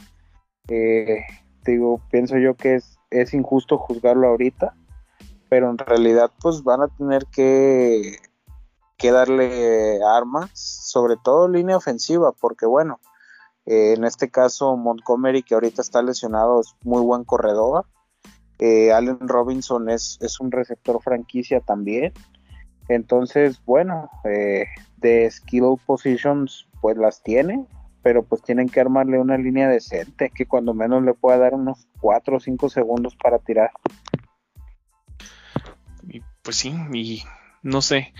Eh, 0.69 1.21
digo, 1.65 2.01
pienso 2.11 2.39
yo 2.39 2.55
que 2.55 2.81
es 3.11 3.35
injusto 3.35 3.77
juzgarlo 3.77 4.29
ahorita, 4.29 4.75
pero 5.51 5.69
en 5.69 5.77
realidad 5.77 6.31
pues 6.41 6.63
van 6.63 6.81
a 6.81 6.89
tener 6.89 7.27
que, 7.27 8.17
que 9.01 9.11
darle 9.11 9.99
armas, 10.05 10.51
sobre 10.55 11.17
todo 11.17 11.49
línea 11.49 11.77
ofensiva, 11.77 12.33
porque 12.33 12.67
bueno, 12.67 13.01
eh, 13.65 13.95
en 13.97 14.05
este 14.05 14.31
caso, 14.31 14.77
Montgomery, 14.77 15.43
que 15.43 15.55
ahorita 15.55 15.81
está 15.81 16.03
lesionado, 16.03 16.61
es 16.61 16.75
muy 16.83 17.03
buen 17.03 17.25
corredor. 17.25 17.87
Eh, 18.59 18.93
Allen 18.93 19.27
Robinson 19.27 19.89
es, 19.89 20.19
es, 20.21 20.39
un 20.39 20.53
receptor 20.53 21.01
franquicia 21.03 21.61
también. 21.61 22.13
Entonces, 22.89 23.63
bueno, 23.65 24.11
eh, 24.25 24.67
de 24.99 25.31
skill 25.31 25.77
positions, 25.87 26.69
pues 26.83 26.97
las 26.99 27.23
tiene, 27.23 27.65
pero 28.03 28.23
pues 28.23 28.43
tienen 28.43 28.69
que 28.69 28.81
armarle 28.81 29.19
una 29.19 29.39
línea 29.39 29.69
decente 29.69 30.31
que 30.31 30.47
cuando 30.47 30.75
menos 30.75 31.03
le 31.05 31.15
pueda 31.15 31.39
dar 31.39 31.55
unos 31.55 31.89
4 32.01 32.37
o 32.37 32.41
5 32.41 32.69
segundos 32.69 33.17
para 33.17 33.39
tirar. 33.39 33.71
pues 36.43 36.57
sí, 36.57 36.75
y 36.93 37.23
no 37.63 37.83
sé, 37.83 38.15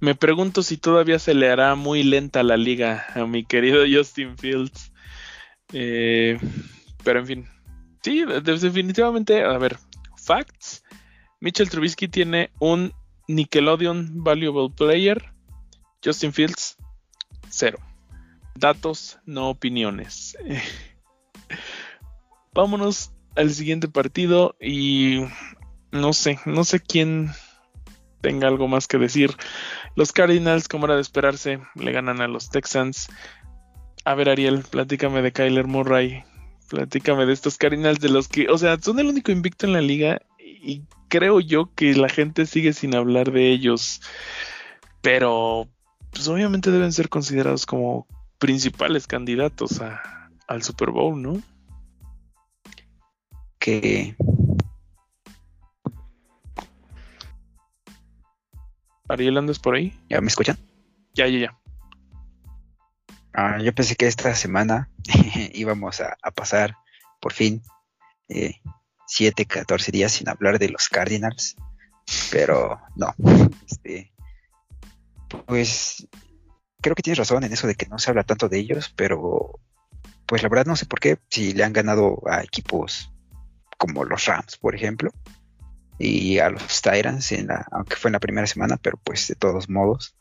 me 0.00 0.14
pregunto 0.14 0.62
si 0.62 0.76
todavía 0.76 1.18
se 1.18 1.34
le 1.34 1.50
hará 1.50 1.74
muy 1.74 2.02
lenta 2.02 2.42
la 2.42 2.56
liga 2.56 3.06
a 3.14 3.26
mi 3.26 3.44
querido 3.44 3.84
Justin 3.90 4.36
Fields. 4.38 4.92
Eh, 5.72 6.38
pero 7.02 7.20
en 7.20 7.26
fin, 7.26 7.48
sí, 8.02 8.24
definitivamente, 8.42 9.42
a 9.42 9.58
ver, 9.58 9.78
facts. 10.16 10.82
Mitchell 11.40 11.68
Trubisky 11.68 12.08
tiene 12.08 12.50
un 12.58 12.92
Nickelodeon 13.28 14.22
Valuable 14.22 14.74
Player. 14.74 15.32
Justin 16.04 16.32
Fields, 16.32 16.76
cero. 17.48 17.78
Datos, 18.54 19.18
no 19.26 19.50
opiniones. 19.50 20.36
Vámonos 22.54 23.12
al 23.34 23.52
siguiente 23.52 23.88
partido 23.88 24.56
y 24.60 25.24
no 25.92 26.12
sé, 26.12 26.38
no 26.46 26.64
sé 26.64 26.80
quién 26.80 27.30
tenga 28.20 28.48
algo 28.48 28.68
más 28.68 28.86
que 28.86 28.98
decir. 28.98 29.34
Los 29.94 30.12
Cardinals, 30.12 30.68
como 30.68 30.86
era 30.86 30.96
de 30.96 31.02
esperarse, 31.02 31.60
le 31.74 31.92
ganan 31.92 32.20
a 32.20 32.28
los 32.28 32.50
Texans. 32.50 33.08
A 34.04 34.14
ver, 34.14 34.28
Ariel, 34.28 34.64
platícame 34.68 35.22
de 35.22 35.32
Kyler 35.32 35.66
Murray. 35.66 36.24
Platícame 36.68 37.26
de 37.26 37.32
estos 37.32 37.58
Cardinals 37.58 38.00
de 38.00 38.08
los 38.08 38.28
que, 38.28 38.48
o 38.48 38.58
sea, 38.58 38.78
son 38.80 38.98
el 38.98 39.06
único 39.06 39.30
invicto 39.30 39.66
en 39.66 39.72
la 39.72 39.80
liga 39.80 40.20
y 40.38 40.82
creo 41.08 41.40
yo 41.40 41.72
que 41.74 41.94
la 41.94 42.08
gente 42.08 42.46
sigue 42.46 42.72
sin 42.72 42.94
hablar 42.94 43.30
de 43.32 43.50
ellos. 43.50 44.00
Pero, 45.00 45.68
pues 46.10 46.26
obviamente 46.28 46.70
deben 46.70 46.92
ser 46.92 47.08
considerados 47.08 47.66
como 47.66 48.06
principales 48.38 49.06
candidatos 49.06 49.80
al 50.48 50.62
Super 50.62 50.90
Bowl, 50.90 51.20
¿no? 51.20 51.40
Que 53.58 54.16
Ariel, 59.08 59.38
¿andas 59.38 59.58
por 59.58 59.74
ahí? 59.74 59.98
¿Ya 60.08 60.20
me 60.20 60.28
escuchan? 60.28 60.58
Ya, 61.14 61.26
ya, 61.28 61.38
ya. 61.38 61.58
Ah, 63.32 63.58
yo 63.62 63.74
pensé 63.74 63.96
que 63.96 64.06
esta 64.06 64.34
semana 64.34 64.90
íbamos 65.52 66.00
a, 66.00 66.16
pasar 66.32 66.76
por 67.20 67.32
fin 67.32 67.62
7, 69.06 69.42
eh, 69.42 69.46
14 69.46 69.92
días 69.92 70.12
sin 70.12 70.28
hablar 70.28 70.58
de 70.58 70.70
los 70.70 70.88
Cardinals, 70.88 71.54
pero 72.30 72.80
no. 72.96 73.14
Este, 73.66 74.12
pues 75.46 76.08
creo 76.80 76.94
que 76.94 77.02
tienes 77.02 77.18
razón 77.18 77.44
en 77.44 77.52
eso 77.52 77.66
de 77.66 77.74
que 77.74 77.86
no 77.86 77.98
se 77.98 78.10
habla 78.10 78.24
tanto 78.24 78.48
de 78.48 78.58
ellos, 78.58 78.92
pero 78.96 79.60
pues 80.26 80.42
la 80.42 80.48
verdad 80.48 80.66
no 80.66 80.76
sé 80.76 80.86
por 80.86 80.98
qué, 80.98 81.18
si 81.28 81.52
le 81.52 81.62
han 81.62 81.72
ganado 81.72 82.22
a 82.28 82.42
equipos 82.42 83.12
como 83.78 84.04
los 84.04 84.24
Rams, 84.24 84.56
por 84.56 84.74
ejemplo, 84.74 85.12
y 85.98 86.38
a 86.38 86.50
los 86.50 86.82
Tyrants, 86.82 87.32
en 87.32 87.48
la, 87.48 87.66
aunque 87.70 87.96
fue 87.96 88.08
en 88.08 88.14
la 88.14 88.20
primera 88.20 88.46
semana, 88.46 88.76
pero 88.76 88.98
pues 89.02 89.28
de 89.28 89.34
todos 89.34 89.68
modos. 89.68 90.14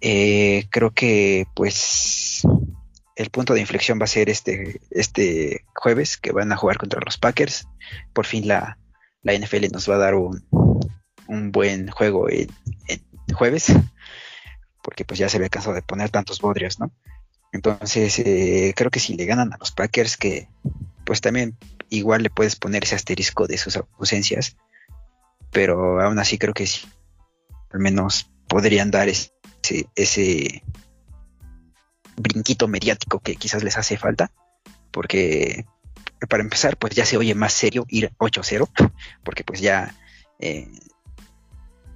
Eh, 0.00 0.66
creo 0.70 0.90
que 0.90 1.46
pues 1.54 2.42
el 3.14 3.30
punto 3.30 3.54
de 3.54 3.60
inflexión 3.60 4.00
va 4.00 4.04
a 4.04 4.08
ser 4.08 4.28
este, 4.28 4.80
este 4.90 5.64
jueves 5.74 6.16
que 6.16 6.32
van 6.32 6.50
a 6.52 6.56
jugar 6.56 6.78
contra 6.78 7.00
los 7.04 7.18
Packers. 7.18 7.68
Por 8.12 8.26
fin 8.26 8.48
la, 8.48 8.78
la 9.22 9.34
NFL 9.34 9.66
nos 9.72 9.88
va 9.88 9.94
a 9.94 9.98
dar 9.98 10.14
un, 10.14 10.44
un 11.28 11.52
buen 11.52 11.88
juego 11.88 12.28
en, 12.28 12.48
jueves, 13.34 13.72
porque 14.82 15.04
pues 15.06 15.18
ya 15.18 15.28
se 15.28 15.38
había 15.38 15.48
cansado 15.48 15.74
de 15.74 15.82
poner 15.82 16.10
tantos 16.10 16.40
bodrios, 16.40 16.78
¿no? 16.78 16.92
Entonces 17.52 18.18
eh, 18.18 18.74
creo 18.76 18.90
que 18.90 19.00
si 19.00 19.14
le 19.14 19.24
ganan 19.24 19.52
a 19.52 19.56
los 19.58 19.72
Packers, 19.72 20.16
que 20.18 20.48
pues 21.04 21.20
también 21.22 21.56
igual 21.88 22.22
le 22.22 22.30
puedes 22.30 22.56
poner 22.56 22.84
ese 22.84 22.94
asterisco 22.94 23.46
de 23.46 23.56
sus 23.56 23.76
ausencias, 23.98 24.56
pero 25.52 26.00
aún 26.00 26.18
así 26.18 26.38
creo 26.38 26.54
que 26.54 26.66
sí, 26.66 26.88
al 27.70 27.78
menos 27.78 28.30
podrían 28.48 28.90
dar 28.90 29.08
ese, 29.08 29.30
ese 29.94 30.64
brinquito 32.16 32.66
mediático 32.68 33.20
que 33.20 33.36
quizás 33.36 33.62
les 33.62 33.76
hace 33.76 33.96
falta, 33.96 34.32
porque 34.90 35.66
para 36.28 36.42
empezar, 36.42 36.76
pues 36.76 36.94
ya 36.94 37.04
se 37.04 37.16
oye 37.16 37.34
más 37.34 37.52
serio 37.52 37.84
ir 37.88 38.12
8-0, 38.18 38.68
porque 39.24 39.44
pues 39.44 39.60
ya, 39.60 39.94
eh, 40.38 40.68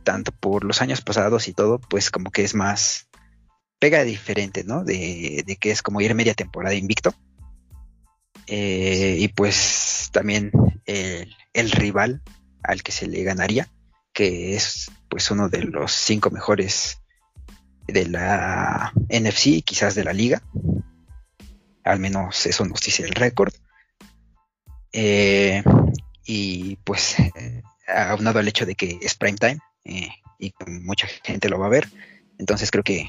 tanto 0.05 0.33
por 0.33 0.65
los 0.65 0.83
años 0.83 1.01
pasados 1.01 1.49
y 1.49 1.55
todo, 1.55 1.79
pues 1.79 2.11
como 2.11 2.31
que 2.31 2.45
es 2.45 2.55
más, 2.55 3.09
pega 3.79 4.05
diferente, 4.05 4.65
¿no? 4.65 4.85
De, 4.85 5.45
que 5.59 5.71
es 5.71 5.83
como 5.83 6.01
ir 6.01 6.15
media 6.15 6.35
temporada 6.35 6.75
invicto. 6.75 7.15
Eh, 8.49 9.17
y 9.19 9.29
pues 9.29 10.11
también 10.13 10.53
el, 10.85 11.35
el 11.53 11.71
rival 11.73 12.23
al 12.63 12.83
que 12.83 12.93
se 12.93 13.07
le 13.07 13.23
ganaría, 13.23 13.69
que 14.13 14.55
es 14.57 14.91
pues 15.09 15.31
uno 15.31 15.49
de 15.49 15.63
los 15.63 15.93
cinco 15.93 16.31
mejores 16.31 17.01
de 17.87 18.07
la 18.07 18.93
NFC, 19.09 19.63
quizás 19.65 19.95
de 19.95 20.05
la 20.05 20.13
liga. 20.13 20.43
Al 21.85 22.01
menos 22.01 22.47
eso 22.47 22.65
nos 22.65 22.81
dice 22.81 23.05
el 23.05 23.13
récord. 23.13 23.53
Eh, 24.93 25.63
y 26.25 26.77
pues 26.77 27.19
eh, 27.19 27.63
aunado 27.87 28.39
al 28.39 28.49
hecho 28.49 28.67
de 28.67 28.75
que 28.75 28.99
es 29.01 29.15
prime 29.15 29.39
time 29.39 29.59
eh, 29.85 30.09
y 30.39 30.53
mucha 30.67 31.07
gente 31.23 31.49
lo 31.49 31.59
va 31.59 31.67
a 31.67 31.71
ver, 31.71 31.89
entonces 32.39 32.71
creo 32.71 32.83
que 32.83 33.07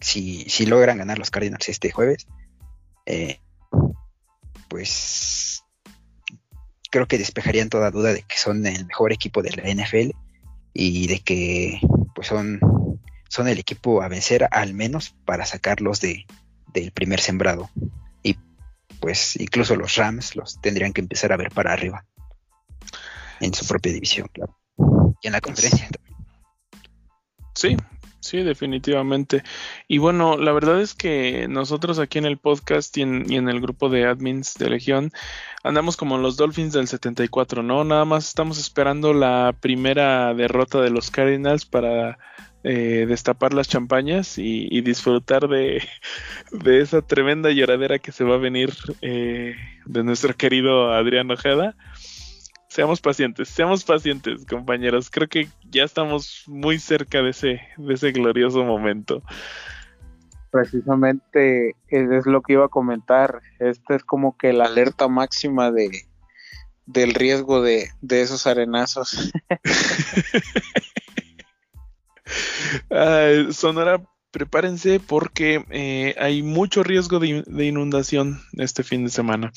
si, 0.00 0.44
si 0.48 0.66
logran 0.66 0.98
ganar 0.98 1.18
los 1.18 1.30
Cardinals 1.30 1.68
este 1.68 1.90
jueves, 1.90 2.26
eh, 3.06 3.40
pues 4.68 5.45
creo 6.90 7.06
que 7.06 7.18
despejarían 7.18 7.68
toda 7.68 7.90
duda 7.90 8.12
de 8.12 8.22
que 8.22 8.36
son 8.36 8.66
el 8.66 8.86
mejor 8.86 9.12
equipo 9.12 9.42
de 9.42 9.50
la 9.50 9.62
NFL 9.62 10.10
y 10.72 11.06
de 11.06 11.20
que 11.20 11.80
pues 12.14 12.28
son, 12.28 12.60
son 13.28 13.48
el 13.48 13.58
equipo 13.58 14.02
a 14.02 14.08
vencer 14.08 14.48
al 14.50 14.74
menos 14.74 15.14
para 15.24 15.46
sacarlos 15.46 16.00
de, 16.00 16.26
del 16.72 16.92
primer 16.92 17.20
sembrado. 17.20 17.70
Y 18.22 18.36
pues 19.00 19.36
incluso 19.36 19.76
los 19.76 19.96
Rams 19.96 20.36
los 20.36 20.60
tendrían 20.60 20.92
que 20.92 21.00
empezar 21.00 21.32
a 21.32 21.36
ver 21.36 21.50
para 21.50 21.72
arriba 21.72 22.04
en 23.40 23.54
su 23.54 23.66
propia 23.66 23.92
división, 23.92 24.28
claro. 24.32 24.56
Y 25.22 25.26
en 25.28 25.32
la 25.32 25.40
conferencia 25.40 25.88
también. 25.88 26.16
Sí, 27.54 27.76
Sí, 28.26 28.42
definitivamente. 28.42 29.44
Y 29.86 29.98
bueno, 29.98 30.36
la 30.36 30.50
verdad 30.50 30.80
es 30.80 30.94
que 30.94 31.46
nosotros 31.48 32.00
aquí 32.00 32.18
en 32.18 32.26
el 32.26 32.38
podcast 32.38 32.96
y 32.98 33.02
en, 33.02 33.48
el 33.48 33.60
grupo 33.60 33.88
de 33.88 34.04
admins 34.04 34.54
de 34.54 34.68
Legión 34.68 35.12
andamos 35.62 35.96
como 35.96 36.18
los 36.18 36.36
Dolphins 36.36 36.72
del 36.72 36.88
74, 36.88 37.62
¿no? 37.62 37.84
Nada 37.84 38.04
más 38.04 38.26
estamos 38.26 38.58
esperando 38.58 39.14
la 39.14 39.54
primera 39.60 40.34
derrota 40.34 40.80
de 40.80 40.90
los 40.90 41.12
Cardinals 41.12 41.66
para 41.66 42.18
eh, 42.64 43.06
destapar 43.06 43.54
las 43.54 43.68
champañas 43.68 44.38
y, 44.38 44.80
disfrutar 44.80 45.46
de, 45.48 45.80
esa 46.64 47.02
tremenda 47.02 47.52
lloradera 47.52 48.00
que 48.00 48.10
se 48.10 48.24
va 48.24 48.34
a 48.34 48.38
venir 48.38 48.74
eh, 49.02 49.54
de 49.84 50.02
nuestro 50.02 50.34
querido 50.36 50.92
Adrián 50.92 51.30
Ojeda 51.30 51.76
seamos 52.76 53.00
pacientes, 53.00 53.48
seamos 53.48 53.84
pacientes, 53.84 54.44
compañeros. 54.44 55.08
Creo 55.08 55.28
que 55.28 55.48
ya 55.70 55.82
estamos 55.82 56.44
muy 56.46 56.78
cerca 56.78 57.22
de 57.22 57.30
ese, 57.30 57.62
de 57.78 57.94
ese 57.94 58.12
glorioso 58.12 58.62
momento. 58.64 59.22
Precisamente 60.50 61.74
es 61.88 62.26
lo 62.26 62.42
que 62.42 62.52
iba 62.52 62.66
a 62.66 62.68
comentar. 62.68 63.40
Esta 63.60 63.96
es 63.96 64.04
como 64.04 64.36
que 64.36 64.52
la 64.52 64.66
alerta 64.66 65.08
máxima 65.08 65.70
de 65.72 66.02
del 66.84 67.14
riesgo 67.14 67.62
de, 67.62 67.88
esos 68.10 68.46
arenazos. 68.46 69.32
Sonora, 73.52 74.02
prepárense 74.30 75.00
porque 75.00 75.64
eh, 75.70 76.14
hay 76.18 76.42
mucho 76.42 76.82
riesgo 76.82 77.20
de, 77.20 77.42
de, 77.46 77.64
inundación 77.64 78.38
este 78.52 78.84
fin 78.84 79.04
de 79.04 79.10
semana. 79.10 79.50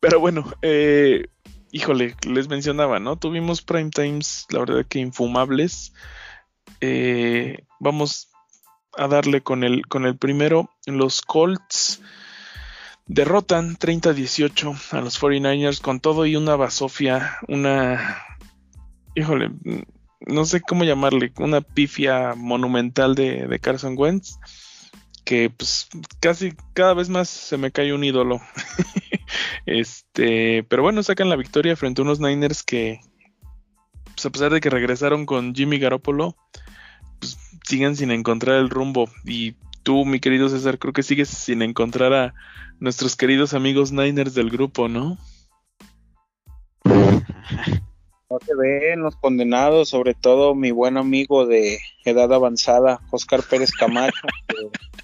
Pero 0.00 0.20
bueno, 0.20 0.50
eh, 0.62 1.26
híjole, 1.72 2.16
les 2.26 2.48
mencionaba, 2.48 3.00
¿no? 3.00 3.16
Tuvimos 3.16 3.62
prime 3.62 3.90
times, 3.90 4.46
la 4.50 4.60
verdad 4.60 4.86
que 4.88 4.98
infumables. 4.98 5.92
Eh, 6.80 7.64
vamos 7.78 8.30
a 8.96 9.08
darle 9.08 9.42
con 9.42 9.64
el, 9.64 9.86
con 9.86 10.06
el 10.06 10.16
primero. 10.16 10.70
Los 10.86 11.22
Colts 11.22 12.00
derrotan 13.06 13.76
30-18 13.76 14.92
a 14.92 15.00
los 15.00 15.20
49ers 15.20 15.80
con 15.80 16.00
todo 16.00 16.26
y 16.26 16.36
una 16.36 16.56
basofia, 16.56 17.38
una... 17.48 18.24
Híjole, 19.14 19.50
no 20.20 20.44
sé 20.44 20.60
cómo 20.60 20.84
llamarle, 20.84 21.32
una 21.38 21.60
pifia 21.60 22.34
monumental 22.36 23.14
de, 23.14 23.48
de 23.48 23.58
Carson 23.58 23.94
Wentz 23.96 24.38
que 25.30 25.48
pues 25.48 25.88
casi 26.18 26.54
cada 26.72 26.94
vez 26.94 27.08
más 27.08 27.28
se 27.28 27.56
me 27.56 27.70
cae 27.70 27.92
un 27.92 28.02
ídolo. 28.02 28.40
este, 29.66 30.64
pero 30.64 30.82
bueno, 30.82 31.02
sacan 31.02 31.28
la 31.28 31.36
victoria 31.36 31.76
frente 31.76 32.00
a 32.00 32.04
unos 32.04 32.20
Niners 32.20 32.62
que, 32.62 33.00
pues 34.04 34.26
a 34.26 34.30
pesar 34.30 34.52
de 34.52 34.60
que 34.60 34.70
regresaron 34.70 35.26
con 35.26 35.54
Jimmy 35.54 35.78
Garoppolo, 35.78 36.36
pues 37.18 37.36
siguen 37.66 37.96
sin 37.96 38.10
encontrar 38.10 38.58
el 38.58 38.70
rumbo. 38.70 39.08
Y 39.24 39.56
tú, 39.82 40.04
mi 40.04 40.20
querido 40.20 40.48
César, 40.48 40.78
creo 40.78 40.92
que 40.92 41.02
sigues 41.02 41.28
sin 41.28 41.62
encontrar 41.62 42.12
a 42.12 42.34
nuestros 42.78 43.16
queridos 43.16 43.54
amigos 43.54 43.92
Niners 43.92 44.34
del 44.34 44.50
grupo, 44.50 44.88
¿no? 44.88 45.18
No 46.84 48.38
se 48.46 48.54
ven 48.54 49.00
los 49.00 49.16
condenados, 49.16 49.88
sobre 49.88 50.14
todo 50.14 50.54
mi 50.54 50.70
buen 50.70 50.96
amigo 50.96 51.46
de 51.46 51.80
edad 52.04 52.32
avanzada, 52.32 53.00
Oscar 53.10 53.42
Pérez 53.42 53.72
Camacho. 53.72 54.28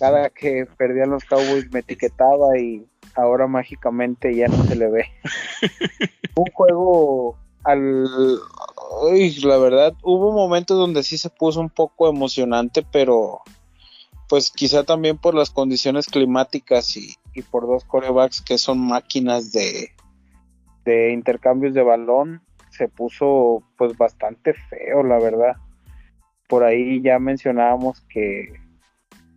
cada 0.00 0.30
que 0.30 0.66
perdían 0.76 1.10
los 1.10 1.24
Cowboys 1.24 1.70
me 1.72 1.80
etiquetaba 1.80 2.58
y 2.58 2.86
ahora 3.18 3.46
mágicamente 3.46 4.34
ya 4.34 4.48
no 4.48 4.64
se 4.64 4.76
le 4.76 4.88
ve. 4.88 5.04
Un 6.36 6.46
juego 6.52 7.36
al 7.64 8.04
la 9.42 9.58
verdad 9.58 9.92
hubo 10.02 10.32
momentos 10.32 10.78
donde 10.78 11.02
sí 11.02 11.18
se 11.18 11.28
puso 11.28 11.60
un 11.60 11.70
poco 11.70 12.08
emocionante, 12.08 12.84
pero 12.90 13.40
pues 14.28 14.50
quizá 14.50 14.84
también 14.84 15.18
por 15.18 15.34
las 15.34 15.50
condiciones 15.50 16.06
climáticas 16.06 16.96
y, 16.96 17.14
y 17.34 17.42
por 17.42 17.66
dos 17.66 17.84
corebacks 17.84 18.40
que 18.40 18.58
son 18.58 18.78
máquinas 18.78 19.52
de, 19.52 19.90
de 20.84 21.12
intercambios 21.12 21.74
de 21.74 21.82
balón, 21.82 22.42
se 22.70 22.88
puso 22.88 23.62
pues 23.76 23.96
bastante 23.96 24.54
feo, 24.54 25.02
la 25.02 25.18
verdad. 25.18 25.56
Por 26.48 26.64
ahí 26.64 27.02
ya 27.02 27.18
mencionábamos 27.18 28.00
que 28.08 28.52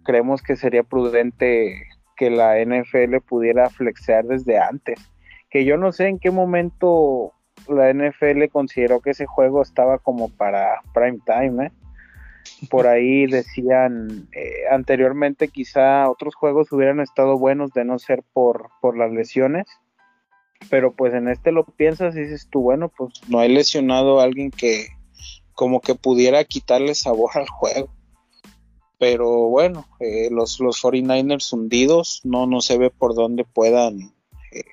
creemos 0.03 0.41
que 0.41 0.55
sería 0.55 0.83
prudente 0.83 1.87
que 2.21 2.29
la 2.29 2.63
NFL 2.63 3.17
pudiera 3.27 3.71
flexear 3.71 4.25
desde 4.25 4.59
antes. 4.59 4.99
Que 5.49 5.65
yo 5.65 5.75
no 5.75 5.91
sé 5.91 6.07
en 6.07 6.19
qué 6.19 6.29
momento 6.29 7.33
la 7.67 7.91
NFL 7.91 8.45
consideró 8.51 8.99
que 8.99 9.09
ese 9.09 9.25
juego 9.25 9.63
estaba 9.63 9.97
como 9.97 10.29
para 10.29 10.83
prime 10.93 11.17
time. 11.25 11.65
¿eh? 11.65 11.71
Por 12.69 12.85
ahí 12.85 13.25
decían 13.25 14.27
eh, 14.33 14.67
anteriormente 14.69 15.47
quizá 15.47 16.07
otros 16.11 16.35
juegos 16.35 16.71
hubieran 16.71 16.99
estado 16.99 17.39
buenos 17.39 17.73
de 17.73 17.85
no 17.85 17.97
ser 17.97 18.21
por, 18.33 18.69
por 18.81 18.95
las 18.95 19.11
lesiones. 19.11 19.65
Pero 20.69 20.93
pues 20.93 21.15
en 21.15 21.27
este 21.27 21.51
lo 21.51 21.65
piensas 21.65 22.15
y 22.15 22.19
dices 22.19 22.49
tú, 22.51 22.61
bueno, 22.61 22.89
pues 22.95 23.19
no 23.29 23.39
hay 23.39 23.49
lesionado 23.49 24.19
a 24.19 24.25
alguien 24.25 24.51
que 24.51 24.89
como 25.53 25.81
que 25.81 25.95
pudiera 25.95 26.43
quitarle 26.43 26.93
sabor 26.93 27.31
al 27.33 27.49
juego 27.49 27.89
pero 29.01 29.49
bueno, 29.49 29.87
eh, 29.99 30.29
los, 30.29 30.59
los 30.59 30.83
49ers 30.83 31.53
hundidos, 31.53 32.21
no, 32.23 32.45
no 32.45 32.61
se 32.61 32.77
ve 32.77 32.91
por 32.91 33.15
dónde 33.15 33.43
puedan, 33.43 34.13
eh, 34.51 34.63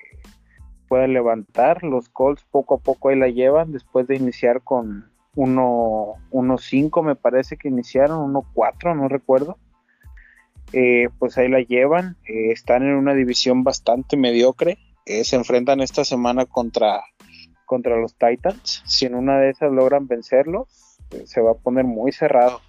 puedan 0.87 1.13
levantar. 1.13 1.81
Los 1.81 2.09
Colts 2.09 2.45
poco 2.51 2.75
a 2.75 2.77
poco 2.77 3.09
ahí 3.09 3.17
la 3.17 3.29
llevan, 3.29 3.71
después 3.71 4.05
de 4.05 4.17
iniciar 4.17 4.61
con 4.61 5.09
1-5 5.35 7.03
me 7.03 7.15
parece 7.15 7.57
que 7.57 7.69
iniciaron, 7.69 8.31
1-4, 8.31 8.95
no 8.95 9.07
recuerdo. 9.07 9.57
Eh, 10.73 11.09
pues 11.17 11.35
ahí 11.39 11.49
la 11.49 11.61
llevan, 11.61 12.15
están 12.23 12.83
en 12.83 12.93
una 12.93 13.15
división 13.15 13.63
bastante 13.63 14.15
mediocre, 14.15 14.77
se 15.07 15.37
enfrentan 15.37 15.81
esta 15.81 16.05
semana 16.05 16.45
contra, 16.45 17.01
contra 17.65 17.97
los 17.97 18.13
Titans, 18.13 18.83
si 18.85 19.07
en 19.07 19.15
una 19.15 19.39
de 19.39 19.49
esas 19.49 19.71
logran 19.71 20.05
vencerlos, 20.05 20.99
se 21.25 21.41
va 21.41 21.53
a 21.53 21.55
poner 21.55 21.85
muy 21.85 22.11
cerrado. 22.11 22.61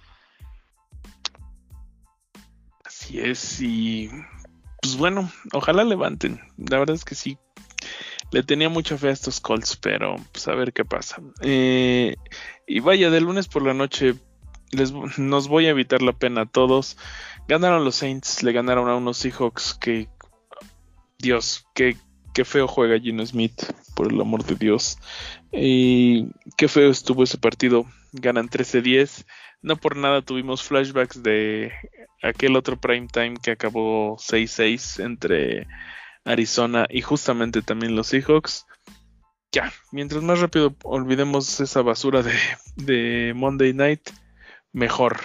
Así 3.11 3.19
es, 3.19 3.61
y 3.61 4.09
pues 4.81 4.95
bueno, 4.95 5.29
ojalá 5.51 5.83
levanten. 5.83 6.39
La 6.57 6.79
verdad 6.79 6.95
es 6.95 7.03
que 7.03 7.15
sí, 7.15 7.37
le 8.31 8.41
tenía 8.41 8.69
mucha 8.69 8.97
fe 8.97 9.09
a 9.09 9.11
estos 9.11 9.41
Colts, 9.41 9.75
pero 9.75 10.15
pues 10.31 10.47
a 10.47 10.55
ver 10.55 10.71
qué 10.71 10.85
pasa. 10.85 11.21
Eh, 11.41 12.15
y 12.65 12.79
vaya, 12.79 13.09
de 13.09 13.19
lunes 13.19 13.49
por 13.49 13.63
la 13.63 13.73
noche 13.73 14.15
les, 14.71 14.93
nos 15.17 15.49
voy 15.49 15.65
a 15.65 15.71
evitar 15.71 16.01
la 16.01 16.13
pena 16.13 16.41
a 16.41 16.45
todos. 16.45 16.97
Ganaron 17.49 17.83
los 17.83 17.95
Saints, 17.95 18.43
le 18.43 18.53
ganaron 18.53 18.87
a 18.87 18.95
unos 18.95 19.17
Seahawks 19.17 19.73
que, 19.73 20.07
Dios, 21.19 21.65
qué, 21.75 21.97
qué 22.33 22.45
feo 22.45 22.67
juega 22.67 22.99
Gino 22.99 23.25
Smith, 23.25 23.63
por 23.95 24.11
el 24.11 24.19
amor 24.19 24.43
de 24.45 24.55
Dios. 24.55 24.97
Y 25.51 26.27
qué 26.57 26.67
feo 26.67 26.89
estuvo 26.89 27.23
ese 27.23 27.37
partido. 27.37 27.85
Ganan 28.13 28.49
13-10. 28.49 29.25
No 29.61 29.77
por 29.77 29.95
nada 29.95 30.21
tuvimos 30.21 30.63
flashbacks 30.63 31.21
de 31.21 31.71
aquel 32.23 32.55
otro 32.55 32.79
prime 32.79 33.07
time 33.07 33.35
que 33.41 33.51
acabó 33.51 34.17
6-6 34.17 35.03
entre 35.03 35.67
Arizona 36.25 36.87
y 36.89 37.01
justamente 37.01 37.61
también 37.61 37.95
los 37.95 38.07
Seahawks. 38.07 38.65
Ya, 39.51 39.71
mientras 39.91 40.23
más 40.23 40.39
rápido 40.39 40.75
olvidemos 40.83 41.59
esa 41.59 41.81
basura 41.81 42.23
de, 42.75 43.33
Monday 43.35 43.73
Night, 43.73 44.09
mejor. 44.71 45.19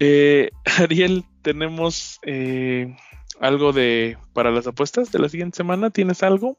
Eh, 0.00 0.50
Ariel, 0.78 1.24
tenemos 1.42 2.18
eh, 2.22 2.96
algo 3.40 3.72
de 3.72 4.18
para 4.32 4.50
las 4.50 4.66
apuestas 4.66 5.10
de 5.12 5.18
la 5.18 5.28
siguiente 5.28 5.56
semana. 5.56 5.90
¿Tienes 5.90 6.22
algo? 6.22 6.58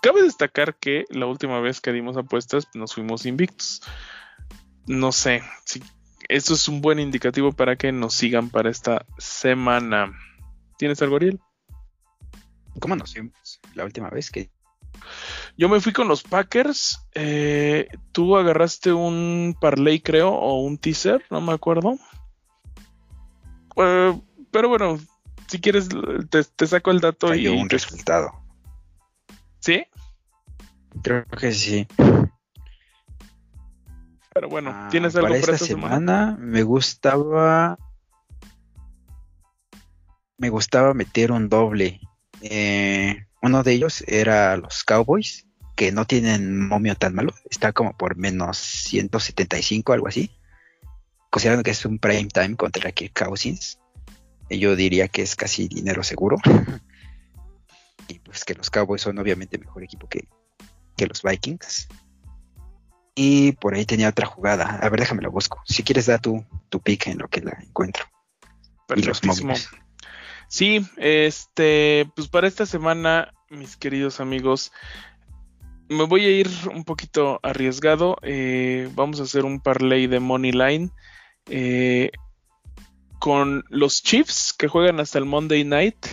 cabe 0.00 0.22
destacar 0.22 0.76
que 0.76 1.04
la 1.10 1.26
última 1.26 1.60
vez 1.60 1.80
que 1.80 1.92
dimos 1.92 2.16
apuestas 2.16 2.68
nos 2.74 2.94
fuimos 2.94 3.26
invictos. 3.26 3.82
No 4.86 5.12
sé, 5.12 5.42
si 5.64 5.82
esto 6.28 6.54
es 6.54 6.68
un 6.68 6.80
buen 6.80 6.98
indicativo 6.98 7.52
para 7.52 7.76
que 7.76 7.92
nos 7.92 8.14
sigan 8.14 8.50
para 8.50 8.70
esta 8.70 9.04
semana. 9.18 10.12
¿Tienes 10.78 11.02
algo, 11.02 11.16
Ariel? 11.16 11.40
¿Cómo 12.80 12.96
nos 12.96 13.12
fuimos 13.12 13.60
la 13.74 13.84
última 13.84 14.08
vez 14.08 14.30
que 14.30 14.50
yo 15.56 15.68
me 15.68 15.80
fui 15.80 15.92
con 15.92 16.08
los 16.08 16.22
Packers. 16.22 17.00
Eh, 17.14 17.88
tú 18.12 18.36
agarraste 18.36 18.92
un 18.92 19.56
parlay, 19.60 20.00
creo, 20.00 20.30
o 20.30 20.60
un 20.60 20.78
teaser, 20.78 21.24
no 21.30 21.40
me 21.40 21.52
acuerdo. 21.52 21.98
Eh, 23.76 24.20
pero 24.50 24.68
bueno, 24.68 24.98
si 25.48 25.60
quieres, 25.60 25.88
te, 26.28 26.66
saco 26.66 26.90
el 26.90 27.00
dato 27.00 27.34
y. 27.34 27.48
un 27.48 27.68
resultado. 27.68 28.30
¿Sí? 29.60 29.86
Creo 31.02 31.24
que 31.26 31.52
sí. 31.52 31.86
Pero 34.34 34.48
bueno, 34.48 34.70
ah, 34.72 34.88
¿tienes 34.90 35.16
algo 35.16 35.28
para, 35.28 35.38
esta, 35.38 35.58
semana? 35.58 36.36
Me 36.38 36.62
gustaba. 36.62 37.78
Me 40.36 40.50
gustaba 40.50 40.94
meter 40.94 41.32
un 41.32 41.48
doble. 41.48 42.00
Eh, 42.42 43.26
uno 43.42 43.62
de 43.62 43.72
ellos 43.72 44.04
era 44.06 44.56
los 44.56 44.84
Cowboys, 44.84 45.46
que 45.74 45.90
no 45.92 46.04
tienen 46.04 46.68
momio 46.68 46.94
tan 46.94 47.14
malo. 47.14 47.32
Está 47.50 47.72
como 47.72 47.96
por 47.96 48.16
menos 48.16 48.58
175, 48.58 49.92
algo 49.92 50.08
así. 50.08 50.30
Considerando 51.30 51.64
que 51.64 51.72
es 51.72 51.84
un 51.84 51.98
prime 51.98 52.28
time 52.28 52.54
contra 52.54 52.92
Kirk 52.92 53.12
Cousins. 53.18 53.78
Yo 54.50 54.76
diría 54.76 55.08
que 55.08 55.22
es 55.22 55.36
casi 55.36 55.68
dinero 55.68 56.02
seguro. 56.02 56.38
y 58.08 58.18
pues 58.20 58.44
que 58.44 58.54
los 58.54 58.70
Cowboys 58.70 59.02
son 59.02 59.18
obviamente 59.18 59.58
mejor 59.58 59.82
equipo 59.82 60.08
que, 60.08 60.26
los 61.06 61.22
Vikings. 61.22 61.88
Y 63.14 63.52
por 63.52 63.74
ahí 63.74 63.84
tenía 63.84 64.08
otra 64.08 64.26
jugada. 64.26 64.78
A 64.80 64.88
ver, 64.88 65.00
déjame 65.00 65.22
la 65.22 65.28
busco. 65.28 65.60
Si 65.66 65.82
quieres, 65.82 66.06
da 66.06 66.18
tu, 66.18 66.44
tu 66.68 66.80
pick 66.80 67.08
en 67.08 67.18
lo 67.18 67.28
que 67.28 67.40
la 67.40 67.56
encuentro. 67.60 68.04
Y 68.94 69.02
los 69.02 69.20
Sí, 70.48 70.86
este, 70.96 72.10
pues 72.16 72.28
para 72.28 72.48
esta 72.48 72.64
semana, 72.64 73.34
mis 73.50 73.76
queridos 73.76 74.18
amigos, 74.18 74.72
me 75.88 76.04
voy 76.04 76.24
a 76.24 76.30
ir 76.30 76.48
un 76.72 76.84
poquito 76.84 77.38
arriesgado. 77.42 78.16
Eh, 78.22 78.90
vamos 78.94 79.20
a 79.20 79.24
hacer 79.24 79.44
un 79.44 79.60
parlay 79.60 80.06
de 80.06 80.20
Money 80.20 80.52
Line 80.52 80.90
eh, 81.46 82.10
con 83.18 83.64
los 83.68 84.02
Chiefs 84.02 84.52
que 84.52 84.68
juegan 84.68 85.00
hasta 85.00 85.18
el 85.18 85.24
Monday 85.24 85.64
Night, 85.64 86.06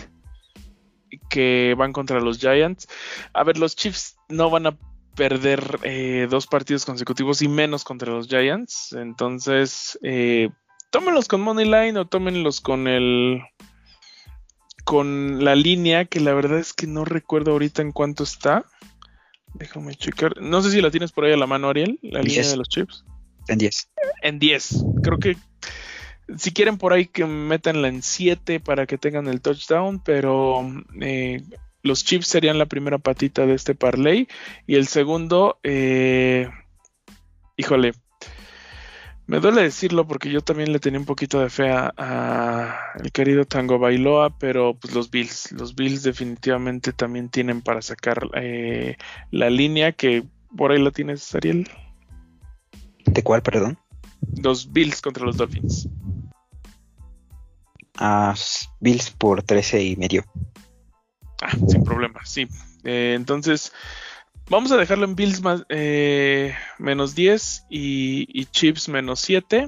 que 1.30 1.76
van 1.78 1.94
contra 1.94 2.20
los 2.20 2.40
Giants. 2.40 2.88
A 3.34 3.44
ver, 3.44 3.58
los 3.58 3.76
Chiefs 3.76 4.18
no 4.30 4.50
van 4.50 4.68
a 4.68 4.78
perder 5.16 5.80
eh, 5.84 6.28
dos 6.30 6.48
partidos 6.48 6.86
consecutivos 6.86 7.42
y 7.42 7.48
menos 7.48 7.84
contra 7.84 8.12
los 8.12 8.28
Giants. 8.28 8.94
Entonces, 8.94 9.98
tómenlos 10.90 11.28
con 11.28 11.42
Money 11.42 11.66
Line 11.66 12.00
o 12.00 12.06
tómenlos 12.06 12.62
con 12.62 12.88
el 12.88 13.42
con 14.86 15.44
la 15.44 15.56
línea, 15.56 16.06
que 16.06 16.22
la 16.22 16.34
verdad 16.34 16.60
es 16.60 16.72
que 16.72 16.88
no 16.88 17.04
recuerdo 17.04 17.52
ahorita 17.52 17.82
en 17.82 17.92
cuánto 17.92 18.24
está. 18.24 18.66
Déjame 19.56 19.96
checar. 19.96 20.40
No 20.40 20.62
sé 20.62 20.72
si 20.72 20.80
la 20.80 20.92
tienes 20.92 21.12
por 21.12 21.26
ahí 21.26 21.34
a 21.34 21.38
la 21.38 21.48
mano, 21.48 21.70
Ariel, 21.70 22.00
la 22.04 22.22
línea 22.22 22.48
de 22.48 22.56
los 22.56 22.70
chips. 22.70 23.04
En 23.48 23.58
10. 23.58 23.90
En 24.22 24.40
10. 24.40 24.86
Creo 25.02 25.18
que 25.18 25.38
si 26.38 26.52
quieren 26.52 26.78
por 26.78 26.94
ahí 26.94 27.06
que 27.06 27.26
metanla 27.26 27.88
en 27.88 28.02
7 28.02 28.60
para 28.60 28.86
que 28.86 28.98
tengan 28.98 29.28
el 29.28 29.42
touchdown, 29.42 30.02
pero 30.04 30.66
eh, 31.02 31.44
los 31.84 32.04
chips 32.04 32.28
serían 32.28 32.58
la 32.58 32.66
primera 32.66 32.98
patita 32.98 33.46
de 33.46 33.54
este 33.54 33.76
parlay. 33.76 34.28
Y 34.66 34.76
el 34.76 34.88
segundo, 34.88 35.60
eh, 35.64 36.50
híjole, 37.58 37.94
me 39.28 39.40
duele 39.40 39.64
decirlo 39.64 40.08
porque 40.08 40.32
yo 40.32 40.42
también 40.42 40.72
le 40.72 40.80
tenía 40.80 41.00
un 41.00 41.06
poquito 41.06 41.40
de 41.40 41.50
fe 41.50 41.70
a, 41.72 42.76
el 43.04 43.12
querido 43.12 43.46
Tango 43.46 43.80
Bailoa, 43.80 44.38
pero 44.38 44.76
pues 44.76 44.94
los 44.94 45.10
Bills, 45.10 45.52
los 45.52 45.76
Bills 45.76 46.04
definitivamente 46.04 46.94
también 46.94 47.30
tienen 47.30 47.62
para 47.62 47.82
sacar 47.82 48.30
eh, 48.36 48.98
la 49.32 49.50
línea 49.50 49.92
que 49.92 50.24
por 50.56 50.72
ahí 50.72 50.82
la 50.82 50.92
tienes, 50.92 51.34
Ariel. 51.36 51.68
¿De 53.06 53.24
cuál, 53.24 53.42
perdón? 53.42 53.78
Los 54.42 54.72
Bills 54.72 55.02
contra 55.02 55.26
los 55.26 55.38
Dolphins. 55.38 55.88
Ah, 57.98 58.36
Bills 58.80 59.12
por 59.12 59.44
13 59.44 59.84
y 59.84 59.96
medio. 59.96 60.24
Ah, 61.42 61.52
sin 61.68 61.84
problema, 61.84 62.26
sí. 62.26 62.48
Eh, 62.84 63.14
entonces, 63.16 63.72
Vamos 64.48 64.72
a 64.72 64.78
dejarlo 64.78 65.06
en 65.06 65.16
Bills 65.16 65.42
más, 65.42 65.66
eh, 65.70 66.54
menos 66.78 67.16
10 67.16 67.66
y, 67.68 68.46
Chips 68.46 68.90
menos 68.90 69.20
7. 69.22 69.68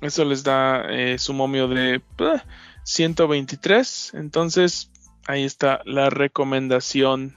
Eso 0.00 0.24
les 0.24 0.42
da 0.42 0.86
eh, 0.88 1.18
su 1.18 1.34
momio 1.34 1.68
de 1.68 2.00
123. 2.84 4.12
Entonces, 4.14 4.90
ahí 5.26 5.44
está 5.44 5.82
la 5.84 6.08
recomendación 6.08 7.34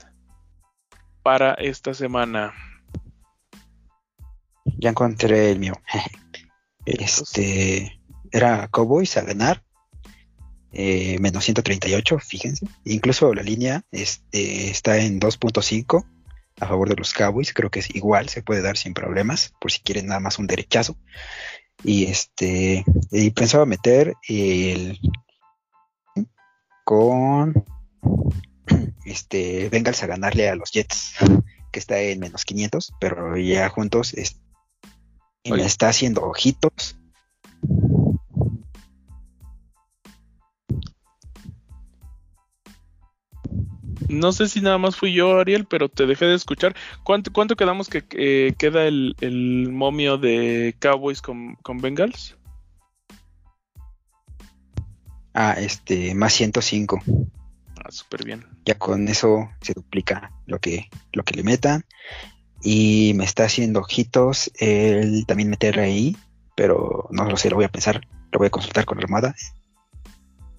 para 1.23 1.55
esta 1.55 1.93
semana. 1.93 2.53
Ya 4.63 4.91
encontré 4.91 5.51
el 5.51 5.59
mío. 5.59 5.73
Este 6.85 7.99
era 8.31 8.67
Cowboys 8.67 9.17
a 9.17 9.23
ganar. 9.23 9.64
Eh, 10.77 11.17
menos 11.19 11.45
138, 11.45 12.19
fíjense. 12.19 12.67
Incluso 12.83 13.33
la 13.33 13.43
línea 13.43 13.83
este, 13.91 14.69
está 14.69 14.97
en 14.97 15.21
2.5 15.21 16.05
a 16.59 16.67
favor 16.67 16.89
de 16.89 16.97
los 16.97 17.13
Cowboys. 17.13 17.53
Creo 17.53 17.69
que 17.69 17.79
es 17.79 17.95
igual, 17.95 18.27
se 18.27 18.43
puede 18.43 18.61
dar 18.61 18.75
sin 18.75 18.93
problemas, 18.93 19.53
por 19.61 19.71
si 19.71 19.79
quieren 19.79 20.07
nada 20.07 20.19
más 20.19 20.37
un 20.37 20.47
derechazo. 20.47 20.97
Y 21.81 22.05
este, 22.05 22.83
y 23.09 23.29
pensaba 23.31 23.65
meter 23.65 24.15
el 24.27 24.99
con 26.83 27.53
este 29.05 29.69
Bengals 29.69 30.03
a 30.03 30.07
ganarle 30.07 30.49
a 30.49 30.55
los 30.55 30.71
Jets, 30.71 31.13
que 31.71 31.79
está 31.79 32.01
en 32.01 32.19
menos 32.19 32.43
500, 32.43 32.95
pero 32.99 33.37
ya 33.37 33.69
juntos 33.69 34.13
me 35.45 35.65
está 35.65 35.87
haciendo 35.87 36.23
ojitos 36.23 36.97
No 44.07 44.31
sé 44.31 44.47
si 44.47 44.61
nada 44.61 44.77
más 44.77 44.95
fui 44.95 45.13
yo, 45.13 45.39
Ariel, 45.39 45.65
pero 45.65 45.89
te 45.89 46.05
dejé 46.05 46.25
de 46.25 46.35
escuchar. 46.35 46.75
¿Cuánto, 47.03 47.31
cuánto 47.31 47.55
quedamos 47.55 47.89
que 47.89 48.03
queda 48.57 48.85
el, 48.85 49.69
momio 49.71 50.17
de 50.17 50.75
Cowboys 50.79 51.21
con, 51.21 51.55
con 51.55 51.79
Bengals? 51.79 52.37
Ah, 55.33 55.55
este, 55.57 56.15
más 56.15 56.33
105. 56.33 57.01
Ah, 57.83 57.91
súper 57.91 58.23
bien. 58.23 58.45
Ya 58.65 58.77
con 58.77 59.07
eso 59.07 59.49
se 59.61 59.73
duplica 59.73 60.31
lo 60.45 60.59
que, 60.59 60.89
lo 61.11 61.23
que 61.23 61.35
le 61.35 61.43
metan. 61.43 61.83
Y 62.61 63.13
me 63.15 63.25
está 63.25 63.45
haciendo 63.45 63.81
ojitos 63.81 64.51
el 64.59 65.25
también 65.25 65.49
meter 65.49 65.79
ahí, 65.79 66.15
pero 66.55 67.07
no 67.11 67.25
lo 67.25 67.37
sé, 67.37 67.49
lo 67.49 67.57
voy 67.57 67.65
a 67.65 67.71
pensar, 67.71 68.07
lo 68.31 68.39
voy 68.39 68.47
a 68.47 68.51
consultar 68.51 68.85
con 68.85 68.97
la 68.97 69.03
Armada. 69.03 69.35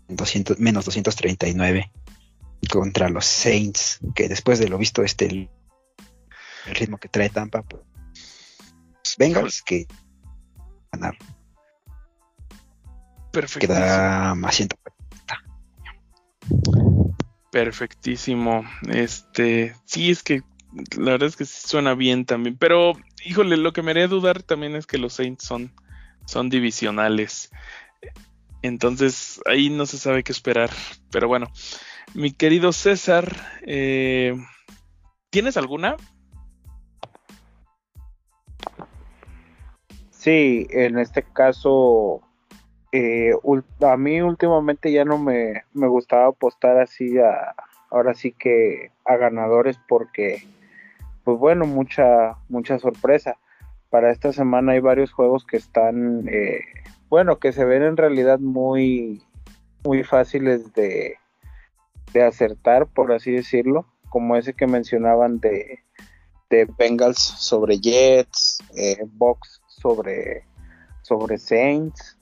200, 0.08 0.60
menos 0.60 0.84
239 0.84 1.90
contra 2.68 3.08
los 3.08 3.24
Saints, 3.24 4.00
que 4.14 4.28
después 4.28 4.58
de 4.58 4.68
lo 4.68 4.78
visto 4.78 5.02
este 5.02 5.26
el, 5.26 5.50
ritmo 6.66 6.98
que 6.98 7.08
trae 7.08 7.30
Tampa, 7.30 7.62
pues 7.62 7.82
Bengals 9.18 9.62
que 9.62 9.86
ganar. 10.92 11.16
Perfectísimo. 13.32 13.78
Queda 13.78 14.34
más 14.34 14.54
ciento. 14.56 14.76
Perfectísimo. 17.52 18.64
Este, 18.88 19.74
sí 19.84 20.10
es 20.10 20.22
que 20.22 20.42
la 20.96 21.12
verdad 21.12 21.28
es 21.28 21.36
que 21.36 21.44
suena 21.44 21.94
bien 21.94 22.26
también, 22.26 22.56
pero 22.58 22.94
híjole, 23.24 23.56
lo 23.56 23.72
que 23.72 23.82
me 23.82 23.92
haría 23.92 24.08
dudar 24.08 24.42
también 24.42 24.74
es 24.74 24.86
que 24.86 24.98
los 24.98 25.14
Saints 25.14 25.44
son 25.44 25.72
son 26.26 26.50
divisionales. 26.50 27.50
Entonces 28.62 29.40
ahí 29.46 29.70
no 29.70 29.86
se 29.86 29.98
sabe 29.98 30.22
qué 30.22 30.32
esperar, 30.32 30.70
pero 31.10 31.28
bueno, 31.28 31.50
mi 32.14 32.32
querido 32.32 32.72
César, 32.72 33.30
eh, 33.62 34.36
¿tienes 35.30 35.56
alguna? 35.56 35.96
Sí, 40.10 40.66
en 40.70 40.98
este 40.98 41.22
caso, 41.22 42.20
eh, 42.90 43.32
a 43.82 43.96
mí 43.96 44.20
últimamente 44.22 44.90
ya 44.90 45.04
no 45.04 45.18
me, 45.18 45.64
me, 45.72 45.86
gustaba 45.86 46.28
apostar 46.28 46.78
así 46.78 47.18
a, 47.18 47.54
ahora 47.90 48.14
sí 48.14 48.32
que 48.32 48.90
a 49.04 49.16
ganadores 49.16 49.78
porque, 49.88 50.42
pues 51.22 51.38
bueno, 51.38 51.66
mucha, 51.66 52.36
mucha 52.48 52.78
sorpresa. 52.78 53.36
Para 53.90 54.10
esta 54.10 54.32
semana 54.32 54.72
hay 54.72 54.80
varios 54.80 55.12
juegos 55.12 55.46
que 55.46 55.58
están, 55.58 56.28
eh, 56.28 56.60
bueno, 57.08 57.38
que 57.38 57.52
se 57.52 57.64
ven 57.64 57.82
en 57.82 57.96
realidad 57.96 58.40
muy, 58.40 59.22
muy 59.84 60.02
fáciles 60.02 60.72
de, 60.74 61.18
de 62.12 62.22
acertar, 62.22 62.86
por 62.86 63.12
así 63.12 63.32
decirlo, 63.32 63.86
como 64.08 64.36
ese 64.36 64.54
que 64.54 64.66
mencionaban 64.66 65.40
de, 65.40 65.80
de 66.50 66.68
Bengals 66.78 67.18
sobre 67.18 67.78
Jets, 67.78 68.58
eh, 68.76 68.98
Box 69.12 69.60
sobre, 69.66 70.44
sobre 71.02 71.38
Saints. 71.38 72.18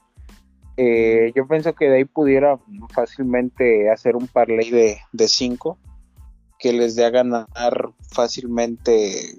Eh, 0.77 1.33
yo 1.37 1.47
pienso 1.47 1.75
que 1.75 1.89
de 1.89 1.99
ahí 1.99 2.05
pudiera 2.05 2.59
fácilmente 2.93 3.91
hacer 3.91 4.17
un 4.17 4.27
parlay 4.27 4.71
de 4.71 5.29
5 5.29 5.79
que 6.59 6.73
les 6.73 6.97
dé 6.97 7.05
a 7.05 7.11
ganar 7.11 7.93
fácilmente 8.11 9.39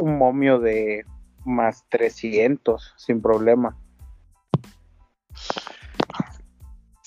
un 0.00 0.18
momio 0.18 0.58
de 0.58 1.04
más 1.44 1.84
300 1.90 2.94
sin 2.96 3.20
problema. 3.20 3.76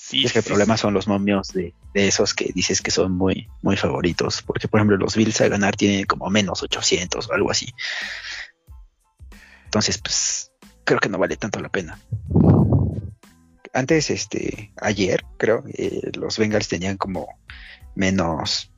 Sí, 0.08 0.24
es 0.24 0.32
que 0.32 0.38
el 0.38 0.44
problema 0.46 0.78
son 0.78 0.94
los 0.94 1.06
momios 1.06 1.52
de, 1.52 1.74
esos 1.92 2.32
que 2.32 2.50
dices 2.54 2.80
que 2.80 2.90
son 2.90 3.12
muy, 3.12 3.46
muy 3.60 3.76
favoritos. 3.76 4.40
Porque, 4.40 4.66
por 4.66 4.80
ejemplo, 4.80 4.96
los 4.96 5.14
Bills 5.14 5.38
a 5.42 5.48
ganar 5.48 5.76
tienen 5.76 6.06
como 6.06 6.30
menos 6.30 6.62
800 6.62 7.28
o 7.28 7.32
algo 7.34 7.50
así. 7.50 7.74
Entonces, 9.64 9.98
pues, 9.98 10.50
creo 10.84 10.98
que 10.98 11.10
no 11.10 11.18
vale 11.18 11.36
tanto 11.36 11.60
la 11.60 11.68
pena. 11.68 12.00
Antes, 13.74 14.08
este, 14.08 14.72
ayer, 14.80 15.26
creo, 15.36 15.62
eh, 15.74 16.10
los 16.14 16.38
Bengals 16.38 16.68
tenían 16.68 16.96
como 16.96 17.38
menos 17.94 18.72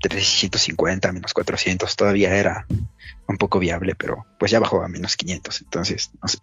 350, 0.00 1.12
menos 1.12 1.34
400. 1.34 1.94
Todavía 1.94 2.34
era 2.34 2.66
un 3.28 3.36
poco 3.36 3.60
viable, 3.60 3.94
pero 3.94 4.26
pues 4.40 4.50
ya 4.50 4.58
bajó 4.58 4.82
a 4.82 4.88
menos 4.88 5.16
500. 5.16 5.60
Entonces, 5.60 6.10
no 6.20 6.26
sé. 6.26 6.38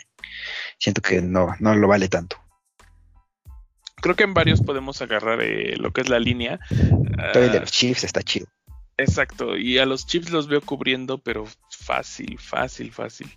Siento 0.77 1.01
que 1.01 1.21
no, 1.21 1.53
no 1.59 1.75
lo 1.75 1.89
vale 1.89 2.07
tanto 2.07 2.37
creo 4.01 4.15
que 4.15 4.23
en 4.23 4.33
varios 4.33 4.61
podemos 4.61 5.01
agarrar 5.01 5.41
eh, 5.41 5.75
lo 5.77 5.91
que 5.91 6.01
es 6.01 6.09
la 6.09 6.19
línea. 6.19 6.59
Todo 7.33 7.43
el 7.43 7.51
de 7.51 7.59
los 7.59 7.71
Chiefs 7.71 8.03
está 8.03 8.21
chido. 8.23 8.47
Exacto, 8.97 9.57
y 9.57 9.77
a 9.77 9.85
los 9.85 10.05
Chiefs 10.05 10.31
los 10.31 10.47
veo 10.47 10.61
cubriendo, 10.61 11.19
pero 11.19 11.47
fácil, 11.69 12.37
fácil, 12.37 12.91
fácil. 12.91 13.29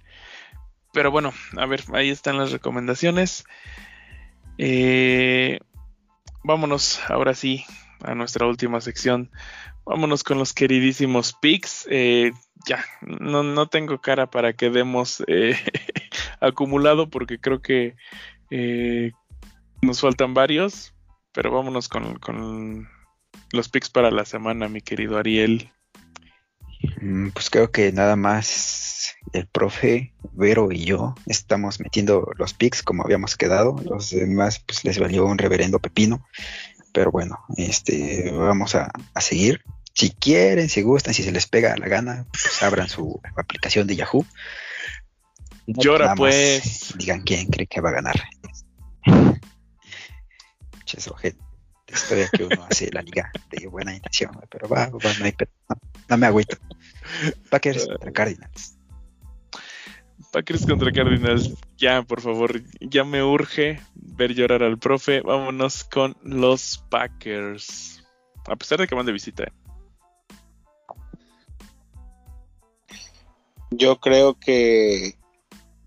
Pero 0.93 1.11
bueno, 1.11 1.33
a 1.57 1.67
ver, 1.67 1.85
ahí 1.95 2.11
están 2.11 2.37
las 2.37 2.51
recomendaciones. 2.51 3.45
Eh, 4.59 5.61
vámonos 6.43 7.01
ahora 7.09 7.35
sí 7.35 7.65
a 8.03 8.15
nuestra 8.15 8.47
última 8.47 8.81
sección. 8.81 9.31
Vámonos 9.85 10.25
con 10.25 10.39
los 10.39 10.53
queridísimos 10.53 11.33
picks. 11.33 11.87
Eh, 11.91 12.33
ya, 12.67 12.85
no, 13.01 13.43
no, 13.43 13.67
tengo 13.67 14.01
cara 14.01 14.31
para 14.31 14.53
que 14.55 14.69
demos 14.69 15.25
acumulado 16.41 17.09
porque 17.09 17.39
creo 17.39 17.63
que 17.63 17.95
nos 19.83 20.01
faltan 20.01 20.33
varios, 20.33 20.95
pero 21.33 21.51
vámonos 21.51 21.89
con, 21.89 22.89
los 23.51 23.69
picks 23.69 23.91
para 23.91 24.11
la 24.11 24.25
semana, 24.25 24.69
mi 24.69 24.81
querido 24.81 25.19
Ariel. 25.19 25.71
Mm, 27.01 27.29
pues 27.31 27.51
creo 27.51 27.71
que 27.71 27.93
nada 27.93 28.17
más 28.17 29.15
el 29.33 29.47
profe, 29.47 30.15
Vero 30.33 30.73
y 30.73 30.85
yo 30.85 31.15
estamos 31.27 31.81
metiendo 31.81 32.31
los 32.39 32.55
picks 32.55 32.83
como 32.83 33.03
habíamos 33.05 33.37
quedado. 33.37 33.77
Los 33.85 34.11
demás 34.11 34.61
pues 34.61 34.85
les 34.85 34.99
valió 34.99 35.27
un 35.27 35.39
reverendo 35.39 35.79
pepino. 35.79 36.27
Pero 36.93 37.11
bueno, 37.11 37.41
este 37.57 38.31
vamos 38.33 38.75
a, 38.75 38.91
seguir. 39.21 39.63
Si 39.95 40.11
quieren, 40.11 40.69
si 40.69 40.83
gustan, 40.83 41.13
si 41.13 41.23
se 41.23 41.33
les 41.33 41.47
pega 41.47 41.77
la 41.77 41.89
gana, 41.89 42.27
pues 42.33 42.63
abran 42.63 42.89
su 42.89 43.21
aplicación 43.37 43.87
de 43.87 43.97
Yahoo. 43.97 44.25
Llora 45.67 46.15
pues. 46.15 46.95
Digan 46.97 47.23
quién 47.23 47.49
cree 47.49 47.67
que 47.67 47.81
va 47.81 47.91
a 47.91 47.93
ganar 47.93 48.17
eso, 50.95 51.17
Historia 51.89 52.29
que 52.33 52.45
uno 52.45 52.65
hace 52.71 52.91
la 52.91 53.03
liga 53.03 53.31
de 53.51 53.67
buena 53.67 53.95
intención, 53.95 54.31
pero 54.49 54.69
va, 54.69 54.87
no, 54.89 54.99
no, 56.09 56.17
me 56.17 56.27
agüito. 56.27 56.57
Packers 57.51 57.87
contra 57.87 58.13
Cardinals. 58.13 58.79
Packers 60.33 60.65
contra 60.65 60.93
Cardinals. 60.93 61.53
Ya, 61.77 62.03
por 62.03 62.21
favor, 62.21 62.63
ya 62.81 63.05
me 63.05 63.23
urge 63.23 63.81
ver 63.95 64.33
llorar 64.33 64.63
al 64.63 64.79
profe. 64.79 65.21
Vámonos 65.21 65.85
con 65.85 66.17
los 66.23 66.83
Packers. 66.89 68.03
A 68.47 68.57
pesar 68.57 68.79
de 68.79 68.87
que 68.87 68.95
van 68.95 69.05
de 69.05 69.13
visita. 69.13 69.45
¿eh? 69.45 69.53
Yo 73.71 74.01
creo 74.01 74.39
que 74.39 75.19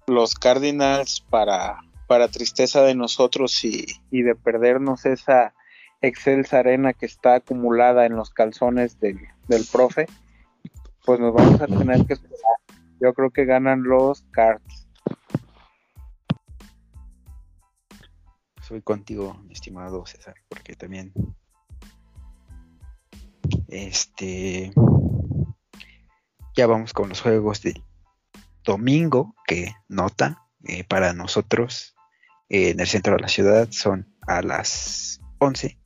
los 0.07 0.35
Cardinals 0.35 1.21
para 1.29 1.79
para 2.07 2.27
tristeza 2.27 2.81
de 2.83 2.95
nosotros 2.95 3.63
y, 3.63 3.85
de 4.11 4.35
perdernos 4.35 5.05
esa 5.05 5.53
excelsa 6.01 6.59
arena 6.59 6.93
que 6.93 7.05
está 7.05 7.35
acumulada 7.35 8.05
en 8.05 8.15
los 8.15 8.29
calzones 8.29 8.99
del, 8.99 9.19
profe, 9.71 10.07
pues 11.05 11.19
nos 11.19 11.33
vamos 11.33 11.61
a 11.61 11.67
tener 11.67 12.05
que 12.05 12.13
esperar. 12.13 12.35
Yo 12.99 13.13
creo 13.13 13.31
que 13.31 13.45
ganan 13.45 13.83
los 13.83 14.21
Cards. 14.31 14.87
Soy 18.61 18.81
contigo, 18.81 19.39
estimado 19.49 20.05
César, 20.05 20.35
porque 20.49 20.75
también 20.75 21.13
este 23.67 24.73
ya 26.55 26.65
vamos 26.65 26.93
con 26.93 27.09
los 27.09 27.21
juegos 27.21 27.61
del 27.61 27.83
domingo 28.63 29.35
que 29.45 29.75
nota 29.87 30.47
eh, 30.63 30.83
para 30.83 31.13
nosotros 31.13 31.94
en 32.49 32.79
el 32.79 32.87
centro 32.87 33.15
de 33.15 33.21
la 33.21 33.27
ciudad 33.27 33.67
son 33.71 34.07
a 34.27 34.41
las 34.41 35.19
11 35.39 35.77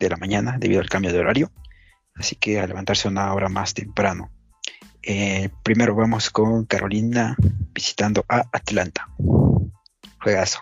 de 0.00 0.08
la 0.08 0.16
mañana 0.16 0.56
debido 0.58 0.80
al 0.80 0.88
cambio 0.88 1.12
de 1.12 1.20
horario. 1.20 1.52
Así 2.14 2.36
que 2.36 2.60
a 2.60 2.66
levantarse 2.66 3.08
una 3.08 3.32
hora 3.32 3.48
más 3.48 3.74
temprano. 3.74 4.30
Eh, 5.02 5.50
primero 5.62 5.94
vamos 5.94 6.30
con 6.30 6.64
Carolina 6.66 7.36
visitando 7.72 8.24
a 8.28 8.44
Atlanta. 8.52 9.08
Juegazo. 10.20 10.60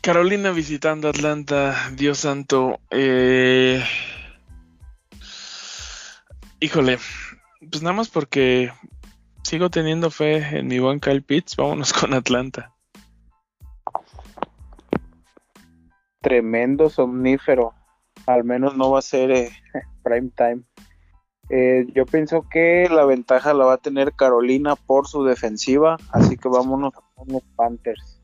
Carolina 0.00 0.50
visitando 0.50 1.08
Atlanta, 1.08 1.90
Dios 1.92 2.18
santo. 2.18 2.80
Eh, 2.90 3.84
híjole, 6.60 6.98
pues 7.70 7.82
nada 7.82 7.94
más 7.94 8.08
porque 8.08 8.72
sigo 9.42 9.70
teniendo 9.70 10.10
fe 10.10 10.58
en 10.58 10.66
mi 10.66 10.78
buen 10.78 11.00
Kyle 11.00 11.22
Pitts, 11.22 11.56
vámonos 11.56 11.92
con 11.94 12.14
Atlanta. 12.14 12.73
Tremendo 16.24 16.88
somnífero. 16.88 17.74
Al 18.26 18.42
menos 18.42 18.76
no 18.76 18.90
va 18.90 18.98
a 18.98 19.02
ser 19.02 19.30
eh, 19.30 19.52
prime 20.02 20.30
time. 20.34 20.62
Eh, 21.50 21.86
yo 21.94 22.06
pienso 22.06 22.48
que 22.48 22.88
la 22.90 23.04
ventaja 23.04 23.52
la 23.52 23.66
va 23.66 23.74
a 23.74 23.78
tener 23.78 24.14
Carolina 24.14 24.74
por 24.74 25.06
su 25.06 25.24
defensiva, 25.24 25.98
así 26.10 26.38
que 26.38 26.48
vámonos 26.48 26.94
a 26.94 27.22
los 27.26 27.42
Panthers. 27.54 28.22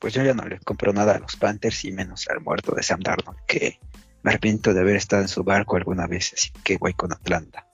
Pues 0.00 0.12
yo 0.12 0.24
ya 0.24 0.34
no 0.34 0.44
le 0.44 0.58
compro 0.58 0.92
nada 0.92 1.14
a 1.14 1.18
los 1.20 1.36
Panthers 1.36 1.84
y 1.84 1.92
menos 1.92 2.28
al 2.28 2.40
muerto 2.40 2.74
de 2.74 2.82
Sam 2.82 3.00
Darnold, 3.00 3.38
que 3.46 3.78
me 4.24 4.32
arrepiento 4.32 4.74
de 4.74 4.80
haber 4.80 4.96
estado 4.96 5.22
en 5.22 5.28
su 5.28 5.44
barco 5.44 5.76
alguna 5.76 6.08
vez, 6.08 6.32
así 6.34 6.50
que 6.64 6.76
voy 6.76 6.92
con 6.94 7.12
Atlanta. 7.12 7.68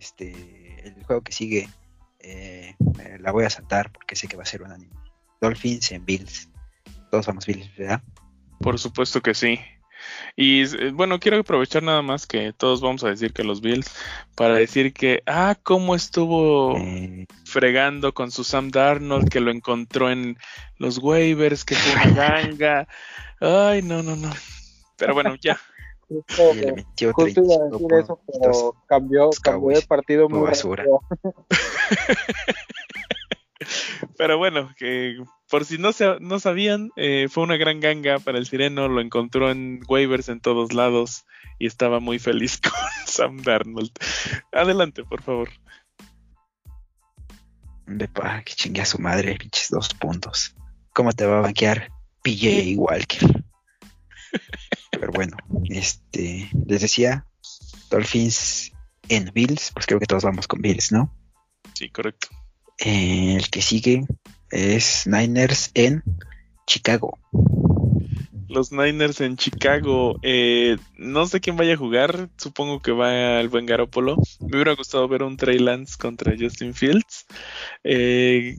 Este, 0.00 0.86
el 0.86 1.04
juego 1.04 1.22
que 1.22 1.32
sigue 1.32 1.68
eh, 2.20 2.74
la 3.20 3.32
voy 3.32 3.44
a 3.44 3.50
saltar 3.50 3.92
porque 3.92 4.16
sé 4.16 4.28
que 4.28 4.36
va 4.36 4.44
a 4.44 4.46
ser 4.46 4.62
un 4.62 4.72
anime 4.72 5.03
Dolphins 5.44 5.92
en 5.92 6.04
Bills. 6.04 6.48
Todos 7.10 7.26
somos 7.26 7.44
Bills, 7.46 7.70
¿verdad? 7.76 8.02
Por 8.60 8.78
supuesto 8.78 9.20
que 9.20 9.34
sí. 9.34 9.60
Y 10.36 10.62
eh, 10.62 10.90
bueno, 10.92 11.20
quiero 11.20 11.38
aprovechar 11.38 11.82
nada 11.82 12.02
más 12.02 12.26
que 12.26 12.52
todos 12.52 12.80
vamos 12.80 13.04
a 13.04 13.08
decir 13.08 13.32
que 13.32 13.44
los 13.44 13.60
Bills, 13.60 13.90
para 14.34 14.54
decir 14.54 14.92
que, 14.92 15.22
ah, 15.26 15.54
cómo 15.62 15.94
estuvo 15.94 16.76
eh. 16.78 17.26
fregando 17.44 18.14
con 18.14 18.30
su 18.30 18.42
Sam 18.42 18.70
Darnold, 18.70 19.28
que 19.28 19.40
lo 19.40 19.50
encontró 19.50 20.10
en 20.10 20.38
los 20.78 20.98
waivers, 20.98 21.64
que 21.64 21.74
fue 21.74 21.92
una 21.92 22.10
ganga. 22.14 22.88
Ay, 23.40 23.82
no, 23.82 24.02
no, 24.02 24.16
no. 24.16 24.30
Pero 24.96 25.14
bueno, 25.14 25.34
ya. 25.40 25.58
Justo, 26.06 27.12
justo 27.14 27.42
iba 27.42 27.54
a 27.54 27.70
decir 27.70 27.88
eso, 27.98 28.20
pero 28.26 28.76
cambió, 28.86 29.30
cambió 29.42 29.70
de 29.70 29.82
partido 29.86 30.28
muy 30.28 30.42
basura. 30.42 30.84
Pero 34.18 34.38
bueno, 34.38 34.72
que 34.76 35.16
por 35.48 35.64
si 35.64 35.78
no, 35.78 35.92
se, 35.92 36.18
no 36.20 36.38
sabían, 36.38 36.90
eh, 36.96 37.28
fue 37.30 37.44
una 37.44 37.56
gran 37.56 37.80
ganga 37.80 38.18
para 38.18 38.38
el 38.38 38.46
Sireno, 38.46 38.88
lo 38.88 39.00
encontró 39.00 39.50
en 39.50 39.80
waivers 39.88 40.28
en 40.28 40.40
todos 40.40 40.72
lados 40.72 41.24
y 41.58 41.66
estaba 41.66 42.00
muy 42.00 42.18
feliz 42.18 42.58
con 42.62 42.72
Sam 43.06 43.42
Darnold. 43.42 43.92
Adelante, 44.52 45.04
por 45.04 45.22
favor. 45.22 45.50
pa, 48.12 48.42
que 48.42 48.54
chingue 48.54 48.82
a 48.82 48.86
su 48.86 48.98
madre, 48.98 49.36
pinches 49.36 49.68
dos 49.70 49.94
puntos. 49.94 50.54
¿Cómo 50.92 51.12
te 51.12 51.26
va 51.26 51.38
a 51.38 51.42
banquear 51.42 51.90
PJ 52.22 52.74
Walker? 52.76 53.44
Pero 54.90 55.12
bueno, 55.12 55.36
este, 55.68 56.48
les 56.66 56.80
decía, 56.80 57.26
Dolphins 57.90 58.72
en 59.08 59.30
Bills, 59.34 59.70
pues 59.72 59.86
creo 59.86 60.00
que 60.00 60.06
todos 60.06 60.24
vamos 60.24 60.46
con 60.46 60.60
Bills, 60.60 60.92
¿no? 60.92 61.14
Sí, 61.74 61.90
correcto. 61.90 62.28
El 62.78 63.48
que 63.50 63.62
sigue 63.62 64.04
es 64.50 65.06
Niners 65.06 65.70
en 65.74 66.02
Chicago. 66.66 67.18
Los 68.48 68.72
Niners 68.72 69.20
en 69.20 69.36
Chicago. 69.36 70.18
Eh, 70.22 70.76
no 70.96 71.26
sé 71.26 71.40
quién 71.40 71.56
vaya 71.56 71.74
a 71.74 71.78
jugar. 71.78 72.28
Supongo 72.36 72.80
que 72.80 72.92
va 72.92 73.40
el 73.40 73.48
buen 73.48 73.66
Garópolo. 73.66 74.16
Me 74.40 74.56
hubiera 74.56 74.74
gustado 74.74 75.08
ver 75.08 75.22
un 75.22 75.36
Trey 75.36 75.58
Lance 75.58 75.96
contra 75.98 76.34
Justin 76.38 76.72
Fields. 76.72 77.26
Eh, 77.82 78.56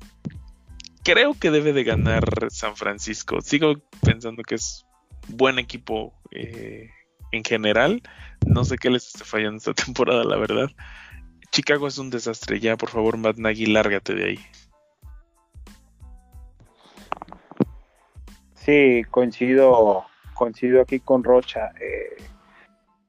creo 1.04 1.34
que 1.36 1.52
debe 1.52 1.72
de 1.72 1.84
ganar 1.84 2.26
San 2.50 2.76
Francisco. 2.76 3.40
Sigo 3.42 3.76
pensando 4.02 4.44
que 4.44 4.56
es 4.56 4.86
buen 5.28 5.60
equipo 5.60 6.14
eh, 6.32 6.90
en 7.32 7.44
general. 7.44 8.02
No 8.46 8.66
sé 8.66 8.78
qué 8.78 8.90
les 8.90 9.08
esté 9.08 9.24
fallando 9.24 9.58
esta 9.58 9.74
temporada, 9.86 10.24
la 10.24 10.36
verdad. 10.38 10.70
Chicago 11.56 11.88
es 11.88 11.98
un 11.98 12.10
desastre. 12.10 12.60
Ya, 12.60 12.76
por 12.76 12.90
favor, 12.90 13.16
Matt 13.16 13.38
Nagy, 13.38 13.68
lárgate 13.68 14.14
de 14.14 14.26
ahí. 14.26 14.38
Sí, 18.56 19.04
coincido, 19.10 20.06
coincido 20.34 20.82
aquí 20.82 21.00
con 21.00 21.24
Rocha. 21.24 21.72
Eh, 21.80 22.18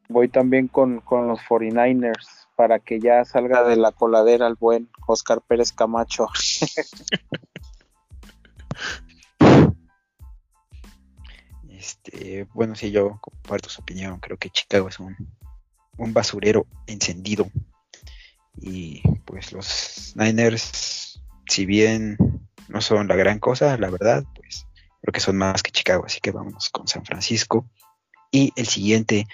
voy 0.09 0.29
también 0.29 0.69
con, 0.69 1.01
con, 1.01 1.27
los 1.27 1.41
49ers 1.41 2.47
para 2.55 2.79
que 2.79 3.01
ya 3.01 3.25
salga 3.25 3.65
de 3.65 3.75
la 3.75 3.91
coladera 3.91 4.47
el 4.47 4.55
buen 4.55 4.89
Oscar 5.09 5.41
Pérez 5.41 5.73
Camacho. 5.73 6.29
este, 11.69 12.47
bueno, 12.55 12.77
sí, 12.77 12.93
yo 12.93 13.19
comparto 13.21 13.71
su 13.71 13.83
opinión. 13.83 14.21
Creo 14.21 14.37
que 14.37 14.51
Chicago 14.51 14.87
es 14.87 15.01
un, 15.01 15.17
un 15.99 16.15
basurero 16.15 16.69
encendido. 16.87 17.51
Y 18.61 19.03
pues 19.25 19.53
los 19.53 20.13
Niners, 20.17 21.23
si 21.47 21.67
bien 21.67 22.17
no 22.69 22.81
son 22.81 23.09
la 23.09 23.17
gran 23.17 23.39
cosa, 23.39 23.77
la 23.77 23.91
verdad, 23.91 24.25
pues 24.35 24.67
creo 25.03 25.13
que 25.13 25.21
son 25.21 25.37
más 25.37 25.63
que 25.63 25.71
Chicago, 25.71 26.05
así 26.07 26.21
que 26.21 26.31
vámonos 26.31 26.69
con 26.71 26.89
San 26.89 27.05
Francisco. 27.05 27.69
Y 28.31 28.53
el 28.57 28.67
siguiente 28.67 29.27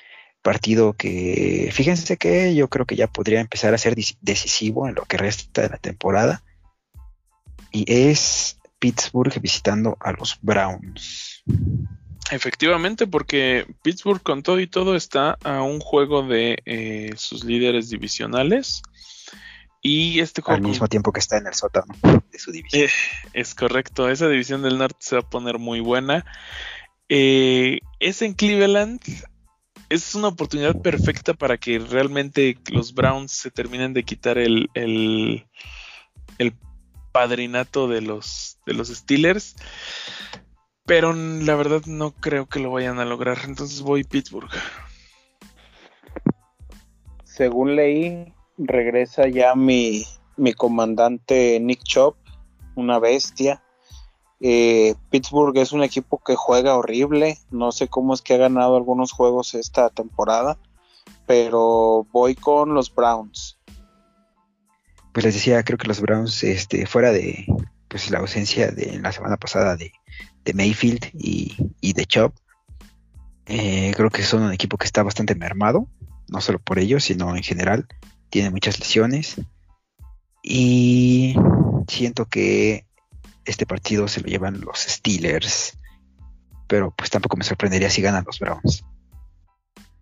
partido 0.43 0.93
que, 0.93 1.70
fíjense 1.73 2.16
que 2.16 2.55
yo 2.55 2.69
creo 2.69 2.85
que 2.85 2.97
ya 2.97 3.07
podría 3.07 3.40
empezar 3.40 3.73
a 3.73 3.78
ser 3.78 3.94
decisivo 4.20 4.89
en 4.89 4.94
lo 4.94 5.05
que 5.05 5.16
resta 5.16 5.62
de 5.62 5.69
la 5.70 5.78
temporada. 5.78 6.43
Y 7.70 7.90
es 7.90 8.59
Pittsburgh 8.78 9.40
visitando 9.40 9.97
a 10.01 10.12
los 10.12 10.39
Browns. 10.43 11.43
Efectivamente, 12.32 13.06
porque 13.06 13.66
Pittsburgh 13.82 14.22
con 14.22 14.42
todo 14.42 14.59
y 14.59 14.66
todo 14.66 14.96
está 14.96 15.36
a 15.44 15.60
un 15.60 15.80
juego 15.80 16.22
de 16.22 16.62
eh, 16.64 17.10
sus 17.14 17.44
líderes 17.44 17.90
divisionales. 17.90 18.80
Y 19.82 20.20
este 20.20 20.40
juego. 20.40 20.56
Al 20.56 20.62
mismo 20.62 20.88
tiempo 20.88 21.12
que 21.12 21.20
está 21.20 21.36
en 21.36 21.46
el 21.46 21.52
sótano 21.52 21.94
de 22.02 22.38
su 22.38 22.50
división. 22.50 22.84
Eh, 22.84 22.90
es 23.34 23.54
correcto. 23.54 24.09
Esa 24.09 24.28
división 24.28 24.62
del 24.62 24.78
norte 24.78 24.96
se 25.00 25.16
va 25.16 25.20
a 25.20 25.28
poner 25.28 25.59
muy 25.59 25.80
buena. 25.80 26.24
Eh, 27.10 27.80
es 28.00 28.22
en 28.22 28.32
Cleveland. 28.32 29.02
Es 29.90 30.14
una 30.14 30.28
oportunidad 30.28 30.80
perfecta 30.80 31.34
para 31.34 31.59
que 31.59 31.80
realmente 31.80 32.56
los 32.70 32.94
Browns 32.94 33.32
se 33.32 33.50
terminen 33.50 33.92
de 33.92 34.04
quitar 34.04 34.38
el, 34.38 34.70
el, 34.72 35.44
el 36.38 36.54
padrinato 37.12 37.88
de 37.88 38.00
los, 38.00 38.56
de 38.64 38.72
los 38.72 38.88
Steelers. 38.88 39.54
Pero 40.84 41.12
la 41.12 41.54
verdad 41.54 41.82
no 41.86 42.10
creo 42.12 42.46
que 42.46 42.60
lo 42.60 42.70
vayan 42.70 42.98
a 42.98 43.04
lograr. 43.04 43.38
Entonces 43.44 43.82
voy 43.82 44.04
Pittsburgh. 44.04 44.50
Según 47.24 47.76
leí, 47.76 48.34
regresa 48.59 49.28
ya 49.28 49.54
mi, 49.54 50.04
mi 50.36 50.52
comandante 50.52 51.59
Nick 51.60 51.82
Chop, 51.84 52.16
una 52.74 52.98
bestia. 52.98 53.62
Eh, 54.40 54.96
Pittsburgh 55.10 55.56
es 55.56 55.72
un 55.72 55.84
equipo 55.84 56.20
que 56.24 56.34
juega 56.34 56.76
horrible. 56.76 57.38
No 57.50 57.70
sé 57.70 57.88
cómo 57.88 58.12
es 58.12 58.22
que 58.22 58.34
ha 58.34 58.38
ganado 58.38 58.76
algunos 58.76 59.12
juegos 59.12 59.54
esta 59.54 59.88
temporada, 59.90 60.59
pero 61.26 62.06
voy 62.12 62.34
con 62.34 62.74
los 62.74 62.92
Browns. 62.92 63.59
Pues 65.12 65.24
les 65.24 65.34
decía, 65.34 65.62
creo 65.62 65.78
que 65.78 65.88
los 65.88 66.00
Browns, 66.00 66.42
este, 66.42 66.86
fuera 66.86 67.12
de 67.12 67.46
pues 67.86 68.10
la 68.10 68.18
ausencia 68.18 68.70
de 68.70 68.98
la 68.98 69.12
semana 69.12 69.36
pasada 69.36 69.76
de, 69.76 69.92
Mayfield 70.55 71.10
y, 71.14 71.93
de 71.93 72.06
Chop, 72.06 72.35
eh, 73.47 73.93
creo 73.97 74.10
que 74.10 74.23
son 74.23 74.43
un 74.43 74.52
equipo 74.52 74.77
que 74.77 74.86
está 74.86 75.02
bastante 75.02 75.35
mermado, 75.35 75.89
no 76.28 76.40
solo 76.40 76.59
por 76.59 76.78
ellos, 76.78 77.05
sino 77.05 77.36
en 77.36 77.43
general 77.43 77.86
tiene 78.31 78.51
muchas 78.51 78.78
lesiones. 78.81 79.40
Y 80.43 81.36
siento 81.86 82.27
que 82.27 82.86
este 83.44 83.66
partido 83.66 84.09
se 84.09 84.20
lo 84.20 84.27
llevan 84.27 84.60
los 84.60 84.81
Steelers. 84.81 85.78
Pero 86.66 86.93
pues 86.97 87.10
tampoco 87.10 87.36
me 87.36 87.44
sorprendería 87.44 87.90
si 87.90 88.02
ganan 88.02 88.24
los 88.24 88.39
Browns. 88.39 88.85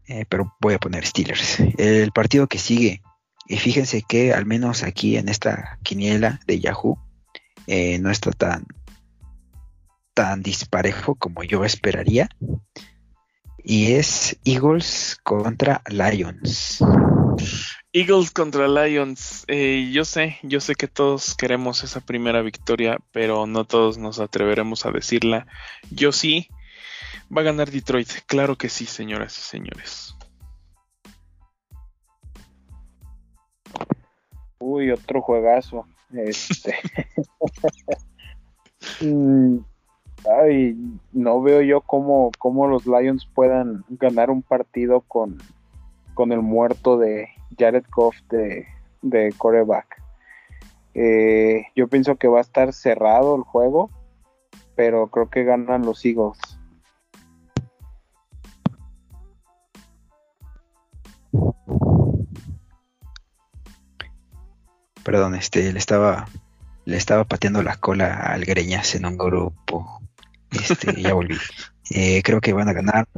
Eh, 0.07 0.25
pero 0.29 0.55
voy 0.61 0.75
a 0.75 0.79
poner 0.79 1.07
Steelers. 1.07 1.61
El 1.79 2.13
partido 2.13 2.47
que 2.47 2.59
sigue. 2.59 3.03
Y 3.47 3.57
fíjense 3.57 4.03
que 4.09 4.33
al 4.33 4.47
menos 4.47 4.83
aquí 4.83 5.17
en 5.17 5.29
esta 5.29 5.79
quiniela 5.83 6.41
de 6.47 6.61
Yahoo 6.61 6.99
eh, 7.67 7.99
no 7.99 8.11
está 8.11 8.31
tan, 8.31 8.67
tan 10.21 10.43
disparejo 10.43 11.15
como 11.15 11.43
yo 11.45 11.65
esperaría. 11.65 12.29
Y 13.57 13.93
es 13.93 14.39
Eagles 14.45 15.19
contra 15.23 15.81
Lions. 15.89 16.85
Eagles 17.95 18.31
contra 18.31 18.69
Lions. 18.69 19.45
Eh, 19.49 19.89
yo 19.91 20.05
sé, 20.05 20.37
yo 20.43 20.61
sé 20.61 20.75
que 20.75 20.89
todos 20.89 21.35
queremos 21.35 21.83
esa 21.85 22.01
primera 22.03 22.43
victoria, 22.43 22.99
pero 23.13 23.47
no 23.47 23.65
todos 23.65 23.97
nos 23.97 24.21
atreveremos 24.21 24.85
a 24.85 24.91
decirla. 24.91 25.47
Yo 25.91 26.13
sí. 26.13 26.49
Va 27.35 27.41
a 27.41 27.45
ganar 27.45 27.71
Detroit. 27.71 28.11
Claro 28.27 28.57
que 28.57 28.69
sí, 28.69 28.85
señoras 28.85 29.39
y 29.39 29.41
señores. 29.41 30.15
Uy, 34.59 34.91
otro 34.91 35.23
juegazo. 35.23 35.87
Este. 36.13 36.75
Mm, 39.03 39.59
ay, 40.41 40.77
no 41.13 41.41
veo 41.43 41.63
yo 41.63 41.81
cómo, 41.81 42.31
cómo 42.39 42.67
los 42.67 42.87
Lions 42.87 43.27
puedan 43.35 43.85
ganar 43.89 44.31
un 44.31 44.43
partido 44.43 45.01
con, 45.03 45.39
con 46.15 46.33
el 46.33 46.41
muerto 46.41 46.99
de 46.99 47.29
Jared 47.59 47.85
Goff 47.95 48.17
de, 48.31 48.67
de 49.03 49.33
coreback. 49.37 50.03
Eh, 50.95 51.67
yo 51.77 51.89
pienso 51.89 52.17
que 52.17 52.29
va 52.29 52.39
a 52.39 52.43
estar 52.43 52.73
cerrado 52.73 53.37
el 53.37 53.43
juego, 53.43 53.91
pero 54.75 55.09
creo 55.09 55.31
que 55.31 55.45
ganan 55.45 55.83
los 55.83 56.05
Eagles. 56.05 56.39
Perdón, 65.05 65.35
este, 65.35 65.73
le 65.73 65.79
estaba, 65.79 66.27
le 66.85 66.97
estaba 66.97 67.25
pateando 67.25 67.63
la 67.63 67.77
cola 67.77 68.15
al 68.15 68.45
Greñas 68.45 68.95
en 68.95 69.07
un 69.07 69.17
grupo. 69.17 70.01
Este, 70.53 71.01
ya 71.01 71.15
volví. 71.15 71.37
Eh, 71.91 72.23
creo 72.23 72.41
que 72.41 72.53
van 72.53 72.69
a 72.69 72.73
ganar 72.73 73.09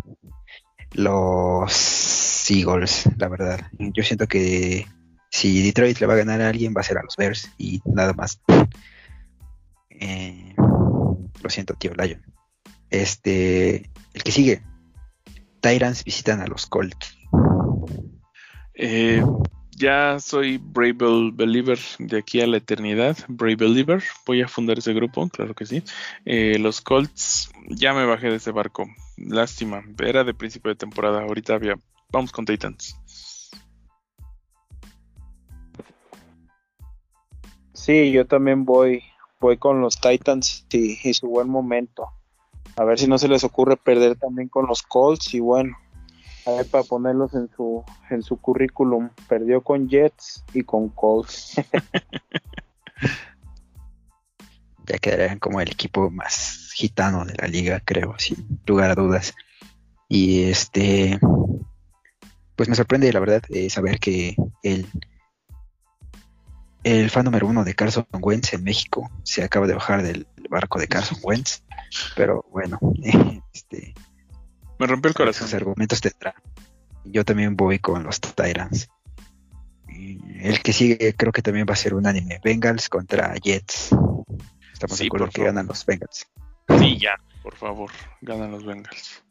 los 0.93 2.51
Eagles, 2.51 3.05
la 3.17 3.29
verdad. 3.29 3.61
Yo 3.79 4.03
siento 4.03 4.27
que 4.27 4.87
si 5.31 5.63
Detroit 5.63 5.99
le 5.99 6.07
va 6.07 6.15
a 6.15 6.19
ganar 6.19 6.41
a 6.43 6.49
alguien, 6.49 6.75
va 6.77 6.81
a 6.81 6.85
ser 6.85 6.99
a 6.99 7.03
los 7.03 7.17
Bears 7.17 7.51
y 7.59 7.81
nada 7.87 8.13
más. 8.13 8.41
Eh, 9.89 10.55
lo 11.43 11.51
siento, 11.51 11.75
tío 11.75 11.93
Lion. 11.95 12.23
Este, 12.91 13.91
el 14.13 14.23
que 14.23 14.33
sigue. 14.33 14.63
Tyrants 15.61 16.05
visitan 16.05 16.41
a 16.41 16.47
los 16.47 16.67
Colts. 16.67 17.17
Eh, 18.75 19.25
ya 19.77 20.19
soy 20.21 20.59
Brave 20.59 20.97
Believer 21.33 21.79
de 21.99 22.19
aquí 22.19 22.41
a 22.41 22.47
la 22.47 22.59
eternidad. 22.59 23.17
Brave 23.29 23.57
Believer. 23.57 24.03
Voy 24.27 24.43
a 24.43 24.49
fundar 24.49 24.79
ese 24.79 24.93
grupo, 24.93 25.29
claro 25.29 25.55
que 25.55 25.67
sí. 25.67 25.83
Eh, 26.25 26.59
los 26.59 26.81
Colts, 26.81 27.51
ya 27.69 27.93
me 27.95 28.05
bajé 28.05 28.31
de 28.31 28.37
ese 28.37 28.51
barco. 28.51 28.87
Lástima. 29.17 29.83
Era 29.99 30.25
de 30.25 30.35
principio 30.35 30.71
de 30.71 30.77
temporada. 30.77 31.23
Ahorita 31.23 31.55
había. 31.55 31.75
Vamos 32.11 32.33
con 32.33 32.45
Titans. 32.45 32.97
Sí, 37.73 38.13
yo 38.13 38.27
también 38.27 38.65
voy, 38.65 39.03
voy 39.41 39.57
con 39.57 39.81
los 39.81 40.01
Titans 40.01 40.67
y, 40.71 40.99
y 41.03 41.15
su 41.15 41.27
buen 41.27 41.49
momento. 41.49 42.07
A 42.77 42.85
ver 42.85 42.99
si 42.99 43.07
no 43.07 43.19
se 43.19 43.29
les 43.29 43.45
ocurre 43.45 43.77
perder 43.77 44.17
también 44.17 44.49
con 44.49 44.67
los 44.67 44.83
Colts 44.83 45.35
y 45.35 45.41
bueno, 45.41 45.77
a 46.47 46.51
ver, 46.53 46.67
para 46.67 46.85
ponerlos 46.85 47.35
en 47.35 47.49
su, 47.55 47.85
en 48.11 48.23
su 48.23 48.37
currículum. 48.37 49.11
Perdió 49.29 49.63
con 49.63 49.89
Jets 49.89 50.45
y 50.53 50.63
con 50.63 50.89
Colts. 50.89 51.55
ya 54.87 54.99
quedarían 54.99 55.39
como 55.39 55.61
el 55.61 55.71
equipo 55.71 56.11
más 56.11 56.71
gitano 56.75 57.25
de 57.25 57.35
la 57.35 57.47
liga, 57.47 57.81
creo, 57.85 58.15
sin 58.19 58.61
lugar 58.67 58.91
a 58.91 58.95
dudas. 58.95 59.35
Y 60.09 60.45
este, 60.45 61.19
pues 62.57 62.69
me 62.69 62.75
sorprende, 62.75 63.13
la 63.13 63.21
verdad, 63.21 63.43
eh, 63.49 63.71
saber 63.71 63.99
que 63.99 64.37
el, 64.63 64.87
el 66.85 67.11
fan 67.11 67.25
número 67.25 67.47
uno 67.47 67.65
de 67.65 67.75
Carson 67.75 68.07
Wentz 68.21 68.53
en 68.53 68.65
México 68.65 69.11
se 69.23 69.43
acaba 69.43 69.67
de 69.67 69.75
bajar 69.75 70.03
del 70.03 70.27
barco 70.51 70.79
de 70.79 70.89
Carson 70.89 71.19
Wentz. 71.23 71.63
Pero 72.17 72.45
bueno, 72.51 72.79
este, 73.55 73.95
Me 74.79 74.87
rompió 74.87 75.09
el 75.09 75.15
corazón. 75.15 75.47
Sus 75.47 75.55
argumentos 75.55 76.01
tendrá. 76.01 76.35
Yo 77.05 77.25
también 77.25 77.57
voy 77.57 77.79
con 77.79 78.03
los 78.05 78.21
Tyrants. 78.21 78.89
El 79.89 80.63
que 80.63 80.73
sigue 80.73 81.15
creo 81.17 81.33
que 81.33 81.43
también 81.43 81.67
va 81.69 81.75
a 81.75 81.77
ser 81.77 81.95
un 81.95 82.07
anime. 82.07 82.41
Bengals 82.43 82.89
contra 82.89 83.35
Jets. 83.37 83.91
Estamos 84.73 84.97
Sí, 84.97 85.05
de 85.05 85.07
acuerdo 85.09 85.27
que 85.27 85.33
favor. 85.33 85.47
ganan 85.47 85.67
los 85.67 85.87
Bengals. 85.87 86.27
Sí, 86.79 86.99
ya, 86.99 87.15
por 87.43 87.55
favor, 87.57 87.91
ganan 88.21 88.51
los 88.51 88.65
Bengals. 88.65 89.23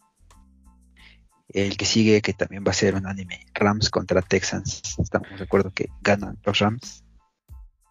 El 1.50 1.76
que 1.76 1.86
sigue 1.86 2.22
que 2.22 2.34
también 2.34 2.64
va 2.66 2.72
a 2.72 2.76
ser 2.76 2.96
un 2.96 3.06
anime. 3.08 3.46
Rams 3.54 3.90
contra 3.90 4.22
Texans. 4.22 4.82
Estamos 5.00 5.28
de 5.38 5.44
acuerdo 5.44 5.72
que 5.74 5.90
ganan 6.02 6.38
los 6.46 6.60
Rams. 6.60 7.04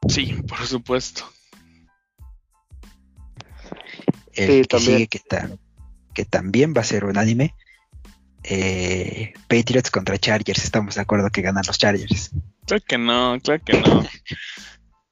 Sí, 0.09 0.32
por 0.48 0.64
supuesto. 0.66 1.24
El 4.32 4.47
Sí, 4.48 4.60
que 4.62 4.64
también. 4.68 4.93
sigue 4.97 5.09
que, 5.09 5.18
ta- 5.18 5.51
que 6.20 6.24
también 6.26 6.74
va 6.76 6.82
a 6.82 6.84
ser 6.84 7.05
un 7.06 7.16
anime. 7.16 7.55
eh, 8.42 9.32
Patriots 9.48 9.90
contra 9.90 10.18
Chargers. 10.18 10.64
Estamos 10.64 10.94
de 10.94 11.01
acuerdo 11.02 11.30
que 11.30 11.40
ganan 11.42 11.62
los 11.66 11.78
Chargers. 11.78 12.30
Claro 12.66 12.84
que 12.86 12.98
no, 12.98 13.38
claro 13.42 13.62
que 13.64 13.80
no. 13.80 14.05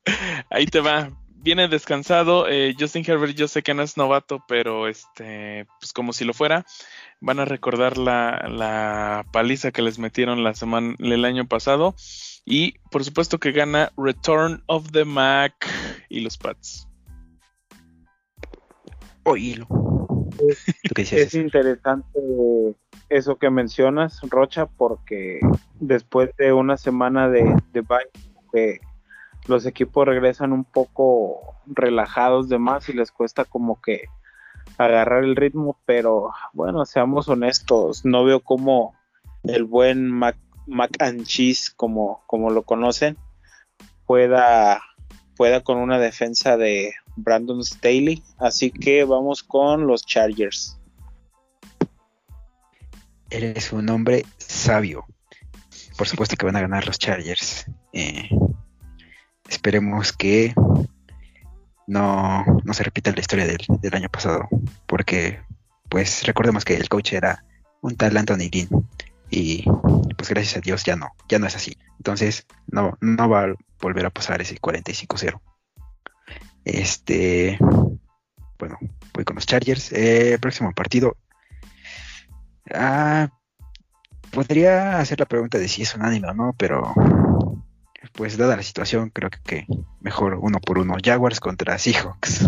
Ahí 0.51 0.67
te 0.67 0.81
va. 0.81 1.11
Viene 1.41 1.69
descansado. 1.69 2.47
eh, 2.49 2.75
Justin 2.79 3.05
Herbert, 3.07 3.35
yo 3.35 3.49
sé 3.49 3.63
que 3.63 3.73
no 3.75 3.83
es 3.83 3.97
novato, 3.97 4.43
pero 4.49 4.87
este, 4.89 5.67
pues 5.81 5.93
como 5.95 6.13
si 6.13 6.25
lo 6.25 6.35
fuera. 6.35 6.65
Van 7.21 7.39
a 7.41 7.45
recordar 7.47 7.97
la, 7.97 8.47
la 8.49 9.25
paliza 9.33 9.71
que 9.73 9.83
les 9.83 9.99
metieron 9.99 10.43
la 10.45 10.55
semana, 10.55 10.95
el 10.99 11.25
año 11.25 11.47
pasado. 11.47 11.95
Y 12.45 12.79
por 12.91 13.03
supuesto 13.05 13.39
que 13.39 13.53
gana 13.53 13.93
Return 13.97 14.63
of 14.67 14.91
the 14.93 15.05
Mac 15.07 15.55
y 16.11 16.21
los 16.21 16.37
Pats. 16.39 16.87
Oílo. 19.25 19.67
Es 20.97 21.35
interesante 21.35 22.19
eso 23.09 23.37
que 23.37 23.51
mencionas, 23.51 24.21
Rocha, 24.29 24.67
porque 24.67 25.41
después 25.81 26.31
de 26.37 26.53
una 26.53 26.77
semana 26.77 27.29
de, 27.29 27.57
de 27.73 27.81
bye, 27.81 28.11
que 28.53 28.81
los 29.47 29.67
equipos 29.67 30.07
regresan 30.07 30.53
un 30.53 30.65
poco 30.65 31.57
relajados 31.67 32.49
de 32.49 32.59
más 32.59 32.89
y 32.89 32.93
les 32.93 33.11
cuesta 33.11 33.45
como 33.45 33.81
que 33.81 34.05
agarrar 34.77 35.25
el 35.25 35.37
ritmo, 35.37 35.79
pero 35.87 36.31
bueno, 36.53 36.85
seamos 36.85 37.29
honestos, 37.29 38.05
no 38.05 38.25
veo 38.25 38.41
cómo 38.41 38.95
el 39.45 39.65
buen 39.65 40.11
Mac, 40.11 40.37
Mac 40.67 40.91
and 41.01 41.25
Cheese, 41.25 41.73
como, 41.75 42.23
como 42.27 42.51
lo 42.51 42.63
conocen, 42.63 43.17
pueda, 44.07 44.83
pueda 45.37 45.63
con 45.63 45.79
una 45.79 45.99
defensa 45.99 46.57
de 46.57 46.95
Brandon 47.23 47.63
Staley, 47.63 48.23
así 48.39 48.71
que 48.71 49.05
vamos 49.05 49.43
con 49.43 49.87
los 49.87 50.05
Chargers. 50.05 50.79
Eres 53.31 53.73
un 53.73 53.89
hombre 53.91 54.25
sabio. 54.39 55.05
Por 55.97 56.09
supuesto 56.09 56.37
que 56.37 56.47
van 56.47 56.57
a 56.57 56.61
ganar 56.61 56.87
los 56.87 56.99
Chargers. 56.99 57.67
Eh, 57.93 58.29
esperemos 59.49 60.13
que 60.13 60.55
no, 61.87 62.45
no 62.65 62.75
se 62.75 62.85
repita 62.85 63.13
la 63.13 63.21
historia 63.21 63.47
del, 63.47 63.65
del 63.81 63.95
año 63.95 64.09
pasado. 64.09 64.49
Porque, 64.87 65.41
pues, 65.89 66.25
recordemos 66.25 66.65
que 66.65 66.77
el 66.77 66.89
coach 66.89 67.13
era 67.13 67.45
un 67.83 67.97
tal 67.97 68.17
Anthony 68.17 68.49
Dean. 68.51 68.69
Y 69.31 69.65
pues 70.17 70.31
gracias 70.31 70.57
a 70.57 70.61
Dios 70.61 70.85
ya 70.85 70.97
no, 70.97 71.15
ya 71.29 71.39
no 71.39 71.47
es 71.47 71.55
así. 71.55 71.77
Entonces, 71.99 72.47
no, 72.67 72.99
no 73.01 73.29
va 73.29 73.45
a 73.45 73.55
volver 73.81 74.07
a 74.07 74.11
pasar 74.11 74.41
ese 74.41 74.57
45-0. 74.59 75.41
Este, 76.69 77.59
bueno, 78.59 78.79
voy 79.15 79.25
con 79.25 79.37
los 79.37 79.47
Chargers. 79.47 79.93
Eh, 79.93 80.39
próximo 80.41 80.73
partido. 80.73 81.17
Ah, 82.73 83.31
podría 84.31 84.99
hacer 84.99 85.19
la 85.21 85.27
pregunta 85.27 85.59
de 85.59 85.69
si 85.69 85.83
es 85.83 85.95
un 85.95 86.05
anime 86.05 86.29
o 86.29 86.35
no, 86.35 86.55
pero 86.59 86.95
pues 88.13 88.37
dada 88.37 88.57
la 88.57 88.63
situación, 88.63 89.11
creo 89.11 89.31
que, 89.31 89.39
que 89.45 89.67
mejor 90.01 90.39
uno 90.41 90.61
por 90.61 90.79
uno. 90.79 90.97
Jaguars 91.03 91.41
contra 91.41 91.79
Seahawks. 91.79 92.47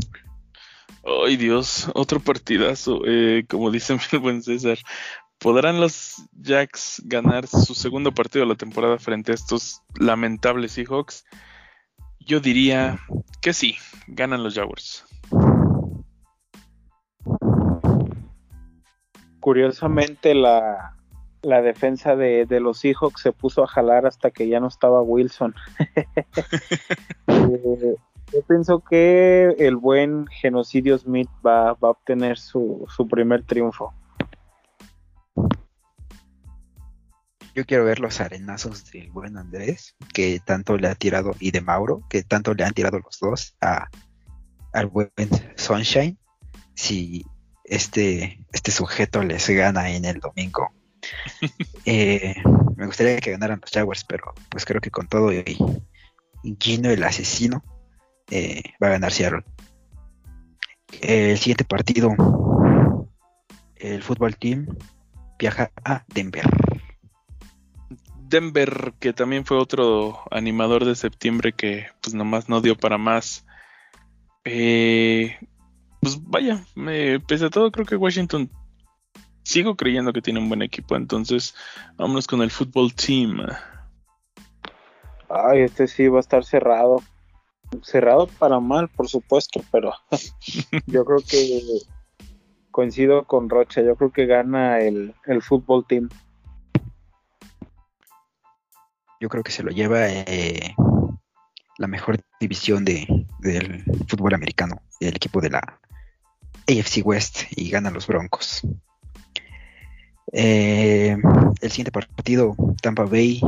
Ay 1.24 1.36
Dios, 1.36 1.90
otro 1.94 2.20
partidazo. 2.20 3.00
eh, 3.06 3.44
como 3.48 3.70
dice 3.70 3.96
mi 4.12 4.18
buen 4.18 4.42
César, 4.42 4.78
¿podrán 5.38 5.80
los 5.80 6.16
Jacks 6.32 7.02
ganar 7.04 7.46
su 7.46 7.74
segundo 7.74 8.12
partido 8.12 8.44
de 8.44 8.50
la 8.50 8.56
temporada 8.56 8.98
frente 8.98 9.32
a 9.32 9.34
estos 9.34 9.82
lamentables 9.98 10.72
Seahawks? 10.72 11.24
Yo 12.30 12.38
diría 12.38 13.00
que 13.42 13.52
sí, 13.52 13.74
ganan 14.06 14.44
los 14.44 14.54
Jaguars. 14.54 15.04
Curiosamente 19.40 20.36
la, 20.36 20.94
la 21.42 21.60
defensa 21.60 22.14
de, 22.14 22.46
de 22.46 22.60
los 22.60 22.78
Seahawks 22.78 23.20
se 23.20 23.32
puso 23.32 23.64
a 23.64 23.66
jalar 23.66 24.06
hasta 24.06 24.30
que 24.30 24.46
ya 24.46 24.60
no 24.60 24.68
estaba 24.68 25.02
Wilson. 25.02 25.56
Eh, 27.26 27.96
yo 28.32 28.42
pienso 28.46 28.80
que 28.80 29.56
el 29.58 29.76
buen 29.76 30.26
Genocidio 30.28 30.98
Smith 30.98 31.28
va, 31.44 31.72
va 31.74 31.88
a 31.88 31.90
obtener 31.90 32.38
su, 32.38 32.86
su 32.94 33.08
primer 33.08 33.42
triunfo. 33.42 33.92
Yo 37.54 37.64
quiero 37.64 37.84
ver 37.84 37.98
los 37.98 38.20
arenazos 38.20 38.90
del 38.90 39.10
buen 39.10 39.36
Andrés, 39.36 39.96
que 40.14 40.40
tanto 40.44 40.76
le 40.76 40.88
ha 40.88 40.94
tirado, 40.94 41.32
y 41.40 41.50
de 41.50 41.60
Mauro, 41.60 42.02
que 42.08 42.22
tanto 42.22 42.54
le 42.54 42.64
han 42.64 42.74
tirado 42.74 42.98
los 42.98 43.18
dos 43.18 43.56
a, 43.60 43.88
al 44.72 44.86
buen 44.86 45.10
Sunshine. 45.56 46.18
Si 46.74 47.26
este, 47.64 48.44
este 48.52 48.70
sujeto 48.70 49.22
les 49.22 49.48
gana 49.50 49.90
en 49.90 50.04
el 50.04 50.20
domingo. 50.20 50.72
Eh, 51.86 52.34
me 52.76 52.86
gustaría 52.86 53.18
que 53.20 53.30
ganaran 53.30 53.58
los 53.60 53.70
Jaguars, 53.70 54.04
pero 54.04 54.34
pues 54.50 54.66
creo 54.66 54.82
que 54.82 54.90
con 54.90 55.08
todo 55.08 55.32
y, 55.32 55.56
Gino 56.58 56.90
el 56.90 57.02
asesino 57.02 57.64
eh, 58.30 58.62
va 58.82 58.88
a 58.88 58.90
ganar 58.90 59.10
Seattle. 59.10 59.44
El 61.00 61.38
siguiente 61.38 61.64
partido, 61.64 62.14
el 63.76 64.02
fútbol 64.02 64.36
team 64.36 64.66
viaja 65.38 65.70
a 65.84 66.04
Denver. 66.08 66.44
Denver, 68.30 68.94
que 69.00 69.12
también 69.12 69.44
fue 69.44 69.58
otro 69.58 70.20
animador 70.30 70.84
de 70.84 70.94
septiembre 70.94 71.52
que 71.52 71.86
pues 72.00 72.14
nomás 72.14 72.48
no 72.48 72.60
dio 72.60 72.76
para 72.76 72.96
más. 72.96 73.44
Eh, 74.44 75.36
pues 76.00 76.18
vaya, 76.22 76.64
me- 76.74 77.20
pese 77.20 77.46
a 77.46 77.50
todo 77.50 77.70
creo 77.70 77.84
que 77.84 77.96
Washington 77.96 78.48
sigo 79.42 79.76
creyendo 79.76 80.12
que 80.12 80.22
tiene 80.22 80.40
un 80.40 80.48
buen 80.48 80.62
equipo, 80.62 80.96
entonces 80.96 81.54
vámonos 81.96 82.26
con 82.26 82.40
el 82.40 82.50
fútbol 82.50 82.94
team. 82.94 83.38
Ay, 85.28 85.60
este 85.62 85.86
sí 85.86 86.08
va 86.08 86.18
a 86.18 86.20
estar 86.20 86.44
cerrado. 86.44 87.02
Cerrado 87.82 88.26
para 88.26 88.58
mal, 88.58 88.88
por 88.88 89.08
supuesto, 89.08 89.60
pero 89.70 89.92
yo 90.86 91.04
creo 91.04 91.18
que 91.28 91.60
coincido 92.70 93.24
con 93.24 93.48
Rocha. 93.48 93.82
Yo 93.82 93.94
creo 93.96 94.12
que 94.12 94.26
gana 94.26 94.80
el, 94.80 95.14
el 95.26 95.42
fútbol 95.42 95.84
team. 95.86 96.08
Yo 99.20 99.28
creo 99.28 99.42
que 99.44 99.52
se 99.52 99.62
lo 99.62 99.70
lleva 99.70 100.08
eh, 100.08 100.74
la 101.76 101.86
mejor 101.86 102.18
división 102.40 102.84
de, 102.84 103.26
del 103.38 103.84
fútbol 104.08 104.34
americano, 104.34 104.80
el 104.98 105.14
equipo 105.14 105.42
de 105.42 105.50
la 105.50 105.80
AFC 106.66 107.04
West 107.04 107.42
y 107.54 107.68
ganan 107.68 107.92
los 107.92 108.06
Broncos. 108.06 108.62
Eh, 110.32 111.16
el 111.60 111.70
siguiente 111.70 111.92
partido, 111.92 112.56
Tampa 112.80 113.04
Bay 113.04 113.40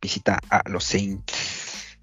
visita 0.00 0.38
a 0.48 0.68
los 0.68 0.84
Saints. 0.84 1.98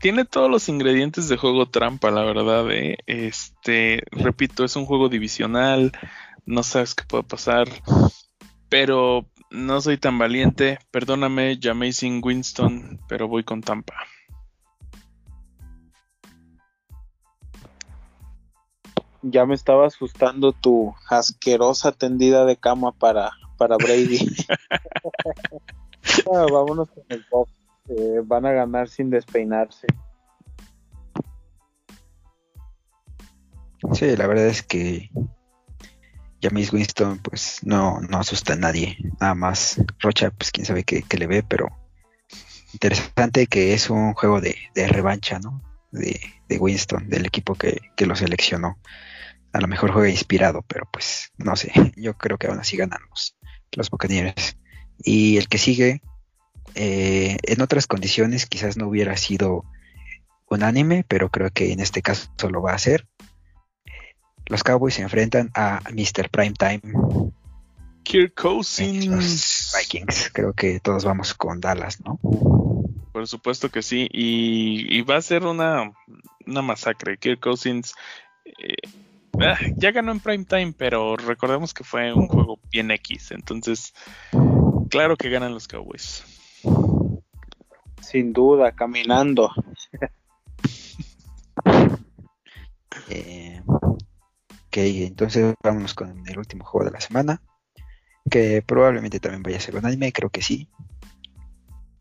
Tiene 0.00 0.24
todos 0.24 0.50
los 0.50 0.68
ingredientes 0.68 1.28
de 1.28 1.36
juego 1.36 1.68
trampa, 1.68 2.10
la 2.10 2.22
verdad. 2.22 2.70
¿eh? 2.70 2.96
Este, 3.06 4.02
repito, 4.12 4.64
es 4.64 4.76
un 4.76 4.86
juego 4.86 5.08
divisional, 5.08 5.92
no 6.46 6.62
sabes 6.62 6.94
qué 6.94 7.04
puede 7.04 7.24
pasar, 7.24 7.68
pero 8.68 9.26
no 9.50 9.80
soy 9.80 9.98
tan 9.98 10.18
valiente. 10.18 10.78
Perdóname, 10.90 11.58
Jamaisin 11.60 12.20
Winston, 12.24 13.00
pero 13.08 13.28
voy 13.28 13.44
con 13.44 13.60
Tampa. 13.60 13.94
Ya 19.22 19.44
me 19.44 19.54
estaba 19.54 19.86
asustando 19.86 20.52
tu 20.52 20.94
asquerosa 21.08 21.92
tendida 21.92 22.44
de 22.46 22.56
cama 22.56 22.92
para, 22.92 23.30
para 23.58 23.76
Brady. 23.76 24.18
Ah, 26.32 26.46
vámonos 26.50 26.90
con 26.90 27.04
el 27.08 27.24
box. 27.30 27.52
Eh, 27.88 28.20
van 28.24 28.46
a 28.46 28.52
ganar 28.52 28.88
sin 28.88 29.10
despeinarse. 29.10 29.86
Sí, 33.92 34.16
la 34.16 34.26
verdad 34.26 34.46
es 34.46 34.62
que 34.62 35.10
James 36.42 36.72
Winston 36.72 37.18
pues 37.18 37.60
no, 37.62 38.00
no 38.00 38.18
asusta 38.18 38.54
a 38.54 38.56
nadie. 38.56 38.96
Nada 39.20 39.34
más 39.34 39.80
Rocha, 39.98 40.30
pues 40.30 40.50
quién 40.50 40.66
sabe 40.66 40.84
qué, 40.84 41.04
le 41.18 41.26
ve, 41.26 41.42
pero 41.42 41.68
interesante 42.72 43.46
que 43.46 43.74
es 43.74 43.90
un 43.90 44.14
juego 44.14 44.40
de, 44.40 44.56
revancha, 44.74 45.38
¿no? 45.38 45.62
De, 45.92 46.20
de 46.48 46.58
Winston, 46.58 47.08
del 47.08 47.26
equipo 47.26 47.54
que, 47.54 47.80
que 47.96 48.06
lo 48.06 48.16
seleccionó. 48.16 48.78
a 49.52 49.60
lo 49.60 49.68
mejor 49.68 49.92
juega 49.92 50.08
inspirado, 50.08 50.62
pero 50.62 50.88
pues 50.92 51.32
no 51.36 51.56
sé, 51.56 51.72
yo 51.96 52.16
creo 52.16 52.38
que 52.38 52.46
aún 52.46 52.60
así 52.60 52.76
ganan 52.76 53.00
los, 53.10 53.36
los 53.72 53.90
Buccaneers. 53.90 54.56
Y 55.02 55.38
el 55.38 55.48
que 55.48 55.58
sigue, 55.58 56.02
eh, 56.74 57.38
en 57.42 57.60
otras 57.60 57.86
condiciones 57.86 58.46
quizás 58.46 58.76
no 58.76 58.88
hubiera 58.88 59.16
sido 59.16 59.64
unánime, 60.48 61.04
pero 61.08 61.30
creo 61.30 61.50
que 61.50 61.72
en 61.72 61.80
este 61.80 62.02
caso 62.02 62.30
lo 62.50 62.62
va 62.62 62.72
a 62.72 62.76
hacer. 62.76 63.06
Los 64.50 64.64
Cowboys 64.64 64.94
se 64.94 65.02
enfrentan 65.02 65.52
a 65.54 65.80
Mr. 65.92 66.28
Primetime. 66.28 66.80
Kirk 68.02 68.34
Cousins. 68.34 69.06
Los 69.06 69.72
Vikings. 69.78 70.30
Creo 70.32 70.52
que 70.52 70.80
todos 70.80 71.04
vamos 71.04 71.34
con 71.34 71.60
Dallas, 71.60 72.00
¿no? 72.04 72.18
Por 73.12 73.28
supuesto 73.28 73.70
que 73.70 73.82
sí. 73.82 74.08
Y, 74.10 75.02
va 75.02 75.18
a 75.18 75.22
ser 75.22 75.44
una, 75.44 75.92
una 76.48 76.62
masacre. 76.62 77.16
Kirk 77.16 77.38
Cousins 77.38 77.94
eh, 78.44 78.74
ah, 79.40 79.56
ya 79.76 79.92
ganó 79.92 80.10
en 80.10 80.18
Primetime, 80.18 80.74
pero 80.76 81.14
recordemos 81.14 81.72
que 81.72 81.84
fue 81.84 82.12
un 82.12 82.26
juego 82.26 82.58
bien 82.72 82.90
X. 82.90 83.30
Entonces, 83.30 83.94
claro 84.90 85.16
que 85.16 85.30
ganan 85.30 85.54
los 85.54 85.68
Cowboys. 85.68 86.24
Sin 88.02 88.32
duda, 88.32 88.72
caminando. 88.72 89.52
eh, 93.08 93.62
Ok, 94.70 94.76
entonces 94.76 95.52
vámonos 95.64 95.94
con 95.94 96.22
el 96.28 96.38
último 96.38 96.64
juego 96.64 96.84
de 96.84 96.92
la 96.92 97.00
semana. 97.00 97.42
Que 98.30 98.62
probablemente 98.62 99.18
también 99.18 99.42
vaya 99.42 99.56
a 99.56 99.60
ser 99.60 99.74
un 99.74 99.84
anime, 99.84 100.12
creo 100.12 100.30
que 100.30 100.42
sí. 100.42 100.68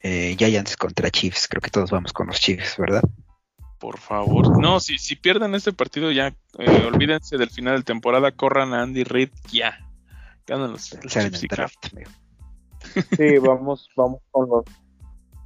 Eh, 0.02 0.36
Giants 0.38 0.78
contra 0.78 1.10
Chiefs, 1.10 1.48
creo 1.48 1.62
que 1.62 1.72
todos 1.72 1.90
vamos 1.90 2.14
con 2.14 2.28
los 2.28 2.40
Chiefs, 2.40 2.78
¿verdad? 2.78 3.02
Por 3.80 3.98
favor. 3.98 4.62
No, 4.62 4.80
si, 4.80 5.00
si 5.00 5.16
pierden 5.16 5.56
este 5.56 5.74
partido 5.74 6.12
ya, 6.12 6.28
eh, 6.60 6.86
olvídense 6.86 7.40
del 7.40 7.50
final 7.50 7.78
de 7.78 7.84
temporada, 7.86 8.34
corran 8.34 8.76
a 8.76 8.84
Andy 8.84 9.04
Reid 9.04 9.32
ya. 9.52 9.76
Ganan 10.46 10.74
los, 10.74 10.91
Chiefs. 10.91 11.48
Sí, 13.18 13.38
vamos, 13.40 13.90
vamos 13.96 14.22
con 14.30 14.48
los, 14.48 14.66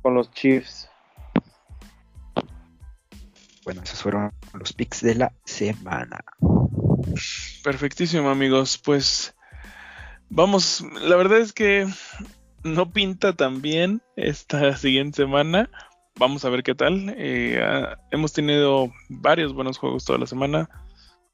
con 0.02 0.14
los 0.14 0.30
Chiefs. 0.32 0.90
Bueno, 3.64 3.82
esos 3.82 4.02
fueron 4.02 4.34
los 4.54 4.74
picks 4.74 5.00
de 5.00 5.16
la 5.16 5.34
semana. 5.45 6.20
Perfectísimo, 7.64 8.30
amigos. 8.30 8.78
Pues 8.78 9.34
vamos, 10.30 10.84
la 11.02 11.16
verdad 11.16 11.40
es 11.40 11.54
que 11.54 11.88
no 12.64 12.92
pinta 12.92 13.34
tan 13.34 13.62
bien 13.62 14.02
esta 14.16 14.76
siguiente 14.78 15.18
semana. 15.18 15.70
Vamos 16.16 16.46
a 16.46 16.50
ver 16.50 16.64
qué 16.64 16.76
tal. 16.76 17.14
Eh, 17.18 17.60
ah, 17.64 17.98
hemos 18.12 18.34
tenido 18.34 18.92
varios 19.10 19.54
buenos 19.54 19.78
juegos 19.78 20.06
toda 20.06 20.20
la 20.20 20.28
semana. 20.28 20.70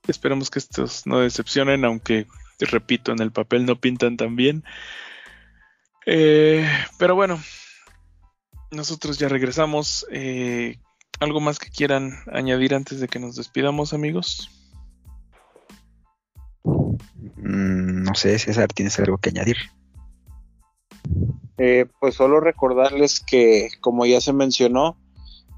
Esperemos 0.08 0.50
que 0.50 0.60
estos 0.60 1.06
no 1.06 1.20
decepcionen, 1.20 1.84
aunque, 1.86 2.26
repito, 2.60 3.12
en 3.12 3.22
el 3.22 3.32
papel 3.32 3.66
no 3.66 3.80
pintan 3.80 4.18
tan 4.18 4.36
bien. 4.36 4.64
Eh, 6.06 6.68
pero 6.98 7.16
bueno, 7.16 7.40
nosotros 8.72 9.20
ya 9.20 9.28
regresamos. 9.28 10.06
Eh, 10.12 10.78
¿Algo 11.20 11.42
más 11.42 11.60
que 11.60 11.70
quieran 11.70 12.14
añadir 12.32 12.74
antes 12.74 13.02
de 13.02 13.10
que 13.10 13.20
nos 13.20 13.36
despidamos, 13.36 13.94
amigos? 13.94 14.59
Mm, 17.38 18.04
no 18.04 18.16
sé, 18.16 18.38
César, 18.40 18.68
¿tienes 18.74 19.00
algo 19.00 19.18
que 19.18 19.30
añadir? 19.30 19.58
Eh, 21.58 21.86
pues 22.00 22.16
solo 22.16 22.40
recordarles 22.40 23.20
que, 23.20 23.70
como 23.82 24.06
ya 24.06 24.22
se 24.22 24.34
mencionó, 24.34 24.98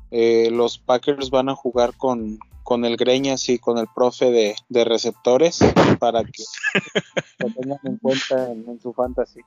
eh, 0.09 0.49
los 0.51 0.79
Packers 0.79 1.29
van 1.29 1.49
a 1.49 1.55
jugar 1.55 1.95
con, 1.95 2.39
con 2.63 2.85
el 2.85 2.97
Greñas 2.97 3.49
y 3.49 3.59
con 3.59 3.77
el 3.77 3.87
profe 3.93 4.31
de, 4.31 4.83
receptores 4.83 5.59
para 5.99 6.23
que 6.23 6.43
lo 7.39 7.49
tengan 7.53 7.79
en 7.83 7.97
cuenta 7.97 8.51
en 8.51 8.79
su 8.81 8.93
fantasy. 8.93 9.41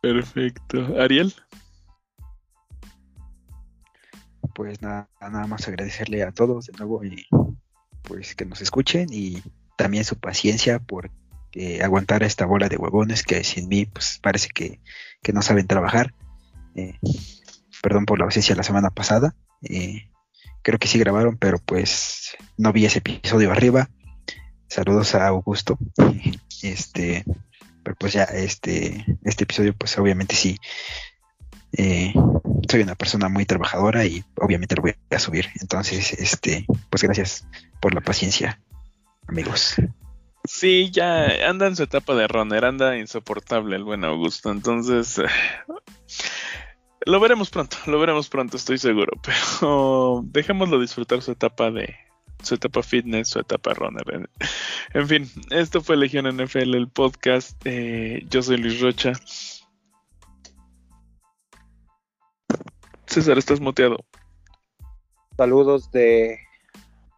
Perfecto. 0.00 1.00
Ariel 1.00 1.32
pues 4.54 4.80
nada, 4.80 5.08
nada 5.20 5.46
más 5.46 5.66
agradecerle 5.68 6.22
a 6.22 6.32
todos 6.32 6.66
de 6.66 6.72
nuevo 6.78 7.04
y 7.04 7.26
pues 8.04 8.34
que 8.34 8.44
nos 8.44 8.60
escuchen 8.60 9.08
y 9.10 9.42
también 9.76 10.04
su 10.04 10.16
paciencia 10.16 10.78
por 10.78 11.10
eh, 11.52 11.82
aguantar 11.82 12.22
a 12.22 12.26
esta 12.26 12.46
bola 12.46 12.68
de 12.68 12.76
huevones 12.76 13.22
que 13.22 13.42
sin 13.44 13.68
mí 13.68 13.86
pues 13.86 14.18
parece 14.22 14.48
que, 14.48 14.80
no 15.32 15.42
saben 15.42 15.66
trabajar. 15.66 16.14
Eh, 16.74 16.98
perdón 17.82 18.06
por 18.06 18.18
la 18.18 18.26
ausencia 18.26 18.54
la 18.54 18.62
semana 18.62 18.90
pasada. 18.90 19.34
Eh, 19.62 20.10
creo 20.62 20.78
que 20.78 20.88
sí 20.88 20.98
grabaron, 20.98 21.38
pero 21.38 21.58
pues 21.58 22.36
no 22.56 22.72
vi 22.72 22.86
ese 22.86 22.98
episodio 22.98 23.50
arriba. 23.50 23.88
Saludos 24.68 25.14
a 25.14 25.26
Augusto. 25.26 25.78
Este, 26.62 27.26
pero 27.82 27.94
pues 27.96 28.14
ya 28.14 28.24
este, 28.24 29.04
este 29.22 29.44
episodio 29.44 29.76
pues 29.76 29.98
obviamente 29.98 30.34
sí 30.34 30.56
eh, 31.76 32.12
soy 32.68 32.82
una 32.82 32.94
persona 32.94 33.28
muy 33.28 33.44
trabajadora 33.44 34.04
y 34.04 34.24
obviamente 34.36 34.74
lo 34.76 34.82
voy 34.82 34.94
a 35.10 35.18
subir. 35.18 35.46
Entonces, 35.60 36.12
este, 36.12 36.66
pues 36.90 37.02
gracias 37.02 37.46
por 37.80 37.94
la 37.94 38.00
paciencia, 38.00 38.60
amigos. 39.26 39.76
Sí, 40.44 40.90
ya 40.90 41.48
anda 41.48 41.66
en 41.66 41.76
su 41.76 41.84
etapa 41.84 42.14
de 42.14 42.28
runner, 42.28 42.64
anda 42.64 42.98
insoportable 42.98 43.76
el 43.76 43.84
buen 43.84 44.04
Augusto. 44.04 44.50
Entonces, 44.50 45.20
lo 47.06 47.20
veremos 47.20 47.50
pronto, 47.50 47.76
lo 47.86 47.98
veremos 47.98 48.28
pronto, 48.28 48.56
estoy 48.56 48.78
seguro. 48.78 49.12
Pero 49.22 50.22
dejémoslo 50.24 50.80
disfrutar 50.80 51.22
su 51.22 51.32
etapa 51.32 51.70
de 51.70 51.96
su 52.42 52.56
etapa 52.56 52.82
fitness, 52.82 53.28
su 53.28 53.38
etapa 53.38 53.72
runner. 53.72 54.28
En 54.92 55.08
fin, 55.08 55.30
esto 55.50 55.80
fue 55.80 55.96
Legión 55.96 56.26
NFL, 56.26 56.74
el 56.74 56.88
podcast. 56.88 57.56
Eh, 57.64 58.24
yo 58.28 58.42
soy 58.42 58.58
Luis 58.58 58.80
Rocha. 58.80 59.12
César, 63.14 63.38
estás 63.38 63.60
moteado. 63.60 63.98
Saludos 65.36 65.88
de 65.92 66.40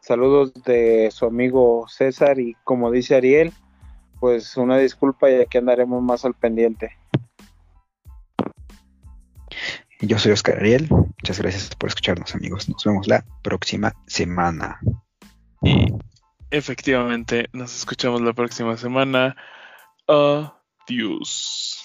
saludos 0.03 0.53
de 0.53 1.11
su 1.11 1.25
amigo 1.25 1.87
César 1.89 2.39
y 2.39 2.55
como 2.65 2.91
dice 2.91 3.17
Ariel, 3.17 3.51
pues 4.21 4.59
una 4.59 4.77
disculpa 4.77 5.31
y 5.31 5.41
aquí 5.41 5.57
andaremos 5.57 6.03
más 6.03 6.27
al 6.27 6.35
pendiente. 6.35 6.91
Yo 10.03 10.19
soy 10.19 10.33
Oscar 10.33 10.59
Ariel, 10.59 10.87
muchas 10.91 11.41
gracias 11.41 11.75
por 11.77 11.89
escucharnos 11.89 12.35
amigos, 12.35 12.69
nos 12.69 12.85
vemos 12.85 13.09
la 13.09 13.25
próxima 13.43 13.95
semana. 14.07 14.79
Y 15.63 15.95
efectivamente, 16.51 17.47
nos 17.55 17.75
escuchamos 17.75 18.21
la 18.21 18.35
próxima 18.35 18.77
semana. 18.77 19.35
Adiós. 20.07 21.76